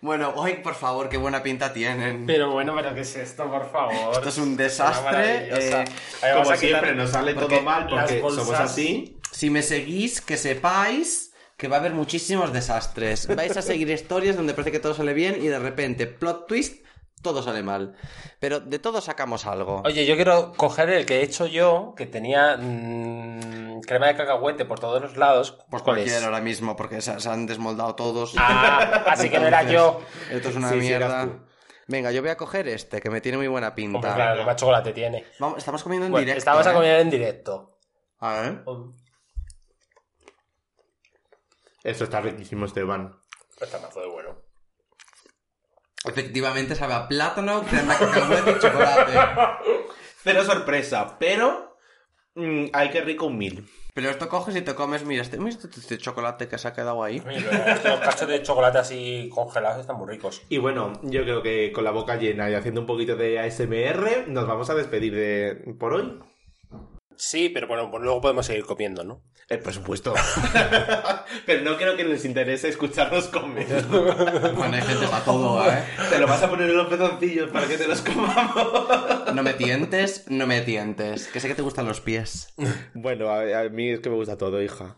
Bueno, 0.00 0.32
hoy, 0.36 0.54
por 0.62 0.76
favor, 0.76 1.08
qué 1.08 1.16
buena 1.16 1.42
pinta 1.42 1.72
tienen. 1.72 2.24
Pero 2.24 2.52
bueno, 2.52 2.72
pero 2.76 2.94
¿qué 2.94 3.00
es 3.00 3.16
esto, 3.16 3.50
por 3.50 3.68
favor? 3.68 4.12
Esto 4.14 4.28
es 4.28 4.38
un 4.38 4.56
desastre, 4.56 5.48
eh, 5.52 5.84
Como 6.34 6.54
siempre, 6.54 6.94
nos 6.94 7.10
sale 7.10 7.34
todo 7.34 7.60
mal 7.62 7.88
porque 7.88 8.22
bolsas- 8.22 8.44
somos 8.44 8.60
así. 8.60 9.18
Si 9.32 9.50
me 9.50 9.60
seguís, 9.60 10.20
que 10.20 10.36
sepáis 10.36 11.32
que 11.56 11.66
va 11.66 11.76
a 11.76 11.80
haber 11.80 11.94
muchísimos 11.94 12.52
desastres. 12.52 13.26
Vais 13.34 13.56
a 13.56 13.60
seguir 13.62 13.90
historias 13.90 14.36
donde 14.36 14.54
parece 14.54 14.70
que 14.70 14.78
todo 14.78 14.94
sale 14.94 15.12
bien 15.14 15.36
y 15.42 15.48
de 15.48 15.58
repente, 15.58 16.06
plot 16.06 16.46
twist, 16.46 16.84
todo 17.22 17.42
sale 17.42 17.62
mal. 17.62 17.94
Pero 18.40 18.60
de 18.60 18.78
todo 18.78 19.00
sacamos 19.00 19.46
algo. 19.46 19.82
Oye, 19.84 20.06
yo 20.06 20.14
quiero 20.16 20.52
coger 20.56 20.88
el 20.90 21.06
que 21.06 21.20
he 21.20 21.22
hecho 21.22 21.46
yo, 21.46 21.94
que 21.96 22.06
tenía 22.06 22.56
mm, 22.56 23.80
crema 23.82 24.06
de 24.08 24.16
cacahuete 24.16 24.64
por 24.64 24.78
todos 24.80 25.00
los 25.02 25.16
lados. 25.16 25.52
Pues 25.70 25.82
¿Cuál 25.82 25.96
cualquiera 25.96 26.26
ahora 26.26 26.40
mismo, 26.40 26.76
porque 26.76 27.00
se, 27.00 27.18
se 27.20 27.28
han 27.28 27.46
desmoldado 27.46 27.94
todos. 27.94 28.34
Ah, 28.36 29.04
así 29.08 29.28
que 29.30 29.38
no 29.38 29.46
era 29.46 29.62
yo. 29.64 30.00
Esto 30.30 30.48
es 30.50 30.56
una 30.56 30.70
Sí, 30.70 30.76
mierda. 30.76 31.28
Venga, 31.86 32.12
yo 32.12 32.20
voy 32.20 32.30
a 32.30 32.36
coger 32.36 32.68
este, 32.68 33.00
que 33.00 33.08
me 33.08 33.20
tiene 33.22 33.38
muy 33.38 33.48
buena 33.48 33.74
pinta. 33.74 33.96
Hombre, 33.96 34.12
claro, 34.14 34.40
que 34.40 34.44
más 34.46 34.56
chocolate 34.56 34.92
tiene. 34.92 35.24
Vamos, 35.38 35.58
estamos 35.58 35.82
comiendo 35.82 36.06
en 36.06 36.12
Bueno, 36.12 36.24
directo. 36.26 36.38
estamos 36.38 36.66
a 36.66 36.70
¿eh? 36.70 36.74
comer 36.74 37.00
en 37.00 37.10
directo. 37.10 37.78
A 38.20 38.40
ver. 38.40 38.62
Esto 41.84 42.04
está 42.04 42.20
riquísimo, 42.20 42.66
Esteban. 42.66 43.14
Está 43.60 43.78
mazo 43.78 44.00
de 44.00 44.08
bueno. 44.08 44.36
Efectivamente 46.08 46.74
sabe 46.74 46.94
a 46.94 47.08
plátano, 47.08 47.62
crema 47.62 47.94
de 47.94 48.06
cacahuete 48.06 48.50
y 48.50 48.58
chocolate. 48.58 49.12
Cero 50.22 50.44
sorpresa, 50.44 51.16
pero... 51.18 51.76
mm, 52.34 52.66
ay, 52.72 52.90
qué 52.90 53.02
rico 53.02 53.26
un 53.26 53.38
mil. 53.38 53.68
Pero 53.94 54.10
esto 54.10 54.28
coges 54.28 54.54
y 54.54 54.62
te 54.62 54.76
comes, 54.76 55.04
mira, 55.04 55.22
este, 55.22 55.38
mira 55.38 55.50
este, 55.50 55.68
este 55.68 55.98
chocolate 55.98 56.46
que 56.46 56.56
se 56.56 56.68
ha 56.68 56.72
quedado 56.72 57.02
ahí. 57.02 57.20
Estos 57.66 57.98
cachos 57.98 58.28
de 58.28 58.42
chocolate 58.42 58.78
así 58.78 59.28
congelados 59.34 59.80
están 59.80 59.96
muy 59.96 60.08
ricos. 60.08 60.42
Y 60.48 60.58
bueno, 60.58 60.92
yo 61.02 61.22
creo 61.22 61.42
que 61.42 61.72
con 61.72 61.82
la 61.82 61.90
boca 61.90 62.16
llena 62.16 62.48
y 62.48 62.54
haciendo 62.54 62.80
un 62.80 62.86
poquito 62.86 63.16
de 63.16 63.40
ASMR, 63.40 64.28
nos 64.28 64.46
vamos 64.46 64.70
a 64.70 64.74
despedir 64.74 65.14
de 65.14 65.74
por 65.80 65.94
hoy. 65.94 66.20
Sí, 67.18 67.48
pero 67.48 67.66
bueno, 67.66 67.90
pues 67.90 68.02
luego 68.02 68.20
podemos 68.20 68.46
seguir 68.46 68.64
comiendo, 68.64 69.02
¿no? 69.02 69.22
Eh, 69.48 69.58
por 69.58 69.72
supuesto. 69.72 70.14
Pero 71.46 71.62
no 71.62 71.76
creo 71.76 71.96
que 71.96 72.04
les 72.04 72.24
interese 72.24 72.68
escucharnos 72.68 73.28
comer. 73.28 73.66
Bueno, 74.54 74.76
hay 74.76 74.82
gente 74.82 75.06
para 75.08 75.24
todo, 75.24 75.68
¿eh? 75.68 75.82
Te 76.10 76.18
lo 76.18 76.26
vas 76.26 76.42
a 76.42 76.50
poner 76.50 76.68
en 76.70 76.76
los 76.76 76.86
pezoncillos 76.86 77.50
para 77.50 77.66
que 77.66 77.76
te 77.78 77.88
los 77.88 78.02
comamos. 78.02 79.34
No 79.34 79.42
me 79.42 79.54
tientes, 79.54 80.26
no 80.28 80.46
me 80.46 80.60
tientes. 80.60 81.26
Que 81.28 81.40
sé 81.40 81.48
que 81.48 81.54
te 81.54 81.62
gustan 81.62 81.86
los 81.86 82.00
pies. 82.00 82.52
Bueno, 82.94 83.30
a, 83.30 83.60
a 83.60 83.68
mí 83.68 83.90
es 83.90 84.00
que 84.00 84.10
me 84.10 84.16
gusta 84.16 84.36
todo, 84.36 84.62
hija. 84.62 84.96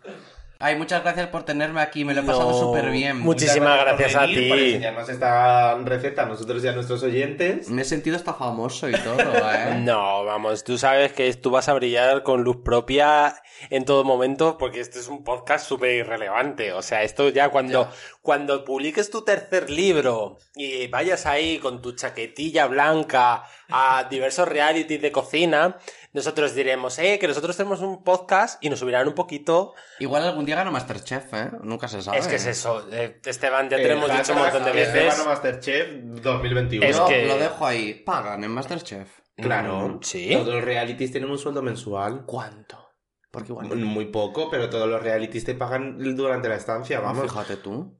Ay, 0.63 0.77
muchas 0.77 1.03
gracias 1.03 1.29
por 1.29 1.45
tenerme 1.45 1.81
aquí, 1.81 2.05
me 2.05 2.13
lo 2.13 2.21
he 2.21 2.25
pasado 2.25 2.51
No, 2.51 2.61
súper 2.61 2.91
bien. 2.91 3.19
Muchísimas 3.19 3.79
Muchas 3.81 3.99
gracias 3.99 4.15
a 4.15 4.21
venir, 4.27 4.49
Por 4.51 4.59
ti. 4.59 4.65
enseñarnos 4.67 5.09
esta 5.09 5.75
receta 5.79 6.23
a 6.25 6.27
nosotros 6.27 6.63
y 6.63 6.69
a 6.69 6.73
nuestros 6.73 7.03
oyentes. 7.03 7.71
Me 7.71 7.81
he 7.81 7.85
sentido 7.87 8.17
hasta 8.17 8.35
famoso 8.35 8.87
y 8.91 8.93
todo, 8.93 9.19
¿eh? 9.19 9.77
No, 9.81 10.23
vamos, 10.27 10.63
tú 10.63 10.77
sabes 10.77 11.13
que 11.15 11.33
tú 11.33 11.51
vas 11.51 11.71
a 11.71 11.73
brillar 11.73 12.23
con 12.25 12.43
luz 12.43 12.59
propia 12.63 13.37
en 13.71 13.87
todo 13.87 14.05
momento 14.05 14.59
porque 14.59 14.81
este 14.81 14.99
es 14.99 15.09
un 15.09 15.25
podcast 15.25 15.67
súper 15.67 15.95
irrelevante. 15.95 16.75
O 16.75 16.83
sea, 16.83 17.05
esto 17.05 17.31
ya 17.31 17.49
cuando, 17.49 17.91
cuando 18.23 18.65
publiques 18.65 19.11
tu 19.11 19.23
tercer 19.23 19.71
libro 19.71 20.37
y 20.55 20.89
vayas 20.89 21.25
ahí 21.27 21.59
con 21.59 21.81
tu 21.81 21.93
chaquetilla 21.93 22.67
blanca 22.67 23.45
a 23.71 24.05
diversos 24.11 24.47
realities 24.47 25.01
de 25.01 25.11
cocina, 25.11 25.79
nosotros 26.13 26.55
diremos, 26.55 26.99
eh, 26.99 27.19
que 27.19 27.27
nosotros 27.29 27.57
tenemos 27.57 27.81
un 27.81 28.05
podcast 28.05 28.63
y 28.63 28.69
nos 28.69 28.81
subirán 28.81 29.09
un 29.09 29.15
poquito. 29.15 29.75
Igual 30.01 30.25
algún 30.25 30.45
día 30.45 30.57
gano 30.57 30.71
Masterchef, 30.71 31.33
¿eh? 31.33 31.51
Nunca 31.63 31.89
se 31.89 32.03
sabe. 32.03 32.19
Es 32.19 32.27
que 32.29 32.37
es 32.37 32.47
eso, 32.47 32.87
eh, 32.93 33.21
Esteban, 33.25 33.71
ya 33.71 33.77
te 33.79 33.85
Eh, 33.91 33.95
dicho 33.95 34.33
un 34.35 34.39
montón 34.41 34.65
de 34.65 34.83
Esteban 34.83 35.07
veces. 35.07 35.27
Masterchef 35.27 35.89
2021. 36.21 36.85
Es 36.87 37.01
que- 37.01 37.27
lo 37.27 37.39
dejo 37.39 37.67
ahí. 37.67 37.95
Pagan 37.95 38.45
en 38.45 38.51
Masterchef. 38.51 39.09
Claro. 39.37 39.89
Mm, 39.89 40.03
sí. 40.03 40.31
Todos 40.33 40.55
los 40.57 40.65
realities 40.65 41.13
tienen 41.13 41.31
un 41.31 41.39
sueldo 41.39 41.63
mensual. 41.63 42.25
¿Cuánto? 42.27 42.91
Porque 43.31 43.53
igual... 43.53 43.69
Muy 43.77 44.07
poco, 44.07 44.51
pero 44.51 44.69
todos 44.69 44.89
los 44.89 45.01
realities 45.03 45.45
te 45.45 45.55
pagan 45.55 45.97
durante 46.17 46.49
la 46.49 46.57
estancia, 46.57 47.01
vamos. 47.01 47.23
Fíjate 47.23 47.57
tú. 47.57 47.97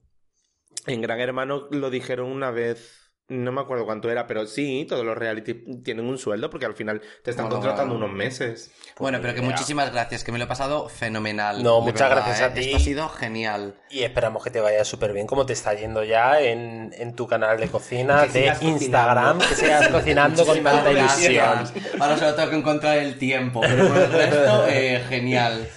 En 0.87 1.01
Gran 1.01 1.19
Hermano 1.19 1.67
lo 1.71 1.89
dijeron 1.89 2.27
una 2.31 2.51
vez, 2.51 2.97
no 3.27 3.51
me 3.53 3.61
acuerdo 3.61 3.85
cuánto 3.85 4.09
era, 4.11 4.27
pero 4.27 4.45
sí, 4.45 4.85
todos 4.89 5.05
los 5.05 5.17
reality 5.17 5.53
tienen 5.83 6.05
un 6.05 6.17
sueldo 6.17 6.49
porque 6.49 6.65
al 6.65 6.73
final 6.73 7.01
te 7.23 7.29
están 7.31 7.45
Bueno, 7.45 7.61
contratando 7.61 7.93
bueno. 7.93 8.07
unos 8.07 8.17
meses. 8.17 8.71
Bueno, 8.99 9.19
pero 9.21 9.33
que 9.33 9.39
idea. 9.39 9.49
muchísimas 9.51 9.91
gracias, 9.91 10.23
que 10.23 10.31
me 10.33 10.37
lo 10.37 10.45
he 10.45 10.47
pasado 10.47 10.89
fenomenal. 10.89 11.63
No, 11.63 11.79
muchas 11.81 12.09
verdad, 12.09 12.25
gracias 12.25 12.41
a 12.41 12.47
¿eh? 12.47 12.55
ti. 12.55 12.65
Esto 12.65 12.77
ha 12.77 12.79
sido 12.79 13.09
genial. 13.09 13.79
Y 13.89 14.03
esperamos 14.03 14.43
que 14.43 14.49
te 14.49 14.59
vaya 14.59 14.83
súper 14.83 15.13
bien, 15.13 15.27
como 15.27 15.45
te 15.45 15.53
está 15.53 15.73
yendo 15.75 16.03
ya 16.03 16.41
en, 16.41 16.91
en 16.97 17.15
tu 17.15 17.25
canal 17.27 17.57
de 17.59 17.69
cocina, 17.69 18.23
Que 18.27 18.39
de 18.51 18.57
Instagram, 18.61 19.37
cocinando. 19.37 19.47
que 19.47 19.55
sigas 19.55 19.87
cocinando 19.91 20.45
con 20.45 20.63
tanta 20.63 20.91
ilusión. 20.91 21.45
Ahora 21.99 22.17
solo 22.17 22.35
tengo 22.35 22.49
que 22.49 22.55
encontrar 22.57 22.97
el 22.97 23.17
tiempo, 23.17 23.61
pero 23.61 23.87
por 23.87 23.97
el 23.97 24.11
resto, 24.11 24.67
eh, 24.69 25.03
genial. 25.07 25.69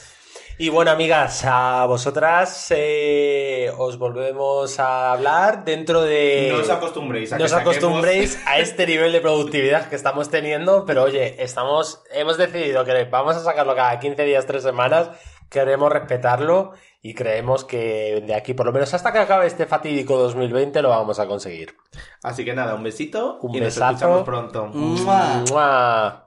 Y 0.57 0.69
bueno, 0.69 0.93
amigas, 0.93 1.45
a 1.45 1.85
vosotras 1.87 2.69
eh, 2.71 3.73
os 3.77 3.99
volvemos 3.99 4.79
a 4.79 5.13
hablar 5.13 5.65
dentro 5.65 6.03
de... 6.03 6.51
no 6.53 6.61
os 6.63 6.71
acostumbréis 6.71 7.33
a 7.33 7.37
no 7.37 7.39
que 7.41 7.45
os 7.47 7.51
saquemos- 7.51 7.77
acostumbréis 7.77 8.39
a 8.47 8.59
este 8.59 8.87
nivel 8.87 9.11
de 9.13 9.21
productividad 9.21 9.89
que 9.89 9.97
estamos 9.97 10.31
teniendo, 10.31 10.85
pero 10.87 11.03
oye, 11.03 11.43
estamos, 11.43 12.05
hemos 12.13 12.39
decidido 12.39 12.85
que 12.85 13.05
vamos 13.05 13.35
a 13.37 13.41
sacarlo 13.41 13.75
cada 13.75 13.99
15 13.99 14.23
días, 14.25 14.47
3 14.47 14.63
semanas, 14.63 15.11
queremos 15.51 15.91
respetarlo 15.93 16.71
y 17.03 17.15
creemos 17.15 17.65
que 17.65 18.23
de 18.25 18.35
aquí, 18.37 18.55
por 18.55 18.67
lo 18.67 18.73
menos 18.73 18.95
hasta 18.95 19.13
que 19.13 19.19
acabe 19.19 19.49
este 19.49 19.67
fatídico 19.67 20.17
2020, 20.19 20.81
lo 20.83 20.91
vamos 20.91 21.19
a 21.19 21.27
conseguir. 21.27 21.77
Así 22.23 22.45
que 22.45 22.55
nada, 22.55 22.77
un 22.77 22.85
besito 22.85 23.39
Un 23.43 23.57
y 23.57 23.61
besazo. 23.61 23.81
nos 23.87 23.93
escuchamos 23.95 24.23
pronto. 24.25 24.67
¡Mua! 24.67 25.45
¡Mua! 25.51 26.21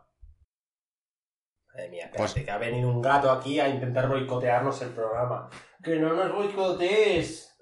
Madre 1.77 1.89
mía, 1.89 2.09
Pues- 2.15 2.31
espérate, 2.31 2.45
que 2.45 2.51
ha 2.51 2.57
venido 2.57 2.89
un 2.89 3.01
gato 3.01 3.31
aquí 3.31 3.59
a 3.59 3.69
intentar 3.69 4.09
boicotearnos 4.09 4.81
el 4.81 4.89
programa. 4.89 5.47
¡Que 5.83 5.97
no 5.97 6.13
nos 6.13 6.33
boicotees! 6.33 7.56